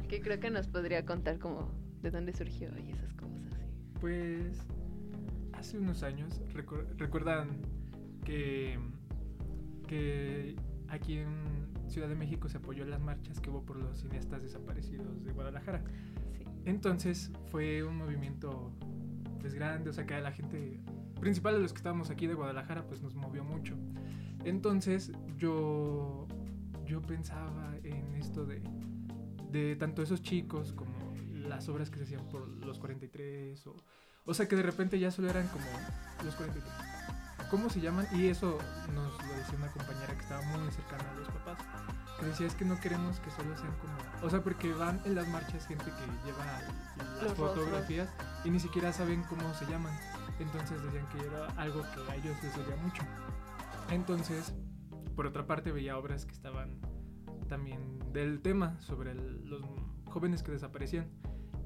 Que 0.08 0.22
creo 0.22 0.40
que 0.40 0.48
nos 0.48 0.68
podría 0.68 1.04
contar 1.04 1.38
como 1.38 1.70
de 2.00 2.10
dónde 2.10 2.32
surgió 2.32 2.70
y 2.78 2.92
esas 2.92 3.12
cosas. 3.12 3.36
Pues 4.00 4.58
hace 5.52 5.76
unos 5.78 6.02
años, 6.02 6.40
recu- 6.54 6.86
recuerdan 6.96 7.50
que, 8.24 8.78
que 9.86 10.56
aquí 10.88 11.18
en 11.18 11.65
Ciudad 11.88 12.08
de 12.08 12.14
México 12.14 12.48
se 12.48 12.58
apoyó 12.58 12.84
las 12.84 13.00
marchas 13.00 13.40
que 13.40 13.50
hubo 13.50 13.64
por 13.64 13.76
los 13.76 13.98
cineastas 14.00 14.42
desaparecidos 14.42 15.24
de 15.24 15.32
Guadalajara. 15.32 15.82
Entonces 16.64 17.30
fue 17.50 17.82
un 17.84 17.96
movimiento 17.96 18.72
pues 19.40 19.54
grande, 19.54 19.90
o 19.90 19.92
sea 19.92 20.06
que 20.06 20.20
la 20.20 20.32
gente 20.32 20.80
principal 21.20 21.54
de 21.54 21.60
los 21.60 21.72
que 21.72 21.78
estábamos 21.78 22.10
aquí 22.10 22.26
de 22.26 22.34
Guadalajara 22.34 22.86
pues 22.86 23.02
nos 23.02 23.14
movió 23.14 23.44
mucho. 23.44 23.74
Entonces 24.44 25.12
yo 25.36 26.26
yo 26.84 27.02
pensaba 27.02 27.74
en 27.82 28.14
esto 28.16 28.44
de 28.44 28.62
de 29.50 29.76
tanto 29.76 30.02
esos 30.02 30.22
chicos 30.22 30.72
como 30.72 31.14
las 31.32 31.68
obras 31.68 31.90
que 31.90 31.98
se 31.98 32.04
hacían 32.04 32.28
por 32.28 32.48
los 32.48 32.78
43 32.78 33.66
o 33.68 33.76
o 34.24 34.34
sea 34.34 34.48
que 34.48 34.56
de 34.56 34.62
repente 34.62 34.98
ya 34.98 35.10
solo 35.10 35.30
eran 35.30 35.46
como 35.48 35.64
los 36.24 36.34
43. 36.34 36.95
¿Cómo 37.50 37.70
se 37.70 37.80
llaman? 37.80 38.06
Y 38.12 38.26
eso 38.26 38.58
nos 38.94 39.12
lo 39.26 39.34
decía 39.36 39.56
una 39.58 39.68
compañera 39.70 40.14
que 40.14 40.20
estaba 40.20 40.42
muy 40.42 40.70
cercana 40.72 41.04
a 41.10 41.14
los 41.14 41.28
papás. 41.28 41.58
Que 42.18 42.26
decía, 42.26 42.46
es 42.46 42.54
que 42.54 42.64
no 42.64 42.80
queremos 42.80 43.20
que 43.20 43.30
solo 43.30 43.56
sean 43.56 43.72
como... 43.78 44.26
O 44.26 44.30
sea, 44.30 44.42
porque 44.42 44.72
van 44.72 45.00
en 45.04 45.14
las 45.14 45.28
marchas 45.28 45.66
gente 45.66 45.84
que 45.84 46.26
lleva 46.26 46.44
las 46.44 47.22
Los 47.22 47.36
rostros. 47.38 47.54
fotografías 47.54 48.08
y 48.44 48.50
ni 48.50 48.58
siquiera 48.58 48.92
saben 48.92 49.22
cómo 49.24 49.52
se 49.54 49.66
llaman. 49.66 49.96
Entonces 50.40 50.82
decían 50.82 51.06
que 51.10 51.26
era 51.26 51.46
algo 51.60 51.82
que 51.82 52.10
a 52.10 52.16
ellos 52.16 52.36
les 52.42 52.56
dolía 52.56 52.76
mucho. 52.82 53.02
Entonces, 53.90 54.54
por 55.14 55.26
otra 55.26 55.46
parte, 55.46 55.72
veía 55.72 55.96
obras 55.98 56.26
que 56.26 56.32
estaban 56.32 56.80
también 57.48 57.98
del 58.12 58.40
tema 58.42 58.80
sobre 58.80 59.12
el- 59.12 59.48
los 59.48 59.62
jóvenes 60.06 60.42
que 60.42 60.52
desaparecían. 60.52 61.08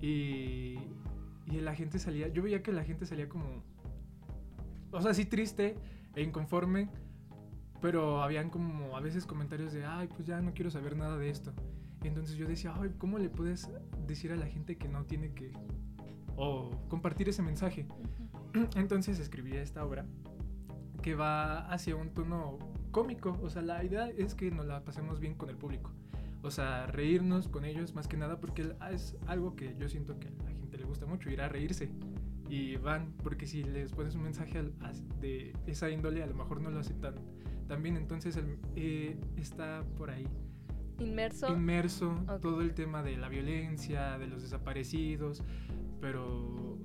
Y, 0.01 0.79
y 1.47 1.61
la 1.61 1.75
gente 1.75 1.99
salía, 1.99 2.29
yo 2.29 2.43
veía 2.43 2.63
que 2.63 2.73
la 2.73 2.85
gente 2.85 3.07
salía 3.07 3.29
como, 3.29 3.63
o 4.91 5.01
sea, 5.01 5.15
sí 5.15 5.25
triste 5.25 5.77
e 6.15 6.23
inconforme, 6.23 6.89
pero 7.81 8.23
habían 8.23 8.51
como 8.51 8.97
a 8.97 9.01
veces 9.01 9.27
comentarios 9.27 9.73
de, 9.73 9.85
ay, 9.85 10.09
pues 10.09 10.27
ya 10.27 10.41
no 10.41 10.53
quiero 10.53 10.71
saber 10.71 10.97
nada 10.97 11.17
de 11.17 11.31
esto. 11.31 11.53
Y 12.03 12.09
entonces 12.09 12.37
yo 12.37 12.47
decía, 12.47 12.75
ay, 12.81 12.95
¿cómo 12.99 13.19
le 13.19 13.29
puedes 13.29 13.69
decir 14.07 14.33
a 14.33 14.37
la 14.37 14.47
gente 14.47 14.77
que 14.77 14.89
no 14.89 15.05
tiene 15.05 15.33
que, 15.33 15.53
o 16.37 16.71
compartir 16.89 17.29
ese 17.29 17.43
mensaje? 17.43 17.87
Entonces 18.75 19.19
escribí 19.19 19.57
esta 19.57 19.85
obra 19.85 20.07
que 21.03 21.15
va 21.15 21.67
hacia 21.71 21.97
un 21.97 22.11
tono 22.11 22.59
cómico. 22.91 23.39
O 23.43 23.51
sea, 23.51 23.63
la 23.63 23.85
idea 23.85 24.09
es 24.09 24.35
que 24.35 24.51
nos 24.51 24.67
la 24.67 24.83
pasemos 24.85 25.21
bien 25.21 25.35
con 25.35 25.51
el 25.51 25.57
público. 25.57 25.93
O 26.43 26.51
sea, 26.51 26.87
reírnos 26.87 27.49
con 27.49 27.65
ellos 27.65 27.95
más 27.95 28.09
que 28.09 28.17
nada 28.17 28.41
porque 28.41 28.75
es 28.93 29.17
algo 29.27 29.57
que 29.57 29.77
yo 29.79 29.89
siento 29.89 30.19
que 30.19 30.29
a 30.29 30.45
la 30.45 30.53
gente 30.53 30.79
le 30.79 30.85
gusta 30.85 31.07
mucho, 31.07 31.31
ir 31.31 31.43
a 31.43 31.49
reírse. 31.49 31.91
Y 32.51 32.77
van, 32.77 33.13
porque 33.23 33.47
si 33.47 33.63
les 33.63 33.93
pones 33.93 34.15
un 34.17 34.23
mensaje 34.25 34.61
de 35.21 35.53
esa 35.67 35.89
índole, 35.89 36.23
a 36.23 36.27
lo 36.27 36.35
mejor 36.35 36.61
no 36.61 36.71
lo 36.71 36.81
aceptan 36.81 37.15
tan 37.69 37.83
bien. 37.83 37.97
Entonces 37.97 38.37
el- 38.37 38.59
eh, 38.75 39.17
está 39.37 39.85
por 39.97 40.11
ahí 40.11 40.27
Inmerso. 40.99 41.49
inmerso 41.49 42.11
Ok. 42.29 42.41
todo 42.41 42.61
el 42.61 42.75
tema 42.75 43.03
de 43.05 43.17
la 43.17 43.29
violencia, 43.29 44.19
de 44.19 44.27
los 44.27 44.43
desaparecidos, 44.43 45.43
pero 46.01 46.77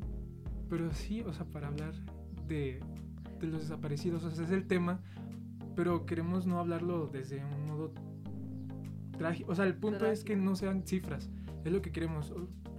pero 0.69 0.91
sí, 0.93 1.21
o 1.21 1.31
sea, 1.33 1.45
para 1.45 1.67
hablar 1.67 1.93
de, 2.47 2.79
de 3.39 3.47
los 3.47 3.61
desaparecidos, 3.61 4.23
o 4.23 4.31
sea, 4.31 4.43
ese 4.43 4.43
es 4.45 4.59
el 4.61 4.67
tema, 4.67 4.99
pero 5.75 6.05
queremos 6.07 6.47
no 6.47 6.59
hablarlo 6.59 7.07
desde 7.07 7.43
un 7.45 7.65
modo 7.67 7.91
trágico, 9.17 9.51
o 9.51 9.55
sea, 9.55 9.65
el 9.65 9.75
punto 9.75 10.05
es 10.07 10.23
que 10.23 10.35
no 10.35 10.55
sean 10.55 10.83
cifras, 10.87 11.29
es 11.63 11.71
lo 11.71 11.81
que 11.81 11.91
queremos. 11.91 12.33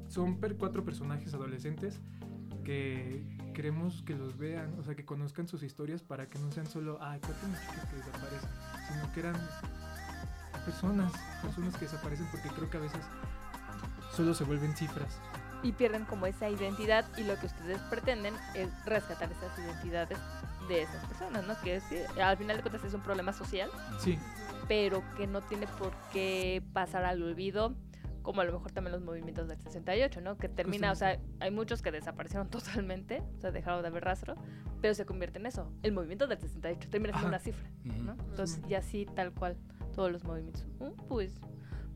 Son 0.09 0.39
per- 0.39 0.57
cuatro 0.57 0.85
personajes 0.85 1.33
adolescentes 1.35 2.01
que 2.67 3.23
queremos 3.55 4.03
que 4.03 4.15
los 4.17 4.37
vean, 4.37 4.75
o 4.81 4.83
sea, 4.83 4.97
que 4.97 5.05
conozcan 5.05 5.47
sus 5.47 5.63
historias 5.63 6.03
para 6.03 6.29
que 6.29 6.37
no 6.41 6.51
sean 6.51 6.67
solo, 6.67 6.99
ay, 7.01 7.21
cuatro 7.21 7.47
muchachos 7.49 7.89
que 7.89 7.97
desaparecen, 7.97 8.51
sino 8.93 9.13
que 9.13 9.21
eran 9.21 9.37
personas, 10.65 11.13
personas 11.43 11.77
que 11.77 11.85
desaparecen 11.85 12.27
porque 12.33 12.49
creo 12.49 12.69
que 12.69 12.77
a 12.77 12.81
veces 12.81 13.01
solo 14.15 14.35
se 14.35 14.43
vuelven 14.45 14.75
cifras. 14.77 15.21
y 15.63 15.73
pierden 15.73 16.05
como 16.05 16.27
esa 16.27 16.49
identidad 16.51 17.05
y 17.17 17.23
lo 17.25 17.37
que 17.39 17.47
ustedes 17.47 17.79
pretenden 17.83 18.35
es 18.55 18.69
rescatar 18.85 19.31
esas 19.33 19.59
identidades 19.59 20.19
de 20.69 20.83
esas 20.83 21.05
personas, 21.07 21.47
¿no? 21.47 21.55
Que 21.63 21.81
sí, 21.81 21.97
al 22.21 22.37
final 22.37 22.57
de 22.57 22.63
cuentas 22.63 22.85
es 22.85 22.95
un 22.95 23.01
problema 23.01 23.33
social, 23.33 23.71
Sí. 24.01 24.19
pero 24.69 25.03
que 25.17 25.27
no 25.27 25.41
tiene 25.41 25.67
por 25.79 25.93
qué 26.13 26.63
pasar 26.73 27.05
al 27.05 27.23
olvido, 27.23 27.75
como 28.27 28.41
a 28.41 28.45
lo 28.45 28.53
mejor 28.55 28.73
también 28.73 28.91
los 28.91 29.03
movimientos 29.03 29.47
del 29.47 29.57
68, 29.57 30.21
¿no? 30.21 30.37
Que 30.37 30.49
termina, 30.49 30.91
o 30.91 30.97
sea, 30.97 31.17
hay 31.39 31.53
muchos 31.53 31.81
que 31.81 31.93
desaparecieron 31.93 32.51
totalmente, 32.51 33.23
o 33.37 33.41
sea, 33.41 33.53
dejaron 33.53 33.83
de 33.83 33.89
haber 33.89 34.03
rastro, 34.03 34.35
pero 34.81 34.95
se 34.95 35.07
convierte 35.07 35.39
en 35.39 35.47
eso. 35.47 35.71
El 35.85 35.93
movimiento 35.93 36.27
del 36.27 36.41
68 36.41 36.89
termina 36.91 37.13
siendo 37.13 37.29
Ajá. 37.29 37.37
una 37.37 37.39
cifra. 37.39 37.71
¿no? 37.85 38.17
Entonces, 38.31 38.61
y 38.69 38.75
así 38.75 39.07
tal 39.07 39.33
cual 39.33 39.57
todos 39.95 40.11
los 40.11 40.25
movimientos. 40.25 40.67
Uh, 40.81 40.91
pues 41.07 41.41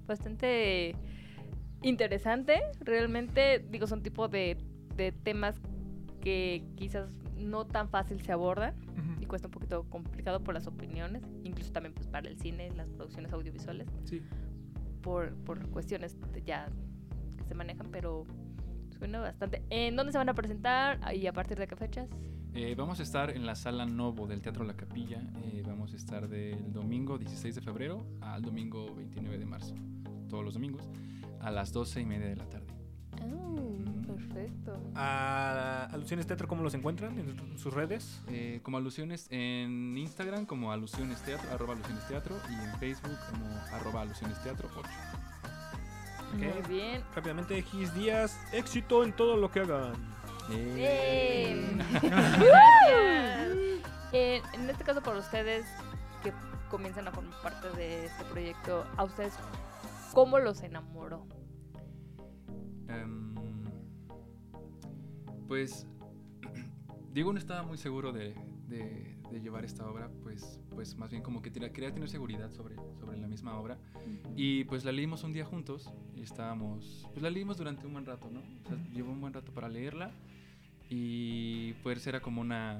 bastante 0.07 0.95
interesante, 1.83 2.61
realmente, 2.78 3.59
digo, 3.68 3.89
son 3.89 4.01
tipo 4.01 4.28
de, 4.28 4.57
de 4.95 5.11
temas 5.11 5.61
que 6.20 6.62
quizás 6.76 7.11
no 7.37 7.66
tan 7.66 7.89
fácil 7.89 8.20
se 8.22 8.31
abordan 8.31 8.76
y 9.18 9.26
cuesta 9.26 9.49
un 9.49 9.53
poquito 9.53 9.83
complicado 9.91 10.45
por 10.45 10.55
las 10.55 10.68
opiniones, 10.68 11.24
incluso 11.43 11.72
también 11.72 11.93
pues 11.93 12.07
para 12.07 12.28
el 12.28 12.39
cine, 12.39 12.70
las 12.76 12.89
producciones 12.91 13.33
audiovisuales, 13.33 13.89
Sí. 14.05 14.22
Por, 15.03 15.34
por 15.44 15.66
cuestiones 15.70 16.16
ya 16.44 16.68
que 17.36 17.44
se 17.44 17.55
manejan, 17.55 17.88
pero 17.90 18.26
suena 18.98 19.20
bastante. 19.20 19.62
¿En 19.70 19.96
dónde 19.96 20.12
se 20.12 20.18
van 20.18 20.28
a 20.28 20.34
presentar 20.34 20.98
y 21.14 21.26
a 21.26 21.32
partir 21.32 21.59
de 21.59 21.66
qué 21.66 21.76
fechas? 21.76 22.09
Eh, 22.53 22.74
vamos 22.76 22.98
a 22.98 23.05
estar 23.05 23.30
en 23.30 23.46
la 23.46 23.55
sala 23.55 23.86
Novo 23.86 24.26
del 24.26 24.42
Teatro 24.42 24.64
La 24.64 24.74
Capilla. 24.74 25.22
eh, 25.44 25.62
vamos 25.64 25.92
a 25.92 25.96
estar 25.96 26.28
del 26.28 26.72
domingo 26.72 27.16
16 27.16 27.55
de 27.55 27.61
febrero 27.61 28.05
al 28.20 28.42
domingo 28.42 28.92
29 28.94 29.38
de 29.38 29.46
marzo. 29.46 29.74
Todos 30.28 30.44
los 30.44 30.55
domingos 30.55 30.88
a 31.40 31.51
las 31.51 31.72
12 31.72 32.01
y 32.01 32.07
media 32.07 32.26
de 32.26 32.36
la 32.36 32.48
tarde. 32.48 32.80
Perfecto. 34.06 34.76
A 34.94 35.88
Alusiones 35.92 36.26
Teatro, 36.26 36.48
¿cómo 36.48 36.62
los 36.62 36.74
encuentran 36.74 37.18
en 37.18 37.58
sus 37.58 37.72
redes? 37.72 38.20
Eh, 38.28 38.61
como 38.62 38.76
alusiones 38.76 39.26
en 39.30 39.96
Instagram 39.96 40.46
como 40.46 40.72
alusiones 40.72 41.20
teatro, 41.22 41.50
arroba 41.52 41.74
alusiones 41.74 42.06
teatro 42.08 42.36
y 42.48 42.54
en 42.54 42.78
Facebook 42.78 43.18
como 43.30 43.46
arroba 43.72 44.02
alusiones 44.02 44.42
teatro 44.42 44.68
8. 44.76 44.88
Ok. 46.34 46.68
Muy 46.68 46.76
bien. 46.76 47.02
Rápidamente, 47.14 47.61
Gis 47.62 47.94
Díaz, 47.94 48.38
éxito 48.52 49.04
en 49.04 49.12
todo 49.12 49.36
lo 49.36 49.50
que 49.50 49.61
hagan. 49.61 49.92
Eh. 50.50 51.78
Eh, 54.12 54.42
en 54.54 54.68
este 54.68 54.82
caso, 54.82 55.00
para 55.02 55.20
ustedes 55.20 55.64
que 56.24 56.32
comienzan 56.68 57.06
a 57.06 57.12
formar 57.12 57.40
parte 57.42 57.70
de 57.76 58.06
este 58.06 58.24
proyecto, 58.24 58.84
¿a 58.96 59.04
ustedes 59.04 59.34
cómo 60.12 60.40
los 60.40 60.62
enamoró? 60.62 61.24
Em, 62.91 63.34
pues 65.49 65.86
Diego 67.12 67.32
no 67.32 67.38
estaba 67.38 67.62
muy 67.62 67.78
seguro 67.78 68.12
de, 68.12 68.34
de- 68.68 69.16
de 69.30 69.41
llevar 69.41 69.64
esta 69.64 69.88
obra, 69.88 70.11
pues, 70.24 70.59
pues 70.70 70.97
más 70.97 71.09
bien 71.11 71.22
como 71.22 71.41
que 71.41 71.53
tira- 71.53 71.70
quería 71.72 71.93
tener 71.93 72.09
seguridad 72.11 72.51
sobre, 72.51 72.74
sobre 72.99 73.16
la 73.16 73.28
misma 73.28 73.57
obra. 73.61 73.78
Y 74.34 74.64
pues 74.64 74.84
la 74.84 74.91
leímos 74.91 75.22
un 75.22 75.32
día 75.32 75.45
juntos 75.45 75.93
y 76.16 76.22
estábamos, 76.22 77.07
pues 77.12 77.22
la 77.22 77.30
leímos 77.30 77.57
durante 77.57 77.86
un 77.86 77.93
buen 77.93 78.07
rato, 78.07 78.28
¿no? 78.28 78.41
O 78.41 78.68
sea, 78.68 78.76
llevó 78.93 79.12
un 79.12 79.20
buen 79.20 79.32
rato 79.32 79.53
para 79.53 79.68
leerla 79.68 80.11
y 80.88 81.74
pues 81.84 82.05
era 82.09 82.20
como 82.20 82.41
una, 82.41 82.78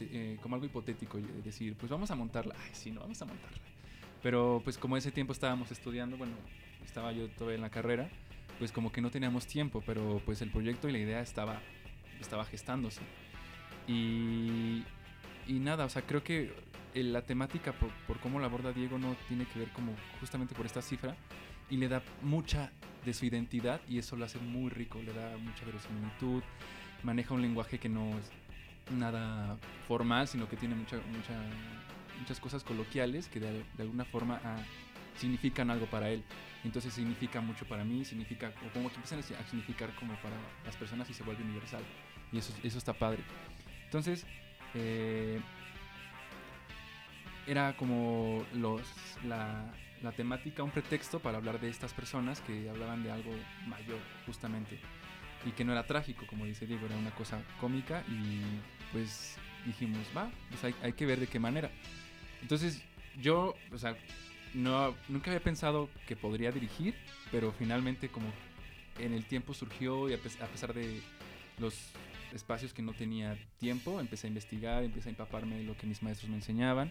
eh, 0.00 0.38
como 0.40 0.54
algo 0.54 0.66
hipotético 0.66 1.18
decir, 1.44 1.74
pues 1.76 1.90
vamos 1.90 2.10
a 2.12 2.14
montarla. 2.14 2.54
Ay, 2.56 2.70
sí, 2.74 2.92
no, 2.92 3.00
vamos 3.00 3.20
a 3.20 3.24
montarla. 3.24 3.58
Pero 4.22 4.60
pues 4.62 4.78
como 4.78 4.96
ese 4.96 5.10
tiempo 5.10 5.32
estábamos 5.32 5.72
estudiando, 5.72 6.16
bueno, 6.16 6.34
estaba 6.84 7.10
yo 7.12 7.28
todavía 7.30 7.56
en 7.56 7.62
la 7.62 7.70
carrera, 7.70 8.08
pues 8.58 8.72
como 8.72 8.92
que 8.92 9.00
no 9.00 9.10
teníamos 9.10 9.46
tiempo, 9.46 9.82
pero 9.86 10.20
pues 10.24 10.42
el 10.42 10.50
proyecto 10.50 10.88
y 10.88 10.92
la 10.92 10.98
idea 10.98 11.20
estaba, 11.20 11.60
estaba 12.20 12.44
gestándose. 12.44 13.00
Y, 13.86 14.84
y 15.46 15.58
nada, 15.60 15.84
o 15.84 15.88
sea, 15.88 16.02
creo 16.02 16.22
que 16.22 16.52
eh, 16.94 17.02
la 17.02 17.22
temática 17.22 17.72
por, 17.72 17.90
por 18.06 18.18
cómo 18.18 18.40
la 18.40 18.46
aborda 18.46 18.72
Diego 18.72 18.98
no 18.98 19.16
tiene 19.28 19.46
que 19.46 19.58
ver 19.58 19.68
como 19.68 19.94
justamente 20.20 20.54
por 20.54 20.66
esta 20.66 20.82
cifra 20.82 21.16
y 21.70 21.76
le 21.76 21.88
da 21.88 22.02
mucha 22.22 22.72
de 23.04 23.14
su 23.14 23.26
identidad 23.26 23.80
y 23.88 23.98
eso 23.98 24.16
lo 24.16 24.24
hace 24.24 24.38
muy 24.38 24.70
rico, 24.70 24.98
le 25.00 25.12
da 25.12 25.36
mucha 25.38 25.64
verosimilitud, 25.64 26.42
maneja 27.02 27.34
un 27.34 27.42
lenguaje 27.42 27.78
que 27.78 27.88
no 27.88 28.10
es 28.18 28.30
nada 28.96 29.56
formal, 29.86 30.28
sino 30.28 30.48
que 30.48 30.56
tiene 30.56 30.74
mucha, 30.74 30.96
mucha, 30.96 31.38
muchas 32.18 32.40
cosas 32.40 32.64
coloquiales 32.64 33.28
que 33.28 33.40
de, 33.40 33.64
alguna 33.78 34.04
forma 34.04 34.40
significan 35.18 35.70
algo 35.70 35.86
para 35.86 36.10
él. 36.10 36.22
Entonces 36.64 36.92
significa 36.94 37.40
mucho 37.40 37.64
para 37.66 37.84
mí, 37.84 38.04
significa, 38.04 38.52
o 38.66 38.72
como 38.72 38.88
que 38.88 38.96
empiezan 38.96 39.20
a 39.20 39.22
si- 39.22 39.34
a 39.34 39.44
significar 39.46 39.94
como 39.94 40.14
para 40.16 40.36
las 40.64 40.76
personas 40.76 41.08
y 41.10 41.14
se 41.14 41.22
vuelve 41.22 41.42
universal. 41.44 41.82
Y 42.32 42.38
eso, 42.38 42.52
eso 42.62 42.78
está 42.78 42.92
padre. 42.92 43.22
Entonces, 43.84 44.26
eh, 44.74 45.40
era 47.46 47.74
como 47.76 48.44
los, 48.54 48.82
la, 49.24 49.72
la 50.02 50.12
temática, 50.12 50.62
un 50.62 50.70
pretexto 50.70 51.20
para 51.20 51.38
hablar 51.38 51.60
de 51.60 51.70
estas 51.70 51.94
personas 51.94 52.40
que 52.42 52.68
hablaban 52.68 53.02
de 53.02 53.10
algo 53.10 53.30
mayor, 53.66 53.98
justamente. 54.26 54.78
Y 55.46 55.52
que 55.52 55.64
no 55.64 55.72
era 55.72 55.86
trágico, 55.86 56.26
como 56.26 56.44
dice 56.44 56.66
Diego, 56.66 56.86
era 56.86 56.96
una 56.96 57.12
cosa 57.12 57.40
cómica 57.60 58.02
y 58.08 58.42
pues 58.92 59.36
dijimos, 59.64 60.00
va, 60.16 60.30
pues 60.50 60.64
hay, 60.64 60.74
hay 60.82 60.92
que 60.92 61.06
ver 61.06 61.20
de 61.20 61.26
qué 61.28 61.38
manera. 61.38 61.70
Entonces, 62.42 62.82
yo, 63.20 63.54
o 63.72 63.78
sea, 63.78 63.96
no, 64.54 64.94
nunca 65.08 65.30
había 65.30 65.42
pensado 65.42 65.88
que 66.06 66.16
podría 66.16 66.50
dirigir, 66.52 66.94
pero 67.30 67.52
finalmente 67.52 68.08
como 68.08 68.26
en 68.98 69.12
el 69.12 69.24
tiempo 69.24 69.54
surgió 69.54 70.08
y 70.08 70.14
a, 70.14 70.18
pes- 70.18 70.40
a 70.40 70.46
pesar 70.46 70.74
de 70.74 71.00
los 71.58 71.74
espacios 72.32 72.72
que 72.74 72.82
no 72.82 72.92
tenía 72.92 73.36
tiempo, 73.58 74.00
empecé 74.00 74.26
a 74.26 74.28
investigar, 74.28 74.82
empecé 74.82 75.08
a 75.08 75.10
empaparme 75.10 75.56
de 75.56 75.64
lo 75.64 75.76
que 75.76 75.86
mis 75.86 76.02
maestros 76.02 76.28
me 76.30 76.36
enseñaban 76.36 76.90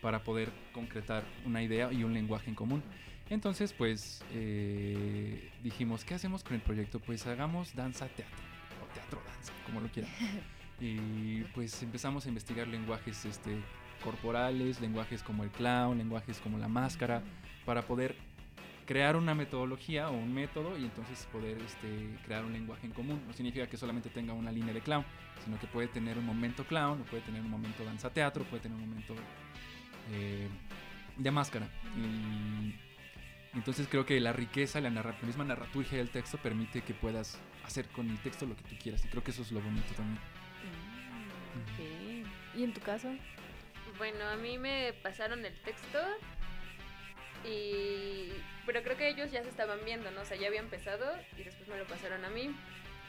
para 0.00 0.24
poder 0.24 0.50
concretar 0.72 1.22
una 1.44 1.62
idea 1.62 1.92
y 1.92 2.02
un 2.04 2.12
lenguaje 2.14 2.48
en 2.50 2.56
común. 2.56 2.82
Entonces, 3.30 3.72
pues 3.72 4.22
eh, 4.32 5.50
dijimos, 5.62 6.04
¿qué 6.04 6.14
hacemos 6.14 6.42
con 6.42 6.54
el 6.54 6.60
proyecto? 6.60 6.98
Pues 7.00 7.26
hagamos 7.26 7.74
danza 7.74 8.08
teatro, 8.08 8.36
o 8.82 8.92
teatro 8.94 9.22
danza, 9.26 9.52
como 9.66 9.80
lo 9.80 9.88
quieran. 9.88 10.10
Y 10.80 11.42
pues 11.54 11.80
empezamos 11.84 12.26
a 12.26 12.28
investigar 12.28 12.66
lenguajes 12.66 13.24
este, 13.24 13.56
corporales, 14.02 14.80
lenguajes 14.80 15.22
como 15.22 15.44
el 15.44 15.50
clown, 15.50 15.96
lenguajes 15.96 16.38
como 16.40 16.58
la 16.58 16.68
máscara, 16.68 17.22
para 17.64 17.82
poder 17.82 18.14
crear 18.84 19.16
una 19.16 19.34
metodología 19.34 20.10
o 20.10 20.12
un 20.12 20.34
método 20.34 20.76
y 20.76 20.84
entonces 20.84 21.26
poder 21.32 21.56
este, 21.62 22.18
crear 22.26 22.44
un 22.44 22.52
lenguaje 22.52 22.86
en 22.86 22.92
común. 22.92 23.22
No 23.26 23.32
significa 23.32 23.66
que 23.66 23.76
solamente 23.76 24.10
tenga 24.10 24.32
una 24.34 24.52
línea 24.52 24.74
de 24.74 24.80
clown, 24.80 25.04
sino 25.44 25.58
que 25.58 25.66
puede 25.68 25.88
tener 25.88 26.18
un 26.18 26.26
momento 26.26 26.64
clown, 26.64 27.00
o 27.00 27.04
puede 27.04 27.22
tener 27.22 27.40
un 27.40 27.50
momento 27.50 27.84
danza 27.84 28.10
teatro, 28.10 28.44
puede 28.44 28.64
tener 28.64 28.76
un 28.76 28.88
momento 28.88 29.14
eh, 30.12 30.48
de 31.16 31.30
máscara. 31.30 31.68
Y 31.96 32.74
entonces 33.56 33.86
creo 33.88 34.04
que 34.04 34.18
la 34.18 34.32
riqueza, 34.32 34.80
la, 34.80 34.90
narra- 34.90 35.14
la 35.20 35.26
misma 35.26 35.44
narraturgia 35.44 35.98
del 35.98 36.10
texto 36.10 36.38
permite 36.38 36.82
que 36.82 36.92
puedas 36.94 37.38
hacer 37.64 37.86
con 37.88 38.10
el 38.10 38.18
texto 38.18 38.46
lo 38.46 38.56
que 38.56 38.62
tú 38.64 38.74
quieras. 38.82 39.04
Y 39.04 39.08
creo 39.08 39.22
que 39.22 39.30
eso 39.30 39.42
es 39.42 39.52
lo 39.52 39.60
bonito 39.60 39.94
también. 39.94 40.18
Ok. 41.62 42.58
¿Y 42.58 42.64
en 42.64 42.72
tu 42.74 42.80
caso? 42.80 43.08
Bueno, 44.02 44.28
a 44.28 44.34
mí 44.34 44.58
me 44.58 44.94
pasaron 44.94 45.46
el 45.46 45.54
texto 45.60 46.00
y... 47.44 48.32
Pero 48.66 48.82
creo 48.82 48.96
que 48.96 49.06
ellos 49.06 49.30
ya 49.30 49.44
se 49.44 49.48
estaban 49.48 49.78
viendo, 49.84 50.10
¿no? 50.10 50.22
O 50.22 50.24
sea, 50.24 50.36
ya 50.36 50.48
había 50.48 50.58
empezado 50.58 51.06
y 51.38 51.44
después 51.44 51.68
me 51.68 51.78
lo 51.78 51.84
pasaron 51.84 52.24
a 52.24 52.30
mí 52.30 52.52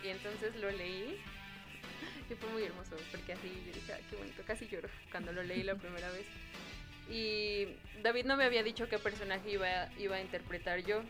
y 0.04 0.10
entonces 0.10 0.56
lo 0.58 0.70
leí 0.70 1.20
y 2.30 2.36
fue 2.36 2.48
muy 2.52 2.62
hermoso 2.66 2.96
porque 3.10 3.34
así 3.34 3.48
yo 3.66 3.74
dije, 3.74 3.92
"Ay, 3.92 4.04
qué 4.08 4.16
bonito, 4.18 4.44
casi 4.46 4.68
lloro 4.68 4.88
cuando 5.10 5.34
lo 5.34 5.42
leí 5.42 5.64
la 5.64 5.74
primera 5.74 6.12
vez. 6.12 6.28
Y 7.10 7.70
David 8.04 8.26
no 8.26 8.38
me 8.38 8.44
había 8.44 8.62
dicho 8.62 8.88
qué 8.88 9.00
personaje 9.00 9.50
iba, 9.50 9.92
iba 9.98 10.18
a 10.18 10.22
interpretar 10.22 10.82
yo, 10.82 11.02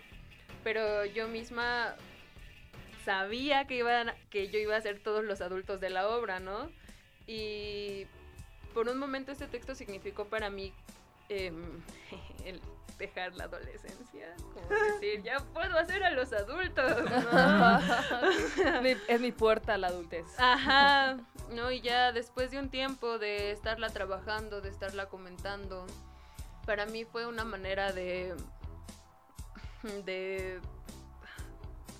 pero 0.64 1.04
yo 1.04 1.28
misma 1.28 1.98
sabía 3.04 3.68
que, 3.68 3.76
iban, 3.80 4.14
que 4.30 4.48
yo 4.48 4.60
iba 4.60 4.78
a 4.78 4.82
ser 4.82 5.00
todos 5.00 5.26
los 5.26 5.42
adultos 5.42 5.82
de 5.82 5.90
la 5.90 6.08
obra, 6.08 6.40
¿no? 6.40 6.72
Y 7.28 8.08
por 8.74 8.90
un 8.90 8.98
momento 8.98 9.32
este 9.32 9.48
texto 9.48 9.76
significó 9.76 10.26
para 10.26 10.50
mí 10.50 10.74
em, 11.30 11.82
el 12.46 12.62
dejar 12.98 13.34
la 13.34 13.46
adolescencia, 13.46 14.36
como 14.54 14.68
decir, 14.70 15.24
ya 15.24 15.40
puedo 15.40 15.78
hacer 15.78 16.04
a 16.04 16.12
los 16.12 16.32
adultos, 16.32 16.94
es 19.08 19.20
mi 19.20 19.32
puerta 19.32 19.74
a 19.74 19.78
la 19.78 19.88
adultez. 19.88 20.26
Ajá, 20.38 21.18
no, 21.50 21.72
y 21.72 21.82
ya 21.82 22.12
después 22.12 22.52
de 22.52 22.60
un 22.60 22.70
tiempo 22.70 23.18
de 23.18 23.52
estarla 23.52 23.90
trabajando, 23.90 24.62
de 24.62 24.70
estarla 24.70 25.08
comentando, 25.08 25.88
para 26.66 26.86
mí 26.86 27.06
fue 27.06 27.26
una 27.26 27.44
manera 27.44 27.92
de. 27.92 28.36
de. 30.06 30.60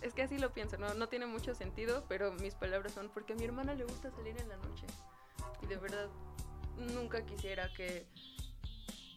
Es 0.02 0.14
que 0.14 0.24
así 0.24 0.38
lo 0.38 0.52
pienso, 0.52 0.78
¿no? 0.78 0.94
No 0.96 1.08
tiene 1.08 1.26
mucho 1.26 1.56
sentido, 1.56 2.04
pero 2.10 2.34
mis 2.34 2.56
palabras 2.56 2.94
son 2.94 3.10
porque 3.10 3.34
a 3.34 3.36
mi 3.36 3.46
hermana 3.46 3.74
le 3.74 3.86
gusta 3.86 4.12
salir 4.12 4.40
en 4.40 4.50
la 4.50 4.58
noche. 4.58 4.86
Y 5.62 5.68
de 5.68 5.78
verdad, 5.78 6.10
nunca 6.78 7.26
quisiera 7.26 7.72
que. 7.74 8.06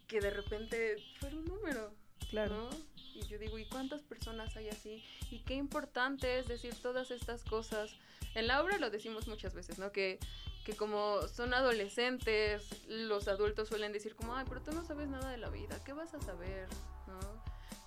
que 0.07 0.21
de 0.21 0.31
repente 0.31 0.97
fuera 1.19 1.37
un 1.37 1.45
número. 1.45 1.93
Claro. 2.31 2.71
¿no? 2.71 2.71
Y 3.15 3.27
yo 3.29 3.39
digo, 3.39 3.59
¿y 3.59 3.65
cuántas 3.65 4.03
personas 4.03 4.57
hay 4.57 4.69
así? 4.69 5.03
Y 5.31 5.41
qué 5.41 5.55
importante 5.55 6.39
es 6.39 6.49
decir 6.49 6.75
todas 6.83 7.11
estas 7.11 7.45
cosas. 7.45 7.95
En 8.35 8.47
la 8.47 8.63
obra 8.63 8.79
lo 8.79 8.91
decimos 8.91 9.27
muchas 9.27 9.55
veces, 9.55 9.79
¿no? 9.79 9.91
Que, 9.91 10.19
que 10.65 10.77
como 10.77 11.23
son 11.29 11.55
adolescentes, 11.55 12.69
los 12.89 13.29
adultos 13.29 13.69
suelen 13.69 13.93
decir 13.93 14.15
como, 14.17 14.35
ay, 14.35 14.45
pero 14.49 14.63
tú 14.63 14.73
no 14.73 14.85
sabes 14.85 15.09
nada 15.09 15.31
de 15.31 15.39
la 15.39 15.49
vida, 15.49 15.83
¿qué 15.85 15.95
vas 15.95 16.13
a 16.13 16.21
saber? 16.21 16.69
¿No? 17.07 17.21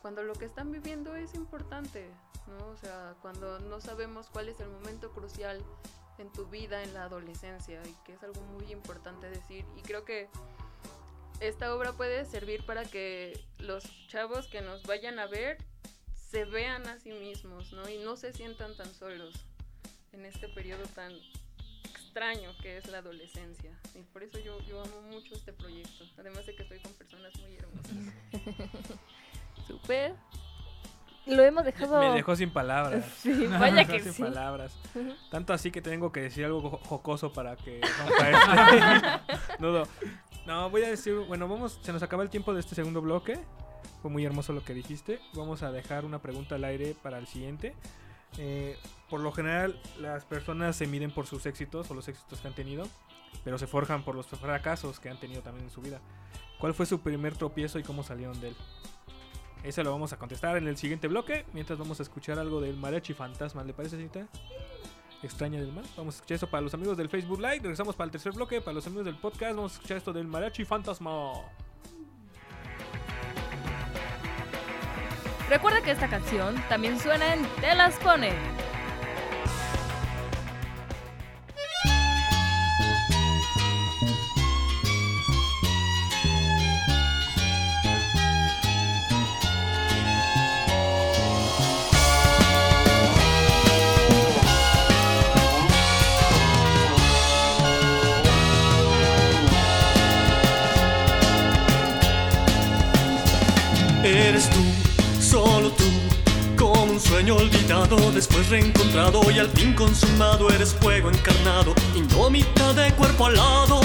Cuando 0.02 0.24
lo 0.24 0.34
que 0.34 0.46
están 0.46 0.72
viviendo 0.72 1.16
es 1.16 1.36
importante, 1.36 2.10
¿no? 2.48 2.70
O 2.70 2.78
sea, 2.78 3.16
cuando 3.22 3.60
no 3.60 3.82
sabemos 3.82 4.30
cuál 4.32 4.50
es 4.50 4.60
el 4.62 4.70
momento 4.70 5.12
crucial 5.12 5.62
en 6.20 6.32
tu 6.32 6.46
vida 6.48 6.84
en 6.84 6.94
la 6.94 7.06
adolescencia 7.06 7.82
y 7.86 7.94
que 8.06 8.14
es 8.14 8.24
algo 8.24 8.42
muy 8.42 8.72
importante 8.72 9.30
decir. 9.30 9.66
Y 9.78 9.82
creo 9.82 10.06
que 10.06 10.30
esta 11.40 11.74
obra 11.74 11.94
puede 11.94 12.26
servir 12.26 12.66
para 12.66 12.84
que 12.84 13.40
los 13.60 13.84
chavos 14.08 14.48
que 14.48 14.62
nos 14.62 14.84
vayan 14.84 15.20
a 15.20 15.28
ver 15.28 15.58
se 16.14 16.46
vean 16.46 16.88
a 16.88 17.00
sí 17.00 17.12
mismos, 17.12 17.72
¿no? 17.74 17.90
Y 17.90 17.98
no 17.98 18.16
se 18.18 18.34
sientan 18.34 18.76
tan 18.76 18.94
solos 18.94 19.34
en 20.12 20.26
este 20.26 20.50
periodo 20.50 20.84
tan 20.88 21.14
extraño 21.84 22.52
que 22.62 22.78
es 22.78 22.88
la 22.88 23.00
adolescencia. 23.00 23.78
Y 23.96 24.04
por 24.04 24.24
eso 24.24 24.40
yo, 24.40 24.60
yo 24.62 24.82
amo 24.82 25.02
mucho 25.02 25.34
este 25.34 25.54
proyecto. 25.54 26.06
Además 26.18 26.46
de 26.46 26.56
que 26.56 26.64
estoy 26.64 26.80
con 26.80 26.94
personas 26.94 27.34
muy 27.38 27.56
hermosas. 27.56 28.14
Súper. 29.68 30.16
Lo 31.30 31.44
hemos 31.44 31.64
dejado. 31.64 32.00
Me 32.00 32.10
dejó 32.12 32.36
sin 32.36 32.52
palabras. 32.52 33.06
Sí, 33.20 33.30
Me 33.50 33.58
vaya 33.58 33.76
dejó 33.78 33.92
que 33.94 34.00
sin 34.02 34.14
sí. 34.14 34.22
palabras. 34.24 34.78
Tanto 35.30 35.54
así 35.54 35.72
que 35.72 35.82
tengo 35.82 36.12
que 36.12 36.22
decir 36.22 36.46
algo 36.46 36.62
jo- 36.62 36.80
jocoso 36.86 37.32
para 37.34 37.56
que 37.56 37.82
rompa 37.82 38.30
este 38.30 39.60
nudo. 39.60 39.88
No, 40.46 40.70
voy 40.70 40.84
a 40.84 40.90
decir, 40.90 41.14
bueno, 41.28 41.48
vamos, 41.48 41.80
se 41.82 41.94
nos 41.94 42.02
acaba 42.04 42.24
el 42.24 42.30
tiempo 42.30 42.54
de 42.54 42.60
este 42.62 42.76
segundo 42.76 43.02
bloque. 43.02 43.40
Fue 44.02 44.10
muy 44.10 44.26
hermoso 44.26 44.54
lo 44.54 44.64
que 44.64 44.74
dijiste. 44.74 45.20
Vamos 45.34 45.62
a 45.64 45.72
dejar 45.72 46.06
una 46.06 46.20
pregunta 46.20 46.56
al 46.56 46.64
aire 46.64 46.96
para 47.02 47.18
el 47.20 47.28
siguiente. 47.28 47.76
Eh, 48.38 48.78
por 49.10 49.20
lo 49.20 49.32
general, 49.32 49.80
las 50.00 50.24
personas 50.26 50.76
se 50.76 50.88
miden 50.88 51.12
por 51.12 51.26
sus 51.28 51.46
éxitos 51.46 51.90
o 51.92 51.94
los 51.94 52.08
éxitos 52.08 52.40
que 52.40 52.48
han 52.48 52.54
tenido, 52.54 52.88
pero 53.44 53.58
se 53.58 53.68
forjan 53.68 54.04
por 54.04 54.16
los 54.16 54.28
fracasos 54.28 55.00
que 55.00 55.10
han 55.10 55.20
tenido 55.20 55.42
también 55.42 55.66
en 55.66 55.72
su 55.72 55.82
vida. 55.82 56.00
¿Cuál 56.60 56.74
fue 56.74 56.86
su 56.86 57.00
primer 57.02 57.36
tropiezo 57.36 57.78
y 57.80 57.84
cómo 57.84 58.04
salieron 58.04 58.40
de 58.40 58.50
él? 58.50 58.56
Ese 59.64 59.84
lo 59.84 59.92
vamos 59.92 60.14
a 60.14 60.18
contestar 60.18 60.58
en 60.58 60.68
el 60.68 60.78
siguiente 60.78 61.08
bloque. 61.08 61.46
Mientras 61.54 61.78
vamos 61.78 62.00
a 62.00 62.04
escuchar 62.04 62.40
algo 62.40 62.62
del 62.62 62.78
mariachi 62.78 63.14
fantasma. 63.14 63.64
¿Le 63.64 63.74
parece, 63.74 63.98
señorita? 63.98 64.28
Extraña 65.22 65.60
del 65.60 65.74
mar. 65.74 65.84
Vamos 65.98 66.16
a 66.16 66.18
escuchar 66.18 66.36
eso 66.36 66.50
para 66.50 66.62
los 66.62 66.74
amigos 66.74 66.96
del 66.98 67.10
Facebook 67.10 67.40
Live. 67.40 67.60
Regresamos 67.60 67.96
para 67.96 68.06
el 68.06 68.12
tercer 68.12 68.32
bloque. 68.32 68.62
Para 68.62 68.76
los 68.76 68.88
amigos 68.88 69.06
del 69.06 69.16
podcast, 69.16 69.56
vamos 69.56 69.74
a 69.74 69.76
escuchar 69.76 69.98
esto 69.98 70.14
del 70.14 70.28
mariachi 70.28 70.64
fantasma. 70.64 71.34
Recuerda 75.50 75.82
que 75.82 75.92
esta 75.92 76.08
canción 76.08 76.56
también 76.70 77.00
suena 77.00 77.34
en 77.34 77.44
Te 77.60 77.70
pone. 78.04 78.69
Después 108.20 108.50
reencontrado 108.50 109.22
y 109.32 109.40
al 109.40 109.48
fin 109.48 109.72
consumado. 109.74 110.50
Eres 110.50 110.74
fuego 110.74 111.10
encarnado, 111.10 111.74
indómita 111.96 112.74
de 112.74 112.92
cuerpo 112.96 113.28
alado, 113.28 113.80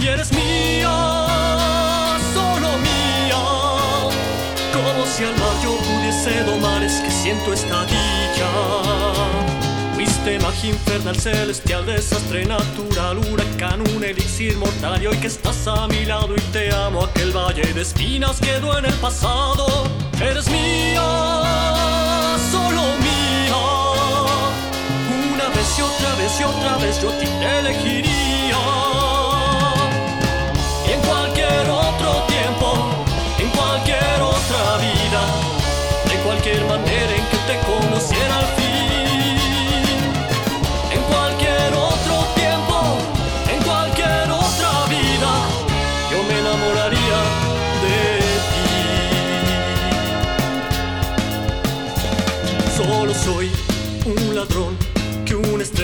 y 0.00 0.06
eres 0.06 0.32
mía, 0.32 2.16
solo 2.32 2.68
mía. 2.86 3.42
Como 4.72 5.04
si 5.06 5.24
al 5.24 5.36
mar 5.40 5.56
yo 5.64 5.76
pudiese 5.76 6.44
domar, 6.44 6.84
es 6.84 7.00
que 7.00 7.10
siento 7.10 7.52
esta 7.52 7.84
dicha. 7.86 8.48
Fuiste 9.96 10.38
magia 10.38 10.70
infernal, 10.70 11.16
celestial, 11.16 11.84
desastre 11.84 12.46
natural, 12.46 13.18
huracán, 13.18 13.80
un 13.96 14.04
elixir 14.04 14.56
mortal. 14.56 15.02
Y 15.02 15.08
hoy 15.08 15.16
que 15.16 15.26
estás 15.26 15.66
a 15.66 15.88
mi 15.88 16.04
lado 16.04 16.36
y 16.36 16.40
te 16.52 16.72
amo, 16.72 17.06
aquel 17.06 17.32
valle 17.36 17.74
de 17.74 17.82
espinas 17.82 18.38
quedó 18.40 18.78
en 18.78 18.84
el 18.84 18.94
pasado. 18.94 19.66
Eres 20.20 20.48
mía, 20.48 22.09
y 25.80 25.82
otra 25.82 26.14
vez 26.16 26.40
y 26.40 26.44
otra 26.44 26.76
vez 26.76 27.00
yo 27.00 27.10
te 27.12 27.24
elegiría. 27.58 28.60
En 30.92 31.00
cualquier 31.08 31.70
otro 31.70 32.10
tiempo, 32.34 32.68
en 33.38 33.48
cualquier 33.50 34.20
otra 34.20 34.76
vida, 34.86 35.22
de 36.10 36.16
cualquier 36.22 36.64
manera 36.66 37.12
en 37.16 37.24
que 37.30 37.38
te 37.48 37.56
conociera 37.70 38.38
al 38.38 38.59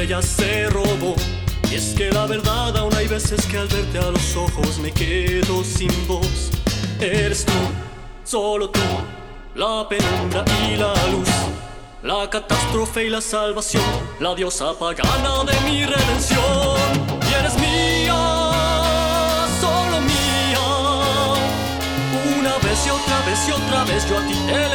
estrella 0.06 0.22
se 0.22 0.68
robó. 0.70 1.16
Y 1.70 1.74
es 1.74 1.94
que 1.96 2.10
la 2.10 2.26
verdad 2.26 2.76
aún 2.76 2.94
hay 2.94 3.08
veces 3.08 3.44
que 3.46 3.58
al 3.58 3.66
verte 3.66 3.98
a 3.98 4.10
los 4.10 4.36
ojos 4.36 4.78
me 4.78 4.92
quedo 4.92 5.64
sin 5.64 5.90
voz. 6.06 6.50
Eres 7.00 7.44
tú, 7.44 7.52
solo 8.24 8.70
tú, 8.70 8.80
la 9.54 9.86
penumbra 9.88 10.44
y 10.68 10.76
la 10.76 10.94
luz. 11.08 11.28
La 12.02 12.30
catástrofe 12.30 13.06
y 13.06 13.10
la 13.10 13.20
salvación, 13.20 13.82
la 14.20 14.34
diosa 14.34 14.78
pagana 14.78 15.44
de 15.44 15.60
mi 15.68 15.84
redención. 15.84 16.78
Y 17.28 17.34
eres 17.34 17.58
mía, 17.58 18.14
solo 19.60 20.00
mía. 20.02 20.66
Una 22.38 22.56
vez 22.58 22.86
y 22.86 22.90
otra 22.90 23.20
vez 23.26 23.48
y 23.48 23.52
otra 23.52 23.84
vez 23.84 24.08
yo 24.08 24.18
a 24.18 24.26
ti 24.26 24.34
te 24.46 24.68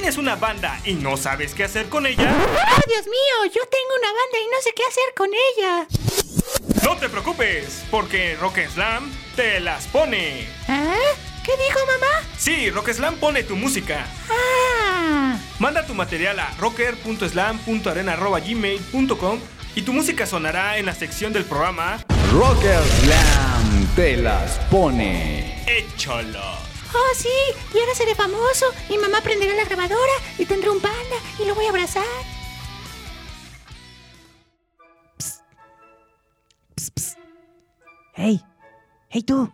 tienes 0.00 0.16
una 0.16 0.36
banda 0.36 0.80
y 0.84 0.92
no 0.94 1.16
sabes 1.16 1.54
qué 1.54 1.64
hacer 1.64 1.88
con 1.88 2.06
ella, 2.06 2.32
¡Oh, 2.32 2.80
Dios 2.86 3.04
mío! 3.06 3.46
Yo 3.46 3.60
tengo 3.68 3.94
una 3.98 4.12
banda 4.12 4.38
y 4.40 4.46
no 4.46 4.60
sé 4.62 4.70
qué 4.76 4.84
hacer 4.84 5.12
con 5.16 5.28
ella. 5.34 5.88
no 6.84 6.96
te 6.98 7.08
preocupes, 7.08 7.82
porque 7.90 8.36
Rock 8.36 8.60
Slam 8.72 9.10
te 9.34 9.58
las 9.58 9.88
pone. 9.88 10.46
¿Ah? 10.68 10.94
¿Qué 11.44 11.50
dijo 11.56 11.80
mamá? 11.84 12.22
Sí, 12.38 12.70
Rock 12.70 12.90
Slam 12.92 13.16
pone 13.16 13.42
tu 13.42 13.56
música. 13.56 14.06
Ah. 14.30 15.36
Manda 15.58 15.84
tu 15.84 15.94
material 15.94 16.38
a 16.38 16.48
rocker.slam.arena.gmail.com 16.60 19.40
y 19.74 19.82
tu 19.82 19.92
música 19.92 20.26
sonará 20.26 20.78
en 20.78 20.86
la 20.86 20.94
sección 20.94 21.32
del 21.32 21.44
programa 21.44 21.98
Rocker 22.30 22.80
Slam 23.00 23.88
te 23.96 24.16
las 24.16 24.60
pone. 24.70 25.64
Échalo. 25.66 26.67
Oh, 26.94 27.14
sí, 27.14 27.28
y 27.74 27.78
ahora 27.78 27.94
seré 27.94 28.14
famoso. 28.14 28.66
Mi 28.88 28.98
mamá 28.98 29.20
prenderá 29.20 29.54
la 29.54 29.64
grabadora 29.64 30.12
y 30.38 30.46
tendré 30.46 30.70
un 30.70 30.80
panda 30.80 31.16
y 31.38 31.44
lo 31.44 31.54
voy 31.54 31.66
a 31.66 31.70
abrazar. 31.70 32.04
¡Hey! 38.14 38.40
¡Hey 39.10 39.22
tú! 39.22 39.50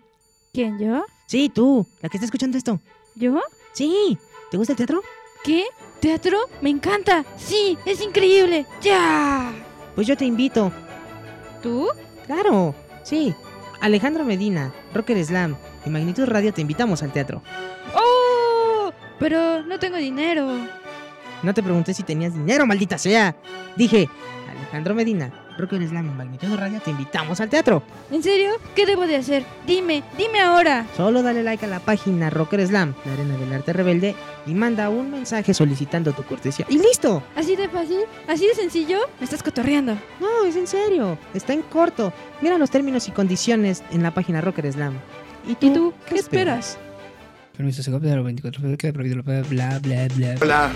¿Quién, 0.53 0.78
yo? 0.78 1.05
Sí, 1.26 1.49
tú, 1.49 1.87
la 2.01 2.09
que 2.09 2.16
está 2.16 2.24
escuchando 2.24 2.57
esto. 2.57 2.80
¿Yo? 3.14 3.41
Sí, 3.72 4.18
¿te 4.51 4.57
gusta 4.57 4.72
el 4.72 4.76
teatro? 4.76 5.03
¿Qué? 5.43 5.66
¿Teatro? 6.01 6.39
Me 6.62 6.70
encanta. 6.70 7.24
Sí, 7.37 7.76
es 7.85 8.01
increíble. 8.01 8.66
¡Ya! 8.80 9.53
Pues 9.95 10.07
yo 10.07 10.16
te 10.16 10.24
invito. 10.24 10.72
¿Tú? 11.62 11.89
Claro, 12.26 12.74
sí. 13.03 13.35
Alejandro 13.80 14.24
Medina, 14.24 14.72
Rocker 14.95 15.22
Slam 15.24 15.57
y 15.84 15.90
Magnitud 15.90 16.24
Radio 16.26 16.53
te 16.55 16.61
invitamos 16.61 17.03
al 17.03 17.12
teatro. 17.12 17.42
¡Oh! 17.95 18.92
Pero 19.18 19.62
no 19.62 19.78
tengo 19.78 19.97
dinero. 19.97 20.49
No 21.42 21.53
te 21.53 21.62
pregunté 21.62 21.92
si 21.92 22.03
tenías 22.03 22.32
dinero, 22.32 22.66
maldita 22.66 22.97
sea. 22.97 23.36
Dije, 23.76 24.09
Alejandro 24.51 24.95
Medina, 24.95 25.32
Rocker 25.59 25.86
Slam 25.86 26.09
en 26.09 26.16
Magnitud 26.16 26.55
Radio, 26.57 26.80
te 26.80 26.90
invitamos 26.90 27.40
al 27.40 27.48
teatro. 27.48 27.82
¿En 28.11 28.22
serio? 28.22 28.50
¿Qué 28.74 28.86
debo 28.86 29.07
de 29.07 29.16
hacer? 29.16 29.44
Dime, 29.66 30.02
dime 30.18 30.40
ahora. 30.40 30.86
Solo 30.96 31.22
dale 31.22 31.42
like 31.42 31.64
a 31.64 31.68
la 31.68 31.80
página 31.80 32.30
Rocker 32.30 32.66
Slam, 32.66 32.94
la 33.05 33.12
arena 33.12 33.36
del 33.36 33.52
arte 33.52 33.72
rebelde, 33.72 34.14
y 34.46 34.55
manda 34.55 34.88
un 34.90 35.11
mensaje 35.11 35.55
solicitando 35.55 36.12
tu 36.12 36.22
cortesía. 36.24 36.66
¡Y 36.68 36.78
listo! 36.78 37.22
¿Así 37.36 37.57
de 37.57 37.68
fácil? 37.68 38.00
¿Así 38.28 38.46
de 38.46 38.55
sencillo? 38.55 38.98
Me 39.18 39.24
estás 39.24 39.42
cotorreando. 39.42 39.96
No, 40.20 40.44
es 40.44 40.57
en 40.57 40.66
serio. 40.66 41.18
Está 41.32 41.52
en 41.52 41.62
corto. 41.62 42.12
Mira 42.40 42.59
los 42.59 42.70
términos 42.70 43.09
y 43.09 43.12
condiciones 43.12 43.82
en 43.92 44.02
la 44.02 44.12
página 44.12 44.40
Rocker 44.40 44.70
Slam. 44.72 44.94
¿Y 45.46 45.55
tú, 45.55 45.92
¿Qué 46.09 46.16
esperas? 46.16 46.78
Permiso, 47.57 47.84
se 47.84 47.92
copia 47.92 48.11
de 48.11 48.16
los 48.16 48.24
24 48.24 48.76
queda 48.76 48.92
prohibido, 48.92 49.22
bla, 49.22 49.42
bla, 49.42 49.78
bla, 49.78 50.09
bla. 50.09 50.34
Hola, 50.42 50.70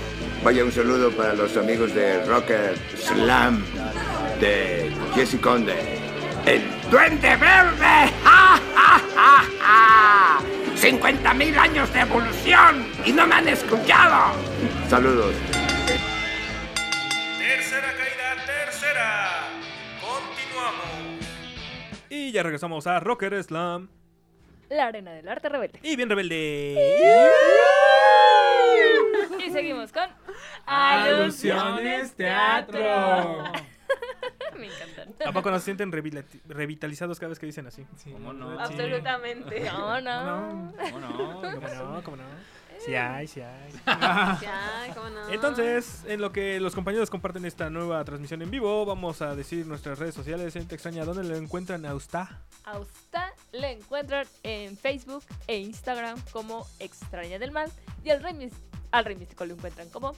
vaya 0.44 0.64
un 0.64 0.70
saludo 0.70 1.10
para 1.10 1.34
los 1.34 1.56
amigos 1.56 1.92
de 1.92 2.24
Rocker 2.24 2.76
Slam 2.96 3.64
de 4.40 4.92
Jesse 5.14 5.40
Conde. 5.40 5.98
¡El 6.46 6.62
Duende 6.90 7.36
Verde! 7.36 8.12
¡Ja, 8.24 8.60
ja, 8.74 9.02
ja, 9.14 9.44
ja! 9.60 10.40
¡50.000 10.76 11.58
años 11.58 11.92
de 11.92 12.00
evolución! 12.00 12.86
¡Y 13.04 13.12
no 13.12 13.26
me 13.26 13.34
han 13.34 13.48
escuchado! 13.48 14.34
Saludos. 14.88 15.34
Tercera 17.38 17.92
caída, 17.96 18.44
tercera. 18.46 19.48
Continuamos. 20.00 21.26
Y 22.08 22.32
ya 22.32 22.42
regresamos 22.42 22.86
a 22.86 23.00
Rocker 23.00 23.42
Slam. 23.42 23.88
La 24.70 24.86
arena 24.86 25.12
del 25.12 25.28
arte 25.28 25.48
rebelde. 25.48 25.80
Y 25.82 25.96
bien 25.96 26.08
rebelde. 26.08 26.76
Y 29.44 29.50
seguimos 29.50 29.92
con 29.92 30.08
Alusiones 30.66 32.14
Teatro. 32.14 33.44
Me 34.58 34.66
encantan. 34.66 35.14
¿A 35.28 35.32
poco 35.32 35.50
nos 35.50 35.62
sienten 35.62 35.90
revitalizados 35.92 37.18
cada 37.18 37.30
vez 37.30 37.38
que 37.38 37.46
dicen 37.46 37.66
así? 37.66 37.86
¿Cómo 38.12 38.32
no? 38.32 38.58
Absolutamente. 38.60 39.60
No, 39.70 40.00
no. 40.00 40.72
¿Cómo 40.90 41.00
no? 41.00 41.40
¿Cómo 41.40 41.68
no? 41.68 42.02
¿Cómo 42.02 42.16
no? 42.16 42.24
Sí 42.84 42.94
hay, 42.94 43.26
sí 43.26 43.40
hay. 43.40 43.72
Sí 43.72 43.78
hay, 44.46 44.90
¿cómo 44.94 45.08
no? 45.10 45.28
Entonces, 45.30 46.04
en 46.06 46.20
lo 46.20 46.30
que 46.30 46.60
los 46.60 46.74
compañeros 46.76 47.10
comparten 47.10 47.44
esta 47.44 47.70
nueva 47.70 48.04
transmisión 48.04 48.40
en 48.42 48.50
vivo, 48.52 48.86
vamos 48.86 49.20
a 49.20 49.34
decir 49.34 49.66
nuestras 49.66 49.98
redes 49.98 50.14
sociales. 50.14 50.52
Gente 50.52 50.76
extraña, 50.76 51.04
¿dónde 51.04 51.24
lo 51.24 51.34
encuentran 51.36 51.84
a 51.86 51.94
usted? 51.94 52.20
A 52.64 52.78
usted 52.78 53.18
le 53.52 53.72
encuentran 53.72 54.26
en 54.44 54.76
Facebook 54.76 55.24
e 55.48 55.56
Instagram 55.58 56.20
como 56.30 56.66
Extraña 56.78 57.38
del 57.40 57.50
Mal. 57.50 57.68
Y 58.04 58.10
al 58.10 58.22
Rey, 58.22 58.34
Mis- 58.34 58.52
al 58.90 59.04
Rey 59.04 59.16
Místico 59.16 59.44
lo 59.44 59.54
encuentran 59.54 59.88
como 59.90 60.14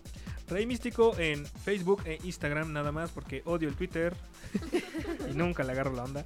Rey 0.49 0.67
Místico 0.67 1.17
en 1.19 1.45
Facebook 1.47 2.03
e 2.07 2.19
Instagram 2.25 2.73
nada 2.73 2.93
más 2.93 3.11
porque 3.11 3.43
odio 3.45 3.69
el 3.69 3.75
Twitter 3.77 4.15
y 5.31 5.35
nunca 5.35 5.63
le 5.65 5.73
agarro 5.73 5.93
la 5.93 6.05
onda. 6.05 6.25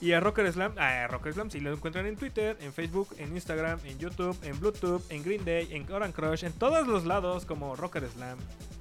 Y 0.00 0.12
a 0.14 0.20
Rocker 0.20 0.52
Slam, 0.52 0.74
a 0.78 1.06
Rocker 1.06 1.32
Slam 1.32 1.48
sí 1.50 1.60
lo 1.60 1.72
encuentran 1.72 2.06
en 2.06 2.16
Twitter, 2.16 2.56
en 2.60 2.72
Facebook, 2.72 3.14
en 3.18 3.32
Instagram, 3.36 3.78
en 3.84 3.98
YouTube, 4.00 4.36
en 4.42 4.58
Bluetooth, 4.58 5.02
en 5.10 5.22
Green 5.22 5.44
Day, 5.44 5.68
en 5.70 5.90
Oran 5.92 6.10
Crush, 6.10 6.42
en 6.44 6.52
todos 6.52 6.88
los 6.88 7.04
lados 7.04 7.44
como 7.46 7.76
Rocker 7.76 8.08
Slam. 8.08 8.36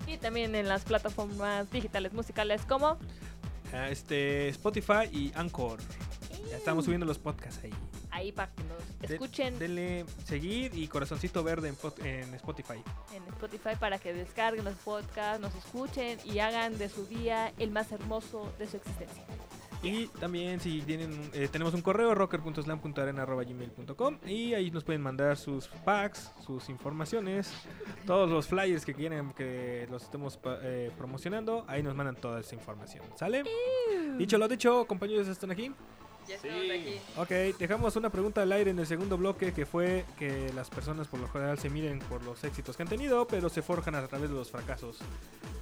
y 0.08 0.18
también 0.18 0.56
en 0.56 0.68
las 0.68 0.84
plataformas 0.84 1.70
digitales 1.72 2.12
musicales 2.14 2.64
como 2.68 2.98
Ah, 3.72 3.88
Este, 3.90 4.50
Spotify 4.50 5.08
y 5.12 5.32
Anchor. 5.36 5.78
Ya 6.52 6.58
estamos 6.58 6.84
subiendo 6.86 7.06
los 7.08 7.18
podcasts 7.18 7.64
ahí. 7.64 7.72
ahí 8.12 8.32
para 8.34 8.52
que 8.52 8.64
nos 8.66 9.00
De- 9.00 9.08
escuchen 9.16 9.58
denle 9.58 10.06
seguir 10.26 10.76
y 10.76 10.88
corazoncito 10.88 11.44
verde 11.44 11.70
en, 12.04 12.34
Spotify. 12.36 12.84
en 13.16 13.24
Spotify 13.34 13.72
para 13.80 13.98
que 14.00 14.14
descarguen 14.14 14.66
los 14.66 14.76
podcasts, 14.76 15.40
nos 15.42 15.56
escuchen 15.56 16.20
y 16.26 16.38
hagan 16.40 16.78
de 16.78 16.90
su 16.90 17.06
día 17.08 17.52
el 17.58 17.72
más 17.72 17.92
hermoso 17.94 18.52
de 18.60 18.68
su 18.68 18.76
existencia. 18.78 19.24
Y 19.84 20.06
también 20.20 20.60
si 20.60 20.80
tienen, 20.82 21.32
eh, 21.34 21.48
tenemos 21.52 21.74
un 21.74 21.82
correo 21.82 22.14
rocker.slam.arena.gmail.com 22.14 24.20
y 24.28 24.54
ahí 24.54 24.70
nos 24.70 24.84
pueden 24.84 25.02
mandar 25.02 25.38
sus 25.38 25.68
packs, 25.70 26.32
sus 26.46 26.70
informaciones, 26.70 27.52
todos 28.06 28.30
los 28.30 28.46
flyers 28.48 28.86
que 28.86 28.94
quieren 28.94 29.32
que 29.34 29.88
los 29.90 30.04
estemos 30.04 30.38
eh, 30.62 30.92
promocionando, 30.98 31.66
ahí 31.68 31.82
nos 31.82 31.96
mandan 31.96 32.16
toda 32.18 32.42
esa 32.42 32.54
información, 32.56 33.04
¿sale? 33.16 33.44
Dicho 34.20 34.38
lo 34.38 34.48
dicho, 34.48 34.86
compañeros, 34.86 35.28
¿están 35.28 35.50
aquí? 35.50 35.72
Ya 36.32 36.38
estamos 36.38 36.64
aquí. 36.64 37.02
Ok, 37.18 37.58
dejamos 37.60 37.96
una 37.98 38.10
pregunta 38.10 38.42
al 38.42 38.52
aire 38.54 38.72
en 38.72 38.80
el 38.80 38.88
segundo 38.88 39.18
bloque 39.18 39.52
que 39.52 39.66
fue 39.66 40.06
que 40.18 40.54
las 40.54 40.70
personas 40.70 41.10
por 41.10 41.20
lo 41.20 41.28
general 41.28 41.60
se 41.60 41.70
miden 41.70 42.00
por 42.00 42.24
los 42.24 42.42
éxitos 42.46 42.78
que 42.78 42.84
han 42.84 42.90
tenido, 42.90 43.28
pero 43.28 43.50
se 43.50 43.62
forjan 43.62 43.96
a 43.96 44.08
través 44.08 44.30
de 44.30 44.36
los 44.38 44.50
fracasos. 44.50 45.00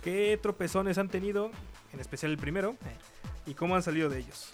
¿Qué 0.03 0.37
tropezones 0.39 0.99
han 0.99 1.09
tenido, 1.09 1.49
en 1.91 1.99
especial 1.99 2.31
el 2.31 2.37
primero, 2.37 2.77
y 3.47 3.55
cómo 3.55 3.75
han 3.75 3.81
salido 3.81 4.09
de 4.09 4.19
ellos? 4.19 4.51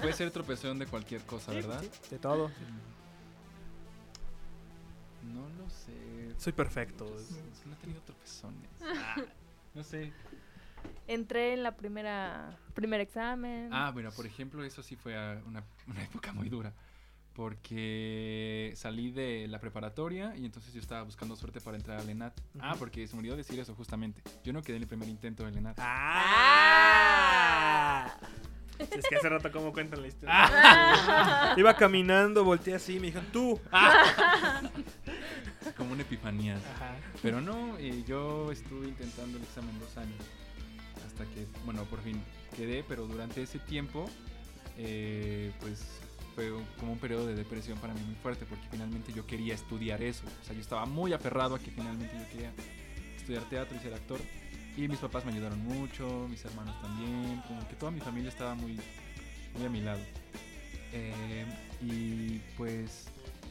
Puede 0.00 0.12
ser 0.12 0.30
tropezón 0.30 0.78
de 0.78 0.86
cualquier 0.86 1.22
cosa, 1.22 1.52
¿verdad? 1.52 1.82
de 2.10 2.18
todo. 2.20 2.52
No 5.24 5.48
lo 5.58 5.68
sé. 5.68 6.32
Soy 6.38 6.52
perfecto. 6.52 7.06
No 7.66 7.72
he 7.72 7.76
tenido 7.76 8.00
tropezones. 8.02 8.70
Ah, 8.82 9.16
no 9.74 9.82
sé. 9.82 10.12
Entré 11.06 11.54
en 11.54 11.62
la 11.62 11.76
primera 11.76 12.58
primer 12.74 13.00
examen. 13.00 13.70
Ah, 13.72 13.90
bueno, 13.92 14.10
por 14.12 14.26
ejemplo, 14.26 14.62
eso 14.64 14.82
sí 14.82 14.96
fue 14.96 15.16
ah, 15.16 15.40
una, 15.46 15.62
una 15.86 16.02
época 16.04 16.32
muy 16.32 16.48
dura. 16.48 16.72
Porque 17.34 18.72
salí 18.76 19.12
de 19.12 19.46
la 19.48 19.60
preparatoria 19.60 20.34
y 20.36 20.44
entonces 20.44 20.74
yo 20.74 20.80
estaba 20.80 21.02
buscando 21.02 21.36
suerte 21.36 21.60
para 21.60 21.76
entrar 21.76 22.00
al 22.00 22.08
ENAT. 22.08 22.40
Ah, 22.58 22.74
porque 22.78 23.06
se 23.06 23.14
me 23.14 23.20
olvidó 23.20 23.36
decir 23.36 23.60
eso 23.60 23.74
justamente. 23.74 24.20
Yo 24.42 24.52
no 24.52 24.62
quedé 24.62 24.76
en 24.76 24.82
el 24.82 24.88
primer 24.88 25.08
intento 25.08 25.44
del 25.44 25.56
ENAT. 25.56 25.78
¡Ah! 25.80 28.08
Es 28.80 29.06
que 29.08 29.16
hace 29.16 29.28
rato 29.28 29.52
como 29.52 29.72
cuentan 29.72 30.02
la 30.02 30.08
historia. 30.08 30.34
Ah. 30.34 31.54
Iba 31.56 31.76
caminando, 31.76 32.42
volteé 32.44 32.74
así 32.74 32.96
y 32.96 33.00
me 33.00 33.06
dijeron, 33.06 33.28
tú. 33.32 33.60
Como 35.76 35.92
una 35.92 36.02
epifanía. 36.02 36.58
Pero 37.22 37.40
no, 37.40 37.78
eh, 37.78 38.02
yo 38.06 38.50
estuve 38.50 38.88
intentando 38.88 39.38
el 39.38 39.44
examen 39.44 39.78
dos 39.78 39.96
años. 39.96 40.18
Que, 41.26 41.46
bueno, 41.64 41.84
por 41.84 42.00
fin 42.02 42.20
quedé, 42.56 42.84
pero 42.86 43.06
durante 43.06 43.42
ese 43.42 43.58
tiempo, 43.58 44.08
eh, 44.76 45.52
pues 45.60 45.84
fue 46.34 46.52
como 46.78 46.92
un 46.92 46.98
periodo 46.98 47.26
de 47.26 47.34
depresión 47.34 47.78
para 47.78 47.94
mí 47.94 48.00
muy 48.00 48.14
fuerte, 48.16 48.46
porque 48.46 48.64
finalmente 48.70 49.12
yo 49.12 49.26
quería 49.26 49.54
estudiar 49.54 50.02
eso. 50.02 50.24
O 50.42 50.44
sea, 50.44 50.54
yo 50.54 50.60
estaba 50.60 50.86
muy 50.86 51.12
aferrado 51.12 51.54
a 51.54 51.58
que 51.58 51.70
finalmente 51.70 52.14
yo 52.16 52.28
quería 52.30 52.52
estudiar 53.16 53.42
teatro 53.44 53.76
y 53.76 53.80
ser 53.80 53.94
actor. 53.94 54.20
Y 54.76 54.88
mis 54.88 54.98
papás 54.98 55.24
me 55.24 55.32
ayudaron 55.32 55.58
mucho, 55.64 56.26
mis 56.28 56.44
hermanos 56.44 56.80
también, 56.80 57.42
como 57.46 57.66
que 57.68 57.74
toda 57.74 57.90
mi 57.90 58.00
familia 58.00 58.28
estaba 58.28 58.54
muy, 58.54 58.78
muy 59.56 59.66
a 59.66 59.68
mi 59.68 59.80
lado. 59.80 60.00
Eh, 60.92 61.44
y 61.82 62.38
pues 62.56 63.06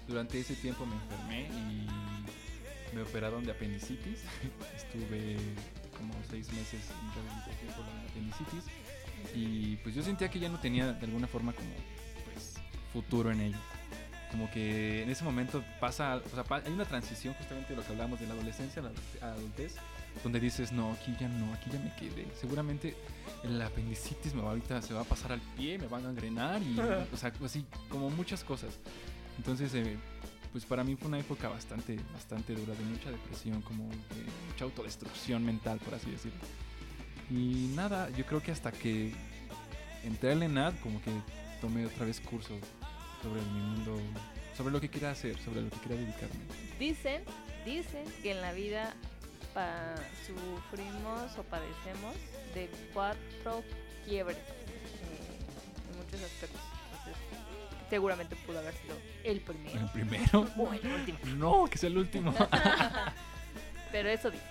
durante 0.08 0.40
ese 0.40 0.56
tiempo 0.56 0.86
me 0.86 0.96
enfermé 0.96 1.48
y 1.50 2.96
me 2.96 3.02
operaron 3.04 3.44
de 3.44 3.52
apendicitis. 3.52 4.24
Estuve 4.76 5.38
como 6.00 6.14
seis 6.30 6.48
meses 6.54 6.82
en 6.90 7.14
rehabilitación 7.24 7.74
por 7.76 7.86
la 7.86 8.02
apendicitis. 8.10 8.64
Y 9.36 9.76
pues 9.78 9.94
yo 9.96 10.02
sentía 10.02 10.30
que 10.30 10.40
ya 10.40 10.50
no 10.50 10.60
tenía 10.60 10.94
de 10.94 11.06
alguna 11.06 11.28
forma 11.28 11.54
como 11.54 11.70
pues 12.26 12.56
futuro 12.94 13.32
en 13.32 13.42
ello. 13.42 13.58
Como 14.32 14.50
que 14.52 15.04
en 15.04 15.10
ese 15.10 15.24
momento 15.24 15.64
pasa, 15.80 16.18
o 16.18 16.30
sea, 16.30 16.44
hay 16.64 16.72
una 16.72 16.86
transición 16.86 17.34
justamente 17.34 17.70
de 17.70 17.78
lo 17.78 17.84
que 17.84 17.92
hablábamos 17.92 18.20
de 18.20 18.28
la 18.28 18.34
adolescencia 18.34 18.82
a 18.82 18.86
la 18.86 18.92
adult- 18.92 19.24
adultez, 19.24 19.76
donde 20.24 20.40
dices, 20.40 20.72
no, 20.72 20.92
aquí 20.94 21.16
ya 21.20 21.28
no, 21.28 21.52
aquí 21.54 21.70
ya 21.72 21.80
me 21.80 21.92
quedé. 21.96 22.28
Seguramente 22.40 22.96
el 23.44 23.60
apendicitis 23.62 24.34
me 24.36 24.42
va 24.44 24.50
ahorita, 24.50 24.82
se 24.84 24.94
va 24.94 25.02
a 25.02 25.06
pasar 25.06 25.32
al 25.32 25.42
pie, 25.58 25.80
me 25.80 25.88
van 25.88 26.02
a 26.04 26.06
gangrenar 26.08 26.62
y, 26.62 26.78
o 27.14 27.18
sea, 27.18 27.34
así 27.44 27.66
como 27.90 28.10
muchas 28.12 28.44
cosas. 28.44 28.78
Entonces, 29.38 29.74
eh, 29.74 29.98
pues 30.52 30.66
para 30.66 30.84
mí 30.84 30.96
fue 30.96 31.08
una 31.08 31.20
época 31.20 31.50
bastante, 31.50 31.98
bastante 32.14 32.54
dura, 32.54 32.74
de 32.74 32.84
mucha 32.84 33.12
depresión, 33.12 33.62
como 33.62 33.88
de 33.90 34.50
mucha 34.50 34.66
autodestrucción 34.66 35.46
mental, 35.46 35.80
por 35.80 35.94
así 35.94 36.10
decirlo. 36.10 36.40
Y 37.30 37.72
nada, 37.76 38.10
yo 38.12 38.26
creo 38.26 38.42
que 38.42 38.52
hasta 38.52 38.72
que 38.72 39.14
entré 40.04 40.32
al 40.32 40.42
ENAD, 40.42 40.74
como 40.82 41.02
que 41.02 41.12
tomé 41.62 41.86
otra 41.86 42.06
vez 42.06 42.20
curso 42.20 42.58
sobre 43.22 43.42
mi 43.42 43.60
mundo, 43.60 44.00
sobre 44.58 44.72
lo 44.72 44.82
que 44.82 44.90
quería 44.90 45.12
hacer, 45.12 45.38
sobre 45.40 45.62
lo 45.62 45.70
que 45.70 45.80
quería 45.82 45.98
dedicarme. 45.98 46.40
Dicen, 46.80 47.24
dicen 47.66 48.06
que 48.24 48.32
en 48.32 48.42
la 48.42 48.54
vida 48.54 48.96
sufrimos 50.26 51.38
o 51.38 51.44
padecemos 51.44 52.16
de 52.54 52.70
cuatro 52.94 53.64
quiebres 54.06 54.38
eh, 54.38 55.92
en 55.92 55.98
muchos 55.98 56.22
aspectos. 56.24 56.79
Seguramente 57.90 58.36
pudo 58.36 58.60
haber 58.60 58.74
sido 58.76 58.96
el 59.24 59.42
primero. 59.42 59.80
¿El 59.80 59.90
primero? 59.90 60.48
O 60.58 60.74
el 60.74 60.86
último. 60.86 61.20
No, 61.36 61.68
que 61.70 61.78
sea 61.78 61.90
el 61.90 61.98
último. 61.98 62.36
Pero 63.92 64.10
eso 64.10 64.30
dice. 64.30 64.44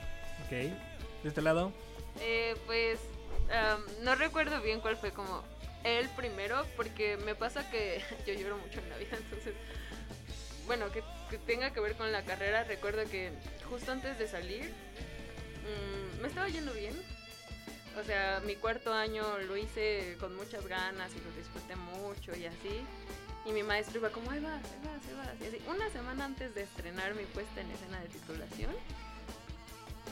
Ok. 0.44 0.50
¿De 0.50 1.28
este 1.28 1.42
lado? 1.42 1.72
Eh, 2.20 2.56
pues 2.66 2.98
am, 3.52 3.82
no 4.02 4.14
recuerdo 4.14 4.60
bien 4.60 4.80
cuál 4.80 4.96
fue 4.96 5.12
como 5.12 5.42
el 5.84 6.08
primero, 6.10 6.66
porque 6.76 7.16
me 7.18 7.34
pasa 7.34 7.70
que 7.70 8.02
yo 8.26 8.34
lloro 8.34 8.58
mucho 8.58 8.80
en 8.80 8.90
la 8.90 8.96
vida, 8.96 9.16
entonces 9.16 9.54
bueno, 10.66 10.92
que, 10.92 11.02
que 11.30 11.38
tenga 11.38 11.72
que 11.72 11.80
ver 11.80 11.94
con 11.94 12.12
la 12.12 12.22
carrera, 12.24 12.62
recuerdo 12.64 13.02
que 13.10 13.32
justo 13.70 13.90
antes 13.90 14.18
de 14.18 14.28
salir, 14.28 14.64
mm, 14.66 16.20
me 16.20 16.28
estaba 16.28 16.48
yendo 16.48 16.72
bien. 16.74 16.94
O 17.98 18.04
sea, 18.04 18.40
mi 18.44 18.54
cuarto 18.54 18.92
año 18.92 19.24
lo 19.38 19.56
hice 19.56 20.16
con 20.20 20.36
muchas 20.36 20.66
ganas 20.66 21.10
y 21.16 21.20
lo 21.20 21.32
disfruté 21.32 21.74
mucho 21.74 22.36
y 22.36 22.44
así. 22.44 22.84
Y 23.48 23.52
mi 23.52 23.62
maestro 23.62 23.98
iba 23.98 24.10
como, 24.10 24.30
ahí 24.30 24.40
vas, 24.40 24.62
ahí 24.62 24.80
vas, 24.84 25.00
ahí 25.08 25.14
vas. 25.16 25.40
Y 25.40 25.46
así, 25.46 25.62
una 25.70 25.88
semana 25.90 26.26
antes 26.26 26.54
de 26.54 26.62
estrenar 26.62 27.14
mi 27.14 27.24
puesta 27.24 27.62
en 27.62 27.70
escena 27.70 27.98
de 28.00 28.08
titulación, 28.08 28.74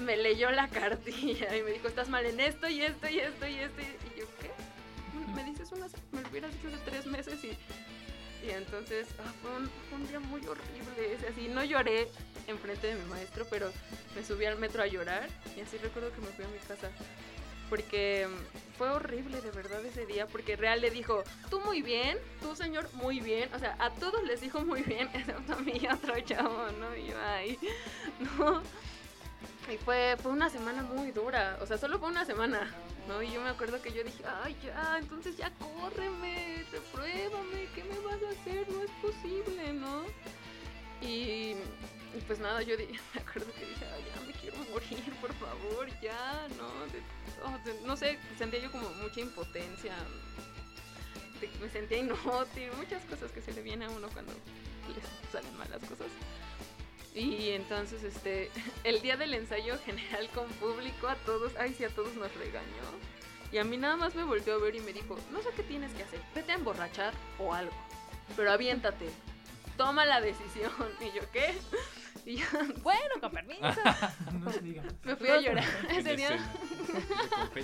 me 0.00 0.16
leyó 0.16 0.50
la 0.50 0.68
cartilla 0.70 1.54
y 1.54 1.62
me 1.62 1.72
dijo, 1.72 1.86
estás 1.86 2.08
mal 2.08 2.24
en 2.24 2.40
esto 2.40 2.66
y 2.68 2.80
esto 2.80 3.08
y 3.08 3.20
esto 3.20 3.46
y 3.46 3.58
esto. 3.58 3.82
Y 3.82 4.20
yo, 4.20 4.26
¿qué? 4.40 4.50
Me 5.34 5.44
dices 5.44 5.70
una, 5.70 5.86
me 6.12 6.22
lo 6.22 6.28
hubieras 6.30 6.52
dicho 6.52 6.68
hace 6.68 6.78
tres 6.90 7.06
meses 7.06 7.44
y, 7.44 7.48
y 8.46 8.50
entonces 8.50 9.08
ah, 9.18 9.32
fue, 9.42 9.50
un, 9.98 10.08
día 10.08 10.20
muy 10.20 10.40
horrible. 10.46 11.18
así, 11.28 11.48
no 11.48 11.62
lloré 11.62 12.08
enfrente 12.46 12.86
de 12.86 12.94
mi 12.94 13.04
maestro, 13.10 13.46
pero 13.50 13.70
me 14.14 14.24
subí 14.24 14.46
al 14.46 14.56
metro 14.56 14.82
a 14.82 14.86
llorar 14.86 15.28
y 15.54 15.60
así 15.60 15.76
recuerdo 15.76 16.10
que 16.12 16.22
me 16.22 16.28
fui 16.28 16.44
a 16.46 16.48
mi 16.48 16.58
casa. 16.58 16.90
Porque 17.68 18.28
mm, 18.28 18.76
fue 18.78 18.90
horrible 18.90 19.40
de 19.40 19.50
verdad 19.50 19.84
ese 19.84 20.06
día, 20.06 20.26
porque 20.26 20.56
Real 20.56 20.80
le 20.80 20.90
dijo, 20.90 21.24
tú 21.50 21.60
muy 21.60 21.82
bien, 21.82 22.18
tú 22.40 22.54
señor 22.54 22.88
muy 22.94 23.20
bien, 23.20 23.52
o 23.54 23.58
sea, 23.58 23.76
a 23.78 23.90
todos 23.90 24.22
les 24.24 24.40
dijo 24.40 24.60
muy 24.60 24.82
bien, 24.82 25.08
excepto 25.14 25.54
a 25.54 25.56
mí 25.56 25.72
y 25.80 25.86
otro 25.86 26.18
chavo, 26.20 26.66
¿no? 26.78 26.94
Y 26.96 27.08
yo, 27.08 27.16
ay, 27.24 27.58
no. 28.38 28.62
Y 29.72 29.76
fue, 29.78 30.16
fue 30.22 30.30
una 30.30 30.48
semana 30.48 30.82
muy 30.82 31.10
dura, 31.10 31.58
o 31.60 31.66
sea, 31.66 31.76
solo 31.76 31.98
fue 31.98 32.08
una 32.08 32.24
semana, 32.24 32.72
¿no? 33.08 33.20
Y 33.20 33.32
yo 33.32 33.40
me 33.40 33.48
acuerdo 33.48 33.82
que 33.82 33.92
yo 33.92 34.04
dije, 34.04 34.22
ay, 34.44 34.56
ya, 34.62 34.98
entonces 34.98 35.36
ya 35.36 35.50
córreme, 35.58 36.64
repruébame, 36.70 37.68
¿qué 37.74 37.82
me 37.82 37.98
vas 37.98 38.22
a 38.22 38.30
hacer? 38.40 38.68
No 38.68 38.82
es 38.84 38.90
posible, 39.02 39.72
¿no? 39.72 40.04
Y, 41.00 41.56
pues 42.28 42.38
nada, 42.38 42.62
yo 42.62 42.76
me 43.14 43.20
acuerdo 43.20 43.52
que 43.54 43.66
dije, 43.66 43.84
ay, 43.92 44.04
ya 44.14 44.20
me 44.26 44.32
quiero 44.34 44.56
morir, 44.70 45.12
por 45.20 45.32
favor, 45.34 45.88
ya, 46.00 46.46
¿no? 46.56 46.68
De- 46.92 47.25
oh, 47.46 47.86
no 47.86 47.96
sé, 47.96 48.18
sentía 48.38 48.60
yo 48.60 48.70
como 48.70 48.88
mucha 48.90 49.20
impotencia, 49.20 49.94
me 51.60 51.68
sentía 51.68 51.98
inútil, 51.98 52.70
muchas 52.76 53.04
cosas 53.04 53.30
que 53.32 53.42
se 53.42 53.52
le 53.52 53.62
viene 53.62 53.84
a 53.84 53.90
uno 53.90 54.08
cuando 54.08 54.32
le 54.32 55.30
salen 55.30 55.56
malas 55.56 55.80
cosas. 55.80 56.08
Y 57.14 57.50
entonces, 57.50 58.02
este, 58.04 58.50
el 58.84 59.00
día 59.00 59.16
del 59.16 59.34
ensayo 59.34 59.78
general 59.84 60.28
con 60.34 60.46
público, 60.54 61.08
a 61.08 61.14
todos, 61.16 61.52
ay, 61.58 61.74
sí, 61.74 61.84
a 61.84 61.88
todos 61.88 62.14
nos 62.14 62.34
regañó. 62.34 62.66
Y 63.52 63.58
a 63.58 63.64
mí 63.64 63.76
nada 63.76 63.96
más 63.96 64.14
me 64.14 64.24
volteó 64.24 64.54
a 64.54 64.58
ver 64.58 64.74
y 64.74 64.80
me 64.80 64.92
dijo, 64.92 65.16
no 65.32 65.40
sé 65.40 65.48
qué 65.56 65.62
tienes 65.62 65.92
que 65.92 66.02
hacer, 66.02 66.20
vete 66.34 66.52
a 66.52 66.56
emborrachar 66.56 67.14
o 67.38 67.54
algo, 67.54 67.72
pero 68.36 68.50
aviéntate, 68.50 69.08
toma 69.76 70.04
la 70.04 70.20
decisión. 70.20 70.72
Y 71.00 71.16
yo, 71.16 71.30
¿qué? 71.32 71.54
Y 72.26 72.38
yo, 72.38 72.46
bueno, 72.82 73.20
con 73.20 73.30
permiso. 73.30 73.62
No 74.32 74.50
me 75.04 75.14
fui 75.14 75.28
a 75.28 75.40
llorar 75.40 75.64
ese 75.90 76.16
día. 76.16 76.50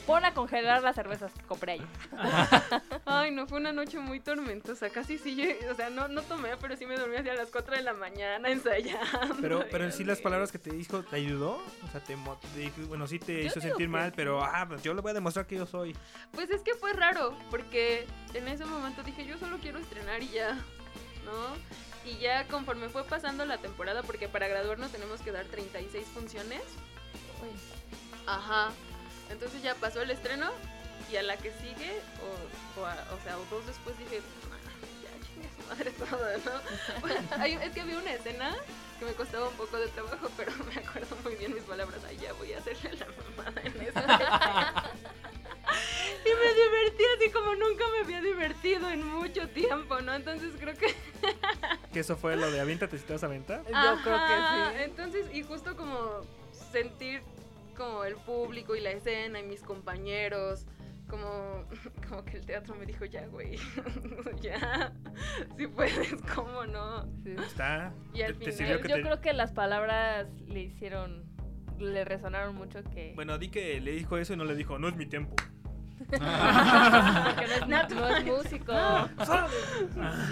Pon 0.06 0.24
a 0.24 0.34
congelar 0.34 0.82
las 0.82 0.94
cervezas 0.94 1.32
que 1.32 1.42
compré 1.42 1.72
ayer. 1.72 1.86
Ay, 3.06 3.30
no, 3.30 3.46
fue 3.46 3.58
una 3.58 3.72
noche 3.72 3.98
muy 3.98 4.20
tormentosa. 4.20 4.90
Casi 4.90 5.18
sí, 5.18 5.36
yo- 5.36 5.70
o 5.70 5.74
sea, 5.74 5.90
no, 5.90 6.08
no 6.08 6.22
tomé, 6.22 6.56
pero 6.56 6.76
sí 6.76 6.86
me 6.86 6.96
dormí 6.96 7.16
hacia 7.16 7.34
las 7.34 7.48
4 7.50 7.76
de 7.76 7.82
la 7.82 7.92
mañana 7.92 8.50
ensayando. 8.50 9.36
Pero, 9.40 9.64
pero 9.70 9.84
en 9.84 9.92
sí 9.92 10.04
las 10.04 10.20
palabras 10.20 10.50
que 10.52 10.58
te 10.58 10.70
dijo, 10.70 11.02
¿te 11.02 11.16
ayudó? 11.16 11.62
O 11.84 11.88
sea, 11.90 12.00
te, 12.00 12.16
te 12.16 12.82
bueno, 12.84 13.06
sí 13.06 13.18
te 13.18 13.42
Yo 13.42 13.46
hizo 13.48 13.60
sentir 13.60 13.86
que 13.86 13.88
mal, 13.88 14.12
pero 14.14 14.42
ah, 14.42 14.64
pues 14.68 14.82
yo 14.82 14.94
le 14.94 15.00
voy 15.00 15.10
a 15.10 15.14
demostrar 15.14 15.46
que 15.46 15.56
yo 15.56 15.66
soy. 15.66 15.96
Pues 16.32 16.50
es 16.50 16.62
que 16.62 16.74
fue 16.74 16.92
raro, 16.92 17.36
porque 17.50 18.06
en 18.34 18.48
ese 18.48 18.64
momento 18.64 19.02
dije, 19.02 19.24
yo 19.26 19.38
solo 19.38 19.58
quiero 19.58 19.78
estrenar 19.78 20.22
y 20.22 20.28
ya, 20.28 20.54
¿no? 21.24 21.82
Y 22.04 22.18
ya 22.18 22.46
conforme 22.48 22.88
fue 22.88 23.04
pasando 23.04 23.44
la 23.44 23.58
temporada, 23.58 24.02
porque 24.02 24.28
para 24.28 24.48
graduarnos 24.48 24.90
tenemos 24.90 25.20
que 25.20 25.30
dar 25.32 25.44
36 25.46 26.06
funciones. 26.12 26.62
Ajá. 28.26 28.70
Entonces 29.30 29.62
ya 29.62 29.74
pasó 29.74 30.02
el 30.02 30.10
estreno 30.10 30.50
y 31.10 31.16
a 31.16 31.22
la 31.22 31.36
que 31.36 31.50
sigue, 31.52 32.00
o, 32.76 32.80
o, 32.80 32.86
a- 32.86 33.06
o 33.12 33.22
sea, 33.24 33.38
o 33.38 33.44
dos 33.50 33.66
después 33.66 33.96
dije, 33.98 34.20
"Ah, 34.50 34.56
ya 35.02 35.26
chingue 35.26 35.48
su 35.56 35.68
madre 35.68 35.90
todo, 35.92 36.26
¿no? 36.44 37.36
Hay- 37.42 37.54
es 37.54 37.72
que 37.72 37.80
había 37.80 37.98
una 37.98 38.12
escena 38.12 38.54
que 38.98 39.04
me 39.04 39.12
costaba 39.14 39.48
un 39.48 39.54
poco 39.56 39.76
de 39.78 39.88
trabajo, 39.88 40.30
pero 40.36 40.52
me 40.74 40.80
acuerdo 40.80 41.16
muy 41.24 41.34
bien 41.36 41.54
mis 41.54 41.64
palabras. 41.64 42.00
Ay, 42.08 42.18
ya 42.18 42.32
voy 42.34 42.52
a 42.52 42.58
hacerle 42.58 42.92
la 42.94 43.06
mamada 43.36 43.60
en 43.62 43.80
eso. 43.80 44.00
Y 46.24 46.28
me 46.28 46.54
divertí 46.54 47.02
así 47.16 47.30
como 47.32 47.54
nunca 47.54 47.84
me 47.92 48.04
había 48.04 48.20
divertido 48.20 48.90
en 48.90 49.04
mucho 49.06 49.48
tiempo, 49.48 50.00
¿no? 50.02 50.14
Entonces 50.14 50.52
creo 50.60 50.76
que... 50.76 50.94
Que 51.92 52.00
eso 52.00 52.16
fue 52.16 52.36
lo 52.36 52.50
de 52.50 52.60
aviéntate 52.60 52.98
si 52.98 53.04
te 53.04 53.12
vas 53.14 53.22
a 53.22 53.26
aventar. 53.26 53.62
Ajá, 53.72 54.82
Entonces, 54.84 55.26
y 55.32 55.42
justo 55.42 55.74
como 55.76 56.20
sentir 56.72 57.22
como 57.82 58.04
el 58.04 58.16
público 58.16 58.76
y 58.76 58.80
la 58.80 58.90
escena 58.90 59.40
y 59.40 59.42
mis 59.44 59.62
compañeros, 59.62 60.66
como, 61.08 61.64
como 62.08 62.24
que 62.24 62.36
el 62.38 62.46
teatro 62.46 62.74
me 62.74 62.86
dijo, 62.86 63.04
ya, 63.04 63.26
güey, 63.26 63.58
ya, 64.40 64.92
si 65.56 65.66
puedes, 65.66 66.14
¿cómo 66.34 66.64
no? 66.66 67.06
Está. 67.24 67.92
Y 68.14 68.22
al 68.22 68.34
te- 68.36 68.46
te 68.46 68.52
final 68.52 68.80
que 68.82 68.88
Yo 68.88 68.96
te- 68.96 69.02
creo 69.02 69.20
que 69.20 69.32
las 69.32 69.52
palabras 69.52 70.28
le 70.46 70.60
hicieron, 70.60 71.24
le 71.78 72.04
resonaron 72.04 72.54
mucho 72.54 72.82
que... 72.84 73.12
Bueno, 73.14 73.38
di 73.38 73.48
que 73.48 73.80
le 73.80 73.92
dijo 73.92 74.16
eso 74.16 74.32
y 74.34 74.36
no 74.36 74.44
le 74.44 74.54
dijo, 74.54 74.78
no 74.78 74.88
es 74.88 74.96
mi 74.96 75.06
tiempo. 75.06 75.34
Porque 75.98 76.18
no 76.18 77.76
es, 77.80 77.90
no 77.94 78.08
es 78.08 78.24
músico. 78.24 78.72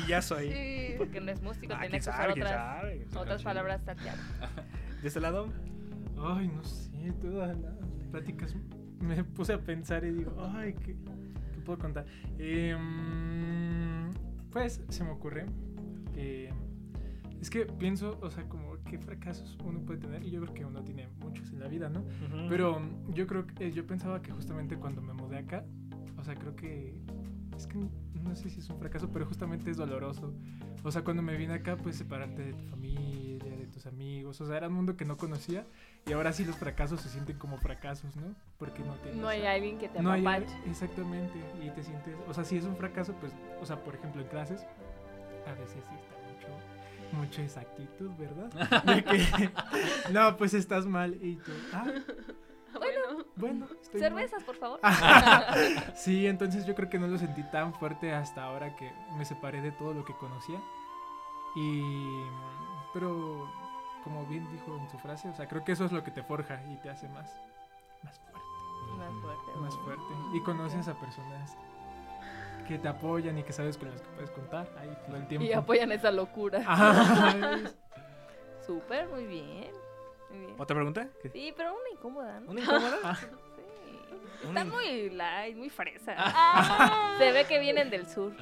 Y 0.04 0.08
ya 0.08 0.20
soy. 0.22 0.50
Sí, 0.52 0.94
porque 0.98 1.20
no 1.20 1.30
es 1.30 1.40
músico, 1.42 1.74
Ah, 1.74 1.80
tiene 1.82 1.98
que 2.00 2.08
usar 2.10 2.30
otras, 2.30 2.50
sabe. 2.50 3.06
otras 3.16 3.42
palabras 3.42 3.86
al 3.88 3.96
teatro. 3.96 4.22
¿De 5.02 5.08
este 5.08 5.20
lado? 5.20 5.48
Ay, 6.22 6.48
no 6.48 6.62
sé, 6.64 6.89
todas 7.20 7.58
las 7.58 7.74
pláticas 8.10 8.54
me 9.00 9.24
puse 9.24 9.54
a 9.54 9.58
pensar 9.58 10.04
y 10.04 10.10
digo, 10.10 10.34
ay, 10.38 10.74
¿qué, 10.74 10.94
qué 11.54 11.60
puedo 11.64 11.78
contar? 11.78 12.06
Em, 12.38 14.10
pues 14.50 14.82
se 14.88 15.04
me 15.04 15.10
ocurre 15.10 15.46
que 16.12 16.50
es 17.40 17.48
que 17.48 17.64
pienso, 17.64 18.18
o 18.20 18.30
sea, 18.30 18.46
como 18.48 18.76
qué 18.84 18.98
fracasos 18.98 19.56
uno 19.64 19.80
puede 19.80 20.00
tener 20.00 20.22
y 20.22 20.30
yo 20.30 20.42
creo 20.42 20.54
que 20.54 20.64
uno 20.66 20.82
tiene 20.82 21.08
muchos 21.20 21.50
en 21.52 21.60
la 21.60 21.68
vida, 21.68 21.88
¿no? 21.88 22.00
Ujú. 22.00 22.48
Pero 22.50 22.80
mm, 22.80 23.14
yo 23.14 23.26
creo 23.26 23.46
que 23.46 23.72
yo 23.72 23.86
pensaba 23.86 24.20
que 24.20 24.30
justamente 24.30 24.76
cuando 24.76 25.00
me 25.00 25.14
mudé 25.14 25.38
acá, 25.38 25.64
o 26.18 26.24
sea, 26.24 26.34
creo 26.34 26.54
que 26.54 26.94
es 27.56 27.66
que 27.66 27.78
no 27.78 28.34
sé 28.36 28.50
si 28.50 28.60
es 28.60 28.68
un 28.68 28.78
fracaso, 28.78 29.08
pero 29.10 29.24
justamente 29.24 29.70
es 29.70 29.76
doloroso. 29.78 30.34
O 30.82 30.90
sea, 30.90 31.02
cuando 31.02 31.22
me 31.22 31.36
vine 31.36 31.54
acá, 31.54 31.76
pues 31.76 31.96
separarte 31.96 32.42
de 32.42 32.52
tu 32.52 32.64
familia, 32.64 33.56
de 33.56 33.66
tus 33.66 33.86
amigos, 33.86 34.40
o 34.40 34.46
sea, 34.46 34.58
era 34.58 34.68
un 34.68 34.74
mundo 34.74 34.96
que 34.96 35.04
no 35.04 35.16
conocía 35.16 35.66
y 36.06 36.12
ahora 36.12 36.32
sí 36.32 36.44
los 36.44 36.56
fracasos 36.56 37.00
se 37.00 37.08
sienten 37.08 37.38
como 37.38 37.56
fracasos, 37.58 38.14
¿no? 38.16 38.34
Porque 38.58 38.82
no 38.82 38.94
tienes 38.96 39.16
No 39.20 39.28
hay 39.28 39.44
a- 39.46 39.52
alguien 39.52 39.78
que 39.78 39.88
te 39.88 40.02
no 40.02 40.12
apapache. 40.12 40.54
Exactamente, 40.66 41.38
y 41.62 41.70
te 41.70 41.82
sientes, 41.82 42.14
o 42.28 42.34
sea, 42.34 42.44
si 42.44 42.56
es 42.56 42.64
un 42.64 42.76
fracaso, 42.76 43.14
pues, 43.20 43.32
o 43.60 43.66
sea, 43.66 43.76
por 43.82 43.94
ejemplo, 43.94 44.20
en 44.22 44.28
clases, 44.28 44.60
a 45.46 45.52
veces 45.52 45.82
sí 45.88 45.94
está 45.94 46.16
mucho, 46.32 47.16
mucha 47.26 47.42
exactitud, 47.42 48.10
¿verdad? 48.18 48.82
De 48.84 49.04
que, 49.04 49.50
no, 50.12 50.36
pues 50.36 50.54
estás 50.54 50.86
mal 50.86 51.14
y 51.22 51.36
tú, 51.36 51.52
ah, 51.72 51.84
Bueno, 52.72 53.24
bueno, 53.34 53.66
estoy 53.82 54.00
mal. 54.00 54.10
Cervezas, 54.10 54.44
por 54.44 54.54
favor. 54.54 54.78
sí, 55.96 56.28
entonces 56.28 56.64
yo 56.66 56.74
creo 56.76 56.88
que 56.88 57.00
no 57.00 57.08
lo 57.08 57.18
sentí 57.18 57.42
tan 57.50 57.74
fuerte 57.74 58.12
hasta 58.12 58.44
ahora 58.44 58.76
que 58.76 58.90
me 59.18 59.24
separé 59.24 59.60
de 59.60 59.72
todo 59.72 59.92
lo 59.92 60.04
que 60.04 60.14
conocía. 60.14 60.60
Y. 61.56 61.82
Pero, 62.94 63.50
como 64.04 64.24
bien 64.26 64.50
dijo 64.50 64.76
en 64.76 64.88
su 64.90 64.98
frase, 64.98 65.28
o 65.28 65.34
sea, 65.34 65.46
creo 65.48 65.64
que 65.64 65.72
eso 65.72 65.84
es 65.84 65.92
lo 65.92 66.02
que 66.02 66.10
te 66.10 66.22
forja 66.22 66.60
y 66.70 66.76
te 66.76 66.90
hace 66.90 67.08
más, 67.08 67.30
más 68.02 68.18
fuerte. 68.18 68.40
Más 68.98 69.12
fuerte. 69.22 69.60
Más 69.60 69.76
fuerte. 69.78 70.14
Y 70.34 70.40
conoces 70.42 70.88
a 70.88 70.94
personas 70.94 71.56
que 72.66 72.78
te 72.78 72.88
apoyan 72.88 73.36
y 73.38 73.42
que 73.42 73.52
sabes 73.52 73.76
con 73.76 73.90
las 73.90 74.00
que 74.00 74.08
puedes 74.10 74.30
contar 74.30 74.68
ahí 74.78 74.96
todo 75.06 75.16
el 75.16 75.26
tiempo. 75.26 75.46
Y 75.46 75.52
apoyan 75.52 75.90
esa 75.92 76.10
locura. 76.10 76.58
Ajá. 76.66 77.58
Súper, 78.66 79.08
muy 79.08 79.26
bien. 79.26 79.70
Muy 80.30 80.38
bien. 80.40 80.54
¿Otra 80.58 80.76
pregunta? 80.76 81.08
¿Qué? 81.22 81.30
Sí, 81.30 81.52
pero 81.56 81.72
una 81.72 81.88
incómoda, 81.92 82.40
¿no? 82.40 82.50
¿Una 82.52 82.60
incómoda? 82.60 83.16
sí. 83.16 83.26
Una 84.48 84.60
Están 84.60 84.66
in- 84.66 84.72
muy 84.72 85.10
light, 85.10 85.56
muy 85.56 85.70
fresa. 85.70 86.14
Ah. 86.16 87.16
Se 87.18 87.32
ve 87.32 87.44
que 87.46 87.58
vienen 87.58 87.90
del 87.90 88.08
sur. 88.08 88.32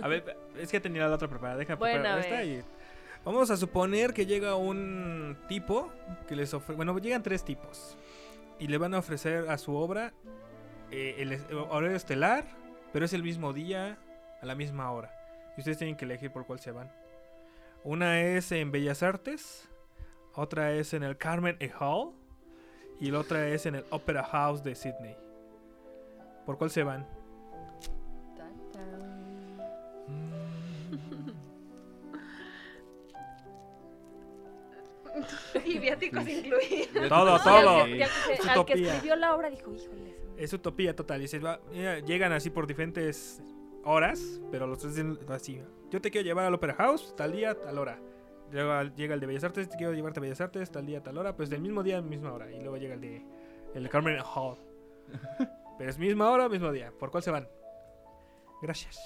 A 0.00 0.08
ver, 0.08 0.36
es 0.56 0.70
que 0.70 0.80
tenía 0.80 1.06
la 1.08 1.14
otra 1.16 1.28
preparada. 1.28 1.58
Deja 1.58 1.74
Bueno, 1.74 2.00
preparar 2.02 2.18
esta 2.20 2.44
y. 2.44 2.62
Vamos 3.28 3.50
a 3.50 3.58
suponer 3.58 4.14
que 4.14 4.24
llega 4.24 4.56
un 4.56 5.36
tipo 5.48 5.92
que 6.26 6.34
les 6.34 6.54
ofrece. 6.54 6.76
Bueno, 6.76 6.96
llegan 6.96 7.22
tres 7.22 7.44
tipos. 7.44 7.98
Y 8.58 8.68
le 8.68 8.78
van 8.78 8.94
a 8.94 9.00
ofrecer 9.00 9.50
a 9.50 9.58
su 9.58 9.74
obra 9.74 10.14
eh, 10.90 11.16
el 11.18 11.38
horario 11.68 11.94
estelar, 11.94 12.46
pero 12.90 13.04
es 13.04 13.12
el 13.12 13.22
mismo 13.22 13.52
día, 13.52 13.98
a 14.40 14.46
la 14.46 14.54
misma 14.54 14.90
hora. 14.92 15.12
Y 15.54 15.60
ustedes 15.60 15.76
tienen 15.76 15.94
que 15.94 16.06
elegir 16.06 16.32
por 16.32 16.46
cuál 16.46 16.58
se 16.60 16.70
van. 16.70 16.90
Una 17.84 18.18
es 18.22 18.50
en 18.50 18.72
Bellas 18.72 19.02
Artes, 19.02 19.68
otra 20.34 20.72
es 20.72 20.94
en 20.94 21.02
el 21.02 21.18
Carmen 21.18 21.58
Hall 21.78 22.14
y 22.98 23.10
la 23.10 23.18
otra 23.18 23.46
es 23.48 23.66
en 23.66 23.74
el 23.74 23.84
Opera 23.90 24.24
House 24.24 24.64
de 24.64 24.74
Sydney. 24.74 25.18
¿Por 26.46 26.56
cuál 26.56 26.70
se 26.70 26.82
van? 26.82 27.17
Y 35.64 35.78
viáticos 35.78 36.28
incluidos. 36.28 37.08
Todo, 37.08 37.38
todo. 37.40 37.80
al 37.82 37.86
que- 37.86 38.04
al 38.04 38.10
que- 38.26 38.32
Es 38.34 38.40
al 38.40 38.46
que 38.54 38.60
utopía. 38.60 38.92
escribió 38.94 39.16
la 39.16 39.34
obra 39.34 39.50
dijo, 39.50 39.72
híjole. 39.74 40.16
Es 40.36 40.52
utopía 40.52 40.94
total. 40.94 41.22
Y 41.22 41.28
se 41.28 41.38
va- 41.38 41.60
mira, 41.72 41.98
llegan 42.00 42.32
así 42.32 42.50
por 42.50 42.66
diferentes 42.66 43.42
horas, 43.84 44.40
pero 44.50 44.66
los 44.66 44.78
tres 44.78 44.94
dicen 44.94 45.18
así. 45.28 45.60
Yo 45.90 46.00
te 46.00 46.10
quiero 46.10 46.26
llevar 46.26 46.44
al 46.44 46.54
Opera 46.54 46.74
House, 46.74 47.14
tal 47.16 47.32
día, 47.32 47.54
tal 47.54 47.78
hora. 47.78 47.98
Luego 48.52 48.82
llega 48.94 49.14
el 49.14 49.20
de 49.20 49.26
Bellas 49.26 49.44
Artes, 49.44 49.68
te 49.68 49.76
quiero 49.76 49.92
llevarte 49.94 50.20
a 50.20 50.22
Bellas 50.22 50.40
Artes, 50.40 50.70
tal 50.70 50.86
día, 50.86 51.02
tal 51.02 51.18
hora. 51.18 51.34
Pues 51.36 51.50
del 51.50 51.60
mismo 51.60 51.82
día, 51.82 52.00
misma 52.02 52.32
hora. 52.32 52.50
Y 52.50 52.60
luego 52.60 52.76
llega 52.76 52.94
el 52.94 53.00
de, 53.00 53.24
el 53.74 53.88
Carmen 53.88 54.18
Hall. 54.20 54.56
Pero 55.78 55.90
es 55.90 55.98
misma 55.98 56.30
hora, 56.30 56.48
mismo 56.48 56.72
día. 56.72 56.92
¿Por 56.98 57.10
cuál 57.10 57.22
se 57.22 57.30
van? 57.30 57.48
Gracias. 58.62 58.98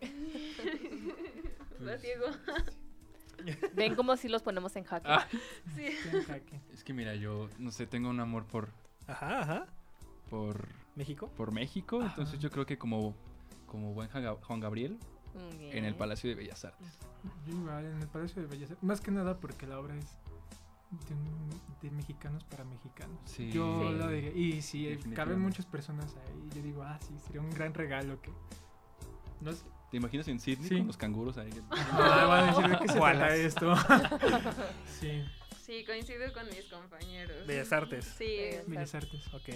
Diego. 2.00 2.26
Ven 3.74 3.94
como 3.94 4.16
si 4.16 4.28
los 4.28 4.42
ponemos 4.42 4.74
en 4.76 4.84
jaque. 4.84 5.06
Ah. 5.08 5.26
Sí. 5.76 5.86
Es 6.72 6.84
que 6.84 6.92
mira, 6.92 7.14
yo 7.14 7.48
no 7.58 7.70
sé, 7.70 7.86
tengo 7.86 8.08
un 8.10 8.20
amor 8.20 8.44
por. 8.46 8.68
Ajá, 9.06 9.40
ajá. 9.40 9.66
Por. 10.30 10.68
¿México? 10.96 11.28
Por 11.36 11.52
México. 11.52 12.02
Entonces 12.02 12.38
yo 12.38 12.50
creo 12.50 12.66
que 12.66 12.76
como, 12.78 13.14
como 13.66 13.94
buen 13.94 14.08
Juan 14.10 14.24
Gab- 14.24 14.40
Juan 14.42 14.60
Gabriel, 14.60 14.98
en 15.60 15.84
el. 15.84 15.94
Palacio 15.94 16.28
de 16.30 16.36
Bellas 16.36 16.64
Artes. 16.64 16.98
Yo 17.46 17.54
igual, 17.56 17.84
en 17.86 18.00
el 18.02 18.08
Palacio 18.08 18.42
de 18.42 18.48
Bellas 18.48 18.70
Artes. 18.70 18.82
Más 18.84 19.00
que 19.00 19.10
nada 19.10 19.38
porque 19.40 19.66
la 19.66 19.78
obra 19.80 19.96
es 19.96 20.18
de, 21.80 21.90
mexicanos 21.90 22.44
para 22.44 22.64
mexicanos. 22.64 23.18
Sí. 23.24 23.50
Yo 23.50 23.88
Sí. 23.90 23.96
lo 23.98 24.08
diría. 24.08 24.32
Y 24.32 24.60
si 24.62 24.82
caben 24.84 24.96
Definitivamente. 24.98 25.40
muchas 25.40 25.66
personas 25.66 26.14
ahí, 26.16 26.48
yo 26.54 26.62
digo, 26.62 26.82
ah, 26.82 26.98
sí, 27.00 27.14
sería 27.26 27.40
un 27.40 27.50
gran 27.50 27.72
regalo 27.74 28.20
que. 28.20 28.30
No 29.40 29.52
sé. 29.52 29.64
¿Te 29.92 29.98
imaginas 29.98 30.26
en 30.28 30.40
Sydney 30.40 30.68
Sí. 30.70 30.78
con 30.78 30.86
los 30.86 30.96
canguros 30.96 31.36
ahí? 31.36 31.50
Ah, 31.92 32.24
van 32.26 32.44
a 32.44 32.46
decir, 32.46 32.66
¿de 32.66 32.78
qué 32.78 32.88
se 32.88 32.98
trata 32.98 33.36
esto? 33.36 33.74
sí. 35.00 35.22
Sí, 35.64 35.84
coincido 35.84 36.32
con 36.32 36.46
mis 36.46 36.64
compañeros. 36.64 37.46
Bellas 37.46 37.70
Artes. 37.72 38.06
Sí. 38.16 38.38
Bellas 38.66 38.94
Artes. 38.94 39.20
Ok. 39.34 39.50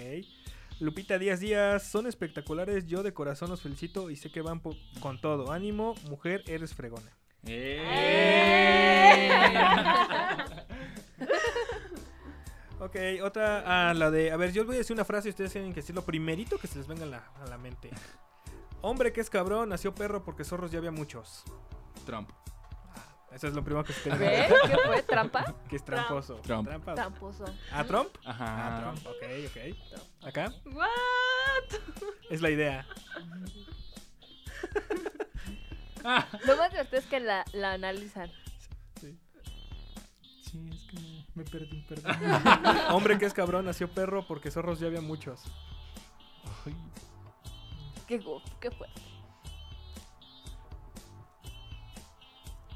Lupita 0.79 1.17
Díaz 1.17 1.39
Díaz, 1.39 1.89
son 1.89 2.05
espectaculares. 2.05 2.85
Yo 2.85 3.01
de 3.01 3.15
corazón 3.15 3.49
los 3.49 3.63
felicito 3.63 4.11
y 4.11 4.15
sé 4.15 4.29
que 4.31 4.41
van 4.41 4.61
con 4.99 5.19
todo. 5.19 5.51
Ánimo, 5.51 5.95
mujer, 6.07 6.43
eres 6.45 6.75
fregona. 6.75 7.11
Ok, 12.79 12.95
otra, 13.23 13.89
ah, 13.89 13.93
la 13.95 14.11
de. 14.11 14.29
A 14.31 14.37
ver, 14.37 14.53
yo 14.53 14.61
os 14.61 14.67
voy 14.67 14.75
a 14.75 14.77
decir 14.77 14.93
una 14.93 15.03
frase 15.03 15.29
y 15.29 15.31
ustedes 15.31 15.51
tienen 15.51 15.71
que 15.73 15.81
decir 15.81 15.95
lo 15.95 16.03
primerito 16.03 16.59
que 16.59 16.67
se 16.67 16.77
les 16.77 16.87
venga 16.87 17.03
a 17.05 17.07
la, 17.07 17.17
a 17.43 17.47
la 17.47 17.57
mente. 17.57 17.89
Hombre 18.81 19.11
que 19.11 19.21
es 19.21 19.29
cabrón, 19.29 19.69
nació 19.69 19.93
perro 19.93 20.23
porque 20.23 20.43
zorros 20.43 20.71
ya 20.71 20.77
había 20.79 20.91
muchos. 20.91 21.43
Trump. 22.05 22.29
Eso 23.31 23.47
es 23.47 23.53
lo 23.53 23.63
primero 23.63 23.83
que 23.83 23.93
se 23.93 24.09
te. 24.09 24.17
¿Qué 24.17 24.77
fue? 24.85 25.03
¿Trampa? 25.03 25.53
Que 25.69 25.75
es 25.75 25.83
tramposo. 25.83 26.35
Trump. 26.37 26.67
Trampa. 26.67 26.95
Tramposo. 26.95 27.45
¿A 27.71 27.83
Trump? 27.83 28.09
Ajá. 28.25 28.45
Ah, 28.77 28.81
Trump, 28.81 29.05
ok, 29.07 29.23
ok. 29.47 30.27
¿Acá? 30.27 30.53
¿What? 30.65 31.79
Es 32.29 32.41
la 32.41 32.49
idea. 32.49 32.87
Lo 36.45 36.57
más 36.57 36.71
divertido 36.71 36.99
es 36.99 37.05
que 37.05 37.19
la, 37.19 37.43
la 37.51 37.73
analizan. 37.73 38.31
Sí, 39.01 40.69
es 40.71 40.83
que 40.85 40.95
me, 40.99 41.25
me 41.35 41.43
perdí, 41.43 41.81
perdón. 41.81 42.15
Hombre 42.91 43.17
que 43.19 43.25
es 43.25 43.33
cabrón, 43.33 43.65
nació 43.65 43.89
perro 43.89 44.25
porque 44.25 44.49
zorros 44.49 44.79
ya 44.79 44.87
había 44.87 45.01
muchos. 45.01 45.43
¿Qué, 48.07 48.19
qué 48.61 48.71
fue? 48.71 48.87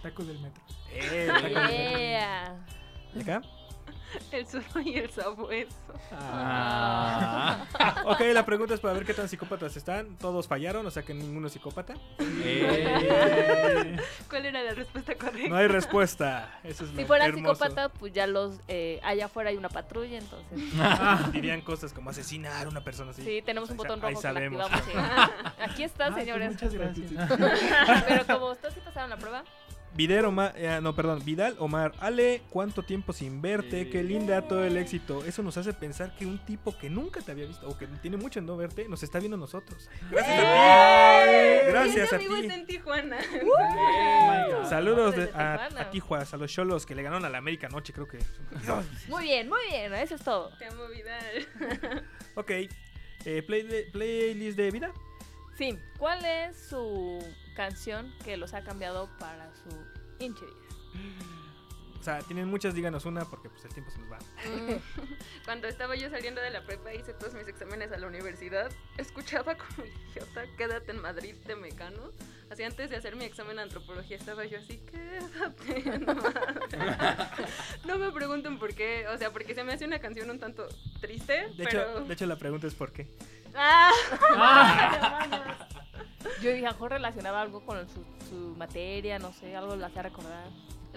Taco 0.02 0.26
del 0.26 0.40
metro. 0.40 0.62
Eh, 0.92 1.28
taco 1.28 1.44
del 1.44 1.54
metro. 1.54 2.56
¿Y 3.16 3.22
acá? 3.22 3.42
El 4.32 4.46
zorro 4.48 4.82
y 4.82 4.96
el 4.98 5.10
sabueso. 5.10 5.76
Ah. 6.12 7.66
ok, 8.06 8.20
la 8.34 8.46
pregunta 8.46 8.74
es 8.74 8.80
para 8.80 8.94
ver 8.94 9.06
qué 9.06 9.14
tan 9.14 9.28
psicópatas 9.30 9.76
están. 9.78 10.16
Todos 10.18 10.48
fallaron, 10.48 10.86
o 10.86 10.92
sea 10.92 11.04
que 11.04 11.14
ninguno 11.14 11.48
es 11.48 11.54
psicópata. 11.54 11.94
Eh. 12.20 13.98
¿Cuál 14.30 14.46
era 14.46 14.64
la 14.64 14.74
respuesta 14.74 15.16
correcta? 15.16 15.50
No 15.50 15.56
hay 15.56 15.68
respuesta. 15.68 16.60
Eso 16.64 16.84
es 16.86 16.92
Si 16.92 17.06
fuera 17.06 17.26
hermoso. 17.26 17.56
psicópata, 17.56 17.90
pues 17.90 18.14
ya 18.14 18.28
los. 18.28 18.60
eh, 18.68 19.00
allá 19.04 19.26
afuera 19.26 19.50
hay 19.50 19.58
una 19.58 19.70
patrulla, 19.70 20.18
entonces. 20.18 20.60
Dirían 21.32 21.62
cosas 21.62 21.94
como 21.94 22.10
asesinar 22.10 22.66
a 22.68 22.70
una 22.70 22.84
persona 22.84 23.12
así. 23.12 23.24
Sí, 23.24 23.42
tenemos 23.46 23.70
un 23.70 23.80
O 23.80 23.84
sea, 23.84 23.90
botón 23.96 24.06
ahí 24.06 24.14
rojo 24.14 24.22
que 24.22 24.28
activamos. 24.28 24.72
y- 24.88 24.98
Ah, 24.98 25.54
Aquí 25.62 25.84
está, 25.84 26.08
Ah, 26.08 26.12
pues 26.12 26.24
señores. 26.26 26.52
muchas 26.54 26.74
gracias. 26.74 27.12
Pero 28.08 28.26
como 28.28 28.52
ustedes 28.52 28.74
sí 28.74 28.80
pasaron 28.84 29.10
la 29.10 29.18
prueba, 29.18 29.44
Vidal 29.94 30.24
Omar, 30.26 30.54
eh, 30.56 30.80
no, 30.82 30.96
perdón, 30.96 31.22
Vidal 31.26 31.56
Omar, 31.60 31.92
Ale, 32.00 32.42
cuánto 32.50 32.82
tiempo 32.84 33.12
sin 33.12 33.42
verte, 33.42 33.90
qué 33.90 34.02
linda 34.04 34.42
todo 34.48 34.64
el 34.64 34.78
éxito. 34.78 35.24
Eso 35.26 35.44
nos 35.44 35.58
hace 35.58 35.74
pensar 35.74 36.16
que 36.16 36.26
un 36.26 36.40
tipo 36.46 36.78
que 36.78 36.90
nunca 36.90 37.20
te 37.22 37.32
había 37.34 37.46
visto 37.46 37.68
o 37.68 37.78
que 37.78 37.88
tiene 38.02 38.16
mucho 38.16 38.40
en 38.40 38.46
no 38.46 38.56
verte, 38.56 38.88
nos 38.88 39.04
está 39.04 39.20
viendo 39.20 39.36
a 39.36 39.40
nosotros. 39.40 39.90
Gracias 40.10 40.40
a 40.40 41.24
ti. 41.26 41.72
Gracias 41.72 42.14
a 42.14 42.16
amigos 42.16 42.40
ti. 42.40 42.46
en 42.52 42.66
Tijuana. 42.66 43.18
Saludos 44.70 45.16
de- 45.16 45.26
Desde 45.28 45.38
a, 45.40 45.58
Tijuana. 45.68 45.82
a 45.82 45.90
Tijuas, 45.92 46.34
a 46.34 46.38
los 46.38 46.52
cholos 46.52 46.86
que 46.86 46.96
le 46.96 47.04
ganaron 47.04 47.26
a 47.26 47.30
la 47.30 47.38
América 47.40 47.68
anoche, 47.68 47.92
creo 47.94 48.08
que. 48.08 48.20
muy 49.10 49.24
bien, 49.24 49.50
muy 49.50 49.60
bien, 49.70 49.94
eso 49.94 50.16
es 50.16 50.24
todo. 50.24 50.50
Te 50.58 50.66
amo, 50.66 50.88
Vidal. 50.88 52.06
ok, 52.36 52.52
eh, 53.26 53.44
play 53.46 53.64
de- 53.64 53.84
playlist 53.92 54.58
de 54.58 54.72
vida. 54.72 54.92
Sí, 55.58 55.78
¿cuál 56.00 56.24
es 56.26 56.58
su 56.70 57.20
canción 57.56 58.14
que 58.24 58.38
los 58.38 58.54
ha 58.54 58.64
cambiado 58.64 59.10
para 59.20 59.52
su 59.56 60.24
hinche 60.24 60.46
vida? 60.46 60.56
O 62.02 62.04
sea, 62.04 62.18
tienen 62.22 62.48
muchas, 62.48 62.74
díganos 62.74 63.06
una 63.06 63.26
porque 63.26 63.48
pues 63.48 63.64
el 63.64 63.74
tiempo 63.74 63.92
se 63.92 64.00
nos 64.00 64.12
va. 64.12 64.18
Cuando 65.46 65.68
estaba 65.68 65.96
yo 65.96 66.10
saliendo 66.10 66.42
de 66.42 66.50
la 66.50 66.64
prepa 66.66 66.92
hice 66.96 67.14
todos 67.14 67.36
mis 67.36 67.48
exámenes 67.48 67.92
a 67.92 67.98
la 67.98 68.08
universidad, 68.08 68.72
escuchaba 68.98 69.56
como 69.56 69.86
idiota, 69.86 70.46
quédate 70.58 70.94
en 70.94 71.02
Madrid 71.02 71.36
de 71.46 71.56
mecano. 71.56 72.12
Así 72.50 72.64
antes 72.64 72.90
de 72.90 72.98
hacer 72.98 73.16
mi 73.16 73.24
examen 73.24 73.56
de 73.58 73.62
antropología 73.62 74.18
estaba 74.18 74.46
yo 74.46 74.58
así, 74.58 74.80
quédate 74.80 75.90
en 75.90 76.06
Madrid. 76.06 77.46
No 77.86 78.00
me 78.00 78.12
pregunten 78.12 78.58
por 78.58 78.74
qué, 78.74 79.08
o 79.08 79.18
sea, 79.20 79.32
porque 79.32 79.54
se 79.54 79.64
me 79.64 79.74
hace 79.74 79.86
una 79.86 80.00
canción 80.00 80.28
un 80.32 80.40
tanto 80.40 80.68
triste, 81.00 81.50
De, 81.56 81.66
pero... 81.66 81.82
hecho, 81.82 82.06
de 82.06 82.14
hecho, 82.16 82.26
la 82.26 82.36
pregunta 82.38 82.66
es 82.66 82.74
por 82.74 82.92
qué. 82.92 83.08
¡Ah! 83.54 83.92
Yo 86.42 86.52
dije, 86.52 86.66
a 86.66 86.70
lo 86.70 86.74
mejor 86.74 86.92
relacionaba 86.92 87.42
algo 87.42 87.66
con 87.66 87.88
su, 87.90 88.04
su 88.30 88.56
materia, 88.58 89.20
no 89.20 89.34
sé, 89.34 89.56
algo 89.56 89.76
la 89.76 89.88
hacía 89.88 90.04
recordar. 90.04 90.48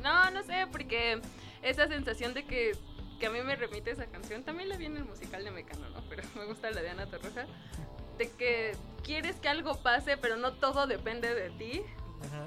No, 0.02 0.30
no 0.30 0.42
sé, 0.42 0.66
porque 0.70 1.20
esa 1.62 1.88
sensación 1.88 2.34
de 2.34 2.44
que, 2.44 2.72
que 3.18 3.26
a 3.26 3.30
mí 3.30 3.40
me 3.42 3.56
remite 3.56 3.90
esa 3.90 4.06
canción, 4.06 4.44
también 4.44 4.68
la 4.68 4.76
vi 4.76 4.86
en 4.86 4.96
el 4.96 5.04
musical 5.04 5.44
de 5.44 5.50
Mecano, 5.50 5.88
¿no? 5.90 6.02
Pero 6.08 6.22
me 6.36 6.44
gusta 6.46 6.70
la 6.70 6.82
de 6.82 6.90
Ana 6.90 7.06
Torroja, 7.06 7.46
de 8.18 8.30
que 8.30 8.76
quieres 9.02 9.36
que 9.36 9.48
algo 9.48 9.76
pase, 9.82 10.16
pero 10.16 10.36
no 10.36 10.54
todo 10.54 10.86
depende 10.86 11.34
de 11.34 11.50
ti, 11.50 11.82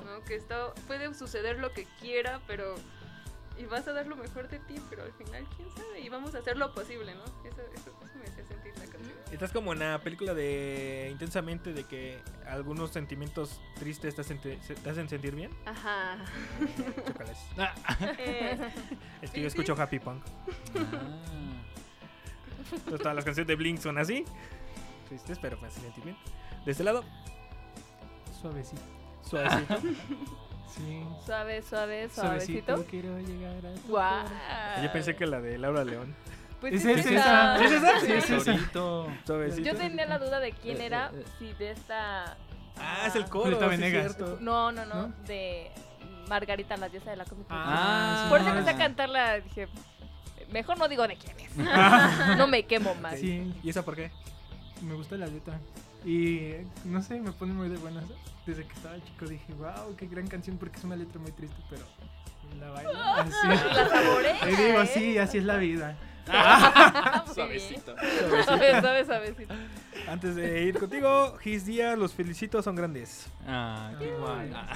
¿no? 0.05 0.23
Que 0.25 0.35
esto 0.35 0.73
puede 0.87 1.13
suceder 1.13 1.59
lo 1.59 1.71
que 1.71 1.85
quiera, 1.99 2.41
pero... 2.47 2.75
Y 3.57 3.65
vas 3.65 3.87
a 3.87 3.93
dar 3.93 4.05
lo 4.05 4.15
mejor 4.15 4.49
de 4.49 4.59
ti, 4.59 4.75
pero 4.87 5.01
al 5.03 5.13
final, 5.13 5.43
quién 5.55 5.67
sabe, 5.71 5.99
y 6.01 6.09
vamos 6.09 6.35
a 6.35 6.37
hacer 6.37 6.57
lo 6.57 6.75
posible, 6.75 7.15
¿no? 7.15 7.23
Eso, 7.43 7.61
eso, 7.73 7.91
eso 8.05 8.19
me 8.19 8.36
Estás 9.31 9.51
como 9.51 9.73
en 9.73 9.79
la 9.79 9.99
película 9.99 10.33
de 10.33 11.09
Intensamente 11.11 11.73
de 11.73 11.83
que 11.83 12.17
algunos 12.47 12.91
sentimientos 12.91 13.59
tristes 13.77 14.15
te 14.15 14.21
hacen, 14.21 14.39
te, 14.39 14.55
te 14.55 14.89
hacen 14.89 15.09
sentir 15.09 15.35
bien. 15.35 15.51
Ajá. 15.65 16.17
Chócalas. 17.05 17.37
Eh, 18.19 18.57
Es 19.21 19.31
que 19.31 19.41
yo 19.41 19.47
escucho 19.47 19.75
sí. 19.75 19.81
Happy 19.81 19.99
Punk. 19.99 20.23
Entonces, 22.71 22.99
todas 22.99 23.15
las 23.15 23.25
canciones 23.25 23.47
de 23.47 23.55
Blink 23.55 23.79
son 23.79 23.97
así. 23.97 24.25
Tristes, 25.07 25.39
pero 25.39 25.57
me 25.61 25.67
hacen 25.67 25.83
sentir 25.83 26.03
bien. 26.03 26.17
De 26.65 26.71
este 26.71 26.83
lado, 26.83 27.03
Suavecito. 28.41 28.81
suavecito. 29.23 29.75
Sí. 30.75 31.01
Suave, 31.25 31.61
suave, 31.63 32.09
Suavecito. 32.09 32.21
suavecito. 32.75 32.85
Quiero 32.89 33.17
llegar 33.19 33.65
a 33.65 33.73
tu 33.73 33.87
Guau. 33.87 34.23
corazón. 34.23 34.83
Yo 34.83 34.91
pensé 34.91 35.15
que 35.15 35.25
la 35.25 35.39
de 35.41 35.57
Laura 35.57 35.83
León. 35.85 36.13
Pues 36.59 36.73
Es 36.73 36.85
esa. 37.05 37.63
¿Es 37.63 37.71
esa? 37.71 37.99
Sí, 37.99 38.11
es 38.13 38.29
esa. 38.29 38.55
Yo 39.61 39.75
tenía 39.75 40.05
la 40.05 40.17
duda 40.17 40.39
de 40.39 40.51
quién 40.53 40.81
Eh, 40.81 40.85
era, 40.87 41.11
eh, 41.13 41.19
eh. 41.21 41.25
si 41.39 41.53
de 41.53 41.71
esta... 41.71 42.35
Ah, 42.79 43.05
es 43.07 43.15
el 43.15 43.25
coro. 43.25 43.55
Julieta 43.57 43.71
sí 43.75 43.91
cierto. 43.91 44.37
No, 44.41 44.71
no, 44.71 44.85
no, 44.85 45.07
¿No? 45.07 45.13
de 45.27 45.71
Margarita, 46.29 46.77
la 46.77 46.89
diosa 46.89 47.11
de 47.11 47.17
la 47.17 47.25
cómica. 47.25 47.47
Ah, 47.49 48.23
sí. 48.23 48.29
Por 48.29 48.39
eso 48.41 48.49
Ah. 48.49 48.51
empecé 48.57 48.69
a 48.75 48.77
cantarla, 48.77 49.39
dije, 49.39 49.67
mejor 50.51 50.77
no 50.77 50.87
digo 50.87 51.07
de 51.07 51.15
quién 51.17 51.39
es. 51.39 51.55
no 52.37 52.47
me 52.47 52.65
quemo 52.65 52.93
más. 52.95 53.19
Sí, 53.19 53.53
¿Y 53.63 53.69
esa 53.69 53.83
por 53.83 53.95
qué? 53.95 54.11
me 54.81 54.93
gusta 54.93 55.15
la 55.15 55.25
letra. 55.25 55.59
Y 56.05 56.51
no 56.85 57.01
sé, 57.01 57.19
me 57.19 57.31
pone 57.31 57.53
muy 57.53 57.67
de 57.69 57.77
buenas. 57.77 58.03
Desde 58.45 58.63
que 58.65 58.73
estaba 58.73 58.95
chico 59.03 59.25
dije, 59.25 59.51
wow, 59.53 59.95
qué 59.97 60.05
gran 60.07 60.27
canción, 60.27 60.57
porque 60.57 60.77
es 60.77 60.83
una 60.83 60.95
letra 60.95 61.19
muy 61.19 61.31
triste, 61.31 61.57
pero 61.69 61.83
la 62.59 62.69
baila 62.69 63.15
así. 63.17 63.47
La 63.47 63.89
saborea, 63.89 64.49
Y 64.49 64.55
digo, 64.55 64.85
sí, 64.85 65.17
así 65.17 65.39
es 65.39 65.43
la 65.43 65.57
vida. 65.57 65.97
Muy 66.27 66.37
Suavecito. 67.35 67.95
Suave, 68.45 68.81
suave, 68.81 69.05
suavecito. 69.05 69.53
Antes 70.07 70.35
de 70.35 70.63
ir 70.63 70.79
contigo, 70.79 71.37
Gis 71.39 71.65
Díaz, 71.65 71.97
los 71.97 72.13
felicito, 72.13 72.61
son 72.61 72.75
grandes. 72.75 73.27
Ah, 73.45 73.91
qué 73.99 74.11
guay. 74.13 74.51
Ah. 74.53 74.67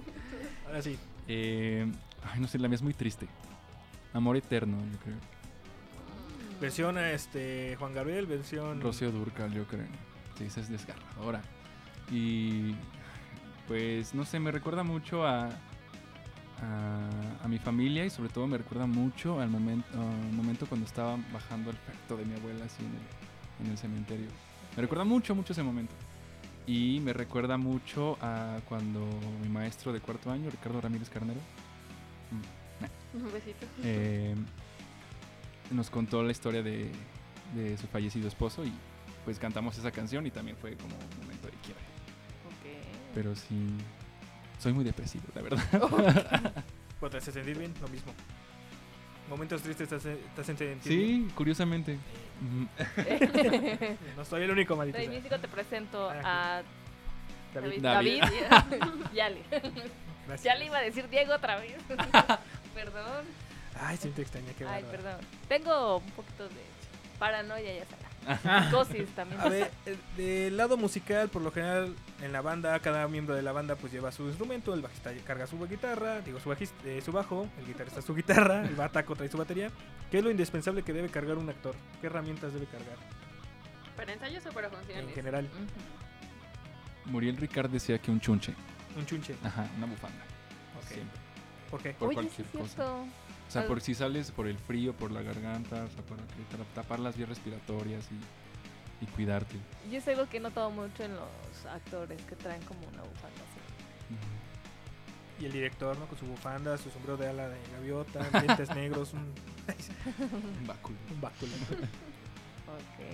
Ahora 0.66 0.82
sí. 0.82 0.98
Eh, 1.28 1.86
ay, 2.32 2.40
no 2.40 2.48
sé, 2.48 2.58
la 2.58 2.68
mía 2.68 2.76
es 2.76 2.82
muy 2.82 2.94
triste. 2.94 3.28
Amor 4.12 4.36
eterno, 4.36 4.78
yo 4.92 4.98
creo. 4.98 5.16
Versión 6.60 6.98
este 6.98 7.76
Juan 7.78 7.94
Gabriel, 7.94 8.26
versión 8.26 8.80
Rocío 8.80 9.10
Durcal, 9.10 9.52
yo 9.52 9.64
creo. 9.66 9.86
Sí, 10.38 10.44
esa 10.44 10.60
es 10.60 10.68
desgarradora. 10.68 11.42
Y 12.10 12.74
pues 13.66 14.14
no 14.14 14.24
sé, 14.24 14.38
me 14.38 14.50
recuerda 14.50 14.82
mucho 14.82 15.26
a, 15.26 15.50
a, 16.62 17.44
a 17.44 17.48
mi 17.48 17.58
familia 17.58 18.04
y 18.04 18.10
sobre 18.10 18.28
todo 18.28 18.46
me 18.46 18.58
recuerda 18.58 18.86
mucho 18.86 19.40
al 19.40 19.48
momento, 19.50 19.86
al 19.92 20.32
momento 20.32 20.66
cuando 20.66 20.86
estaba 20.86 21.16
bajando 21.32 21.70
el 21.70 21.76
feto 21.76 22.16
de 22.16 22.24
mi 22.24 22.34
abuela 22.34 22.64
así 22.64 22.82
en 22.82 22.92
el, 22.92 23.66
en 23.66 23.72
el 23.72 23.78
cementerio. 23.78 24.28
Me 24.76 24.82
recuerda 24.82 25.04
mucho, 25.04 25.34
mucho 25.34 25.52
ese 25.52 25.62
momento. 25.62 25.94
Y 26.66 27.00
me 27.00 27.12
recuerda 27.12 27.58
mucho 27.58 28.16
a 28.22 28.58
cuando 28.68 29.00
mi 29.42 29.48
maestro 29.48 29.92
de 29.92 30.00
cuarto 30.00 30.30
año, 30.30 30.50
Ricardo 30.50 30.80
Ramírez 30.80 31.10
Carnero, 31.10 31.40
mm, 32.30 33.18
Un 33.18 33.32
besito. 33.32 33.66
eh, 33.84 34.34
nos 35.70 35.90
contó 35.90 36.22
la 36.22 36.32
historia 36.32 36.62
de, 36.62 36.90
de 37.54 37.76
su 37.76 37.86
fallecido 37.86 38.28
esposo 38.28 38.64
y 38.64 38.72
pues 39.24 39.38
cantamos 39.38 39.78
esa 39.78 39.90
canción 39.90 40.26
y 40.26 40.30
también 40.30 40.56
fue 40.56 40.76
como 40.76 40.94
un 40.94 41.22
momento 41.22 41.48
de 41.48 41.54
quiebre. 41.64 41.84
Pero 43.14 43.34
sí, 43.36 43.68
soy 44.58 44.72
muy 44.72 44.84
depresivo, 44.84 45.24
la 45.34 45.42
verdad. 45.42 46.62
¿O 47.00 47.10
te 47.10 47.16
hace 47.18 47.32
sentir 47.32 47.58
bien? 47.58 47.74
Lo 47.80 47.88
mismo. 47.88 48.12
Momentos 49.28 49.62
tristes 49.62 49.88
te 49.88 49.94
hace- 49.96 50.18
te 50.34 50.40
hacen 50.42 50.56
sentir 50.56 50.92
sí, 50.92 51.28
curiosamente. 51.34 51.98
Ujú. 52.42 52.68
bien. 53.40 53.98
no 54.16 54.24
soy 54.24 54.42
el 54.42 54.50
único, 54.50 54.76
maldito. 54.76 54.98
De 54.98 55.04
inicio 55.04 55.38
te 55.40 55.48
presento 55.48 56.10
a 56.10 56.62
David. 57.54 57.80
David. 57.82 58.22
David. 58.22 58.82
Yali. 59.14 59.42
Gracias. 60.26 60.42
Ya 60.44 60.54
le 60.56 60.66
iba 60.66 60.78
a 60.78 60.82
decir 60.82 61.08
Diego 61.08 61.34
otra 61.34 61.56
vez. 61.56 61.74
Perdón. 62.74 63.24
Ay, 63.80 63.96
siento 63.96 64.20
extraña, 64.22 64.52
qué 64.56 64.64
Ay, 64.66 64.82
bárbaro. 64.82 64.90
perdón. 65.02 65.20
Tengo 65.48 65.96
un 65.98 66.10
poquito 66.12 66.44
de 66.48 66.62
paranoia, 67.18 67.74
ya 67.74 67.84
sabes. 67.86 68.03
Ah. 68.26 68.64
Psicosis 68.64 69.08
también. 69.14 69.40
A 69.40 69.48
ver, 69.48 69.70
eh, 69.86 69.96
del 70.16 70.56
lado 70.56 70.76
musical, 70.76 71.28
por 71.28 71.42
lo 71.42 71.50
general, 71.50 71.94
en 72.22 72.32
la 72.32 72.40
banda, 72.40 72.78
cada 72.80 73.06
miembro 73.08 73.34
de 73.34 73.42
la 73.42 73.52
banda 73.52 73.76
pues 73.76 73.92
lleva 73.92 74.12
su 74.12 74.24
instrumento, 74.24 74.72
el 74.74 74.82
bajista 74.82 75.12
carga 75.24 75.46
su 75.46 75.58
guitarra, 75.66 76.20
digo 76.20 76.40
su, 76.40 76.48
bajista, 76.48 76.76
eh, 76.84 77.00
su 77.04 77.12
bajo, 77.12 77.48
el 77.58 77.66
guitarrista 77.66 78.02
su 78.02 78.14
guitarra, 78.14 78.64
el 78.64 78.74
bataco 78.74 79.14
trae 79.16 79.28
su 79.28 79.36
batería. 79.38 79.70
¿Qué 80.10 80.18
es 80.18 80.24
lo 80.24 80.30
indispensable 80.30 80.82
que 80.82 80.92
debe 80.92 81.08
cargar 81.08 81.38
un 81.38 81.48
actor? 81.48 81.74
¿Qué 82.00 82.06
herramientas 82.06 82.52
debe 82.52 82.66
cargar 82.66 82.96
¿Para 83.96 84.12
ensayos 84.12 84.44
o 84.46 84.50
para 84.52 84.68
funciones? 84.70 85.04
en 85.06 85.14
general? 85.14 85.48
Muriel 87.06 87.36
Ricard 87.36 87.70
decía 87.70 87.98
que 87.98 88.10
un 88.10 88.20
chunche. 88.20 88.54
Un 88.96 89.06
chunche. 89.06 89.34
Ajá, 89.42 89.68
una 89.76 89.86
bufanda. 89.86 90.24
Ok. 90.78 90.88
Siempre. 90.88 91.20
¿Por 91.70 91.82
qué? 91.82 91.90
Por 91.92 92.08
Oye, 92.08 92.14
cualquier 92.14 92.46
cosa. 92.48 92.66
cierto. 92.74 93.06
O 93.48 93.50
sea, 93.50 93.66
por 93.66 93.80
si 93.80 93.94
sales 93.94 94.30
por 94.32 94.48
el 94.48 94.58
frío, 94.58 94.92
por 94.94 95.10
la 95.12 95.22
garganta, 95.22 95.84
o 95.84 95.88
sea, 95.88 96.02
para 96.04 96.22
que- 96.24 96.42
para 96.56 96.64
tapar 96.74 96.98
las 96.98 97.16
vías 97.16 97.28
respiratorias 97.28 98.04
y, 98.10 99.04
y 99.04 99.06
cuidarte. 99.08 99.56
Y 99.90 99.96
es 99.96 100.08
algo 100.08 100.28
que 100.28 100.38
he 100.38 100.40
notado 100.40 100.70
mucho 100.70 101.04
en 101.04 101.14
los 101.14 101.66
actores 101.70 102.20
que 102.22 102.34
traen 102.36 102.62
como 102.62 102.80
una 102.80 103.02
bufanda 103.02 103.42
así. 103.42 103.60
Y 105.40 105.46
el 105.46 105.52
director, 105.52 105.96
¿no? 105.98 106.06
Con 106.06 106.16
su 106.18 106.26
bufanda, 106.26 106.78
su 106.78 106.90
sombrero 106.90 107.16
de 107.16 107.28
ala 107.28 107.48
de 107.48 107.58
gaviota, 107.76 108.20
dientes 108.40 108.74
negros, 108.74 109.12
un, 109.12 109.20
Un 110.60 110.66
báculo. 110.66 110.96
un 111.12 111.20
báculo. 111.20 111.52
Ok. 112.66 113.04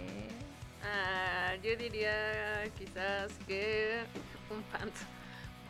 Ah, 0.83 1.55
yo 1.63 1.77
diría 1.77 2.65
quizás 2.79 3.31
que 3.47 4.03
un 4.51 4.63
pant 4.65 4.93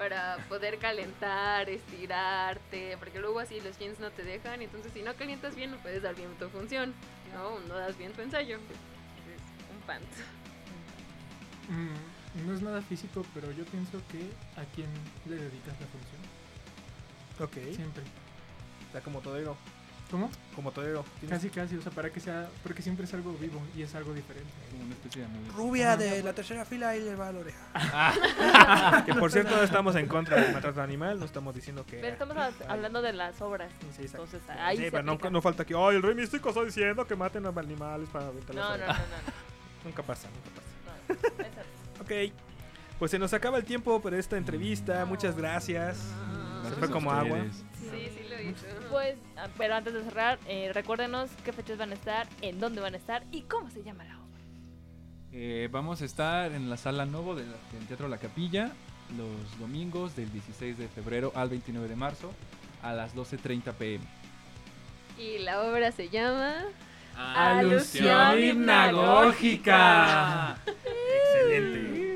para 0.01 0.39
poder 0.49 0.79
calentar, 0.79 1.69
estirarte, 1.69 2.97
porque 2.97 3.19
luego 3.21 3.39
así 3.39 3.61
los 3.61 3.79
jeans 3.79 4.01
no 4.01 4.11
te 4.11 4.25
dejan, 4.25 4.63
y 4.63 4.65
entonces 4.65 4.95
si 4.95 5.03
no 5.03 5.15
calientas 5.15 5.55
bien 5.55 5.73
no 5.73 5.77
puedes 5.77 6.03
dar 6.03 6.15
bien 6.15 6.31
tu 6.39 6.49
función, 6.49 6.95
no, 7.35 7.61
no 7.69 7.75
das 7.75 7.99
bien 7.99 8.11
tu 8.15 8.23
ensayo. 8.23 8.57
Entonces, 8.57 8.79
un 9.71 9.87
pant. 9.87 10.03
Mm, 11.69 12.47
no 12.47 12.55
es 12.55 12.63
nada 12.63 12.81
físico, 12.81 13.27
pero 13.35 13.53
yo 13.53 13.63
pienso 13.67 14.01
que 14.11 14.21
a 14.59 14.65
quién 14.75 14.89
le 15.27 15.37
dedicas 15.37 15.79
la 15.79 15.87
función. 15.89 16.21
Ok. 17.39 17.75
Siempre. 17.77 18.03
Está 18.87 19.03
como 19.03 19.21
todero. 19.21 19.55
¿Cómo? 20.11 20.31
Como. 20.63 21.05
Tienes- 21.21 21.31
Casi, 21.31 21.51
casi, 21.51 21.77
o 21.77 21.83
sea, 21.83 21.93
para 21.93 22.11
que 22.11 22.21
sea, 22.21 22.49
porque 22.63 22.83
siempre 22.83 23.05
es 23.07 23.15
algo 23.15 23.33
vivo 23.35 23.61
y 23.77 23.83
es 23.83 23.95
algo 23.95 24.13
diferente. 24.15 24.51
Como 24.71 24.85
una 24.85 24.95
especie 24.95 25.23
de 25.23 25.27
amuleto. 25.27 25.53
Rubia 25.57 25.97
de 25.97 26.23
la 26.23 26.33
tercera 26.33 26.65
fila 26.65 26.97
y 26.97 27.01
le 27.05 27.15
va 27.17 27.29
a 27.29 27.33
la 27.33 27.39
oreja. 27.41 29.03
que 29.07 29.15
por 29.15 29.31
cierto, 29.33 29.57
no 29.57 29.63
estamos 29.65 29.97
en 29.97 30.07
contra 30.07 30.41
del 30.41 30.53
maltrato 30.53 30.83
animal, 30.83 31.19
no 31.19 31.25
estamos 31.27 31.55
diciendo 31.55 31.85
que. 31.87 31.97
Pero 31.99 32.13
estamos 32.13 32.37
hablando 32.69 33.03
de 33.03 33.13
las 33.13 33.41
obras. 33.41 33.71
Sí. 33.97 34.03
Entonces 34.07 34.41
ahí 34.49 34.77
Sí, 34.77 34.85
se 34.85 34.91
pero 34.91 35.03
no, 35.31 35.43
falta 35.43 35.65
que. 35.65 35.75
Ay, 35.75 35.97
el 35.97 36.03
rey 36.03 36.15
místico 36.15 36.49
está 36.51 36.65
diciendo 36.65 37.07
que 37.07 37.17
maten 37.17 37.45
a 37.47 37.49
los 37.51 37.57
animales 37.57 38.09
para 38.11 38.27
aventar 38.27 38.55
las 38.55 38.65
No, 38.65 38.71
no, 38.71 38.77
no, 38.79 38.85
orejas". 38.85 38.99
no. 39.27 39.85
Nunca 39.85 40.03
pasa, 40.03 40.29
nunca 40.29 41.27
pasa. 41.31 41.45
no. 41.99 42.03
Ok. 42.05 42.33
Pues 42.99 43.11
se 43.11 43.19
nos 43.19 43.33
acaba 43.33 43.57
el 43.57 43.65
tiempo 43.65 43.99
para 44.03 44.19
esta 44.19 44.37
entrevista. 44.37 45.05
Muchas 45.07 45.35
gracias. 45.37 45.97
se 45.97 46.05
Gracias 46.61 46.79
fue 46.79 46.91
como 46.91 47.11
agua. 47.11 47.39
ustedes. 47.39 47.65
Pues, 48.91 49.17
ah, 49.37 49.49
pero 49.57 49.75
antes 49.75 49.93
de 49.93 50.05
cerrar, 50.05 50.39
eh, 50.47 50.71
recuérdenos 50.73 51.31
qué 51.45 51.53
fechas 51.53 51.79
van 51.79 51.91
a 51.91 51.95
estar, 51.95 52.29
en 52.43 52.61
dónde 52.61 52.81
van 52.81 52.95
a 52.95 52.97
estar 52.97 53.25
y 53.31 53.43
cómo 53.43 53.71
se 53.71 53.83
llama 53.83 54.05
la 54.05 54.17
obra. 54.17 54.21
Eh, 55.33 55.69
vamos 55.71 56.03
a 56.03 56.05
estar 56.05 56.53
en 56.53 56.69
la 56.69 56.77
sala 56.77 57.07
Novo 57.07 57.35
del, 57.35 57.53
Teatro 57.89 58.09
La 58.09 58.19
Capilla 58.19 58.73
los 59.17 59.59
domingos 59.59 60.15
del 60.17 60.31
16 60.33 60.79
de 60.79 60.89
febrero 60.89 61.33
al 61.35 61.49
29 61.49 61.89
de 61.89 61.97
marzo 61.97 62.33
a 62.83 62.93
las 62.93 63.15
12.30 63.15 63.73
pm. 63.75 64.05
Y 65.19 65.39
la 65.39 65.63
obra 65.63 65.93
se 65.93 66.09
llama 66.09 66.65
Alusión 67.17 68.43
hipnagógica. 68.43 70.59
Excelente. 70.67 72.11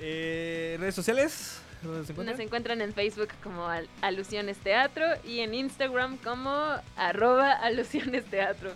Eh, 0.00 0.76
¿Redes 0.78 0.94
sociales? 0.94 1.60
¿Dónde 1.82 2.04
se 2.06 2.12
encuentran? 2.12 2.36
Nos 2.36 2.44
encuentran 2.44 2.80
en 2.82 2.92
Facebook 2.94 3.28
como 3.42 3.66
Al- 3.66 3.88
Alusiones 4.02 4.56
Teatro 4.58 5.04
y 5.24 5.40
en 5.40 5.54
Instagram 5.54 6.16
como 6.18 6.50
arroba 6.96 7.52
Alusiones 7.52 8.24
Teatro. 8.26 8.72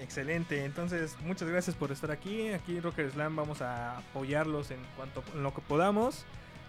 Excelente, 0.00 0.64
entonces 0.64 1.16
muchas 1.24 1.48
gracias 1.48 1.76
por 1.76 1.90
estar 1.92 2.10
aquí. 2.10 2.48
Aquí 2.52 2.76
en 2.76 2.82
Rocker 2.82 3.10
Slam 3.10 3.34
vamos 3.36 3.60
a 3.62 3.98
apoyarlos 3.98 4.70
en 4.70 4.78
cuanto 4.96 5.22
en 5.34 5.42
lo 5.42 5.52
que 5.54 5.60
podamos. 5.62 6.24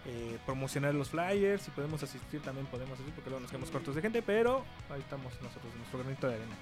eh, 0.08 0.40
promocionar 0.48 0.96
los 0.96 1.10
flyers, 1.12 1.62
si 1.62 1.70
podemos 1.70 2.02
asistir 2.02 2.42
también 2.42 2.66
podemos 2.66 2.94
asistir 2.94 3.14
porque 3.14 3.30
luego 3.30 3.42
nos 3.42 3.52
quedamos 3.52 3.70
cortos 3.70 3.94
de 3.94 4.02
gente, 4.02 4.24
pero 4.24 4.66
ahí 4.90 5.00
estamos 5.00 5.32
nosotros, 5.44 5.76
nuestro 5.76 6.00
granito 6.00 6.28
de 6.28 6.34
arena. 6.38 6.56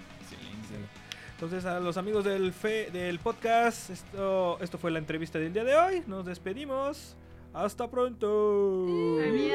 Entonces 1.35 1.63
a 1.63 1.79
los 1.79 1.95
amigos 1.95 2.25
del 2.25 2.51
fe, 2.51 2.89
del 2.91 3.17
podcast, 3.19 3.89
esto, 3.91 4.57
esto 4.59 4.77
fue 4.77 4.91
la 4.91 4.99
entrevista 4.99 5.39
del 5.39 5.53
día 5.53 5.63
de 5.63 5.73
hoy. 5.77 6.03
Nos 6.05 6.25
despedimos. 6.25 7.15
Hasta 7.53 7.89
pronto. 7.89 8.85
Ganadores 8.85 9.47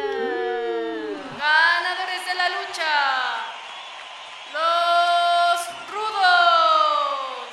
de 2.26 2.34
la 2.34 2.48
lucha. 2.48 2.92
Los 4.52 5.68
rudos. 5.92 7.48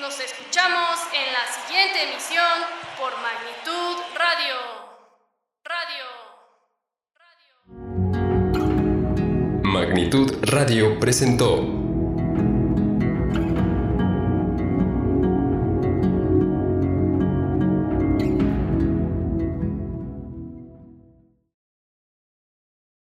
Nos 0.00 0.20
escuchamos 0.20 1.00
en 1.12 1.32
la 1.32 1.44
siguiente 1.66 2.04
emisión 2.10 2.64
por 2.98 3.12
Magnitud 3.20 3.96
Radio. 4.16 4.56
Radio. 5.64 6.04
Magnitud 9.64 10.38
Radio 10.42 10.98
presentó 11.00 11.89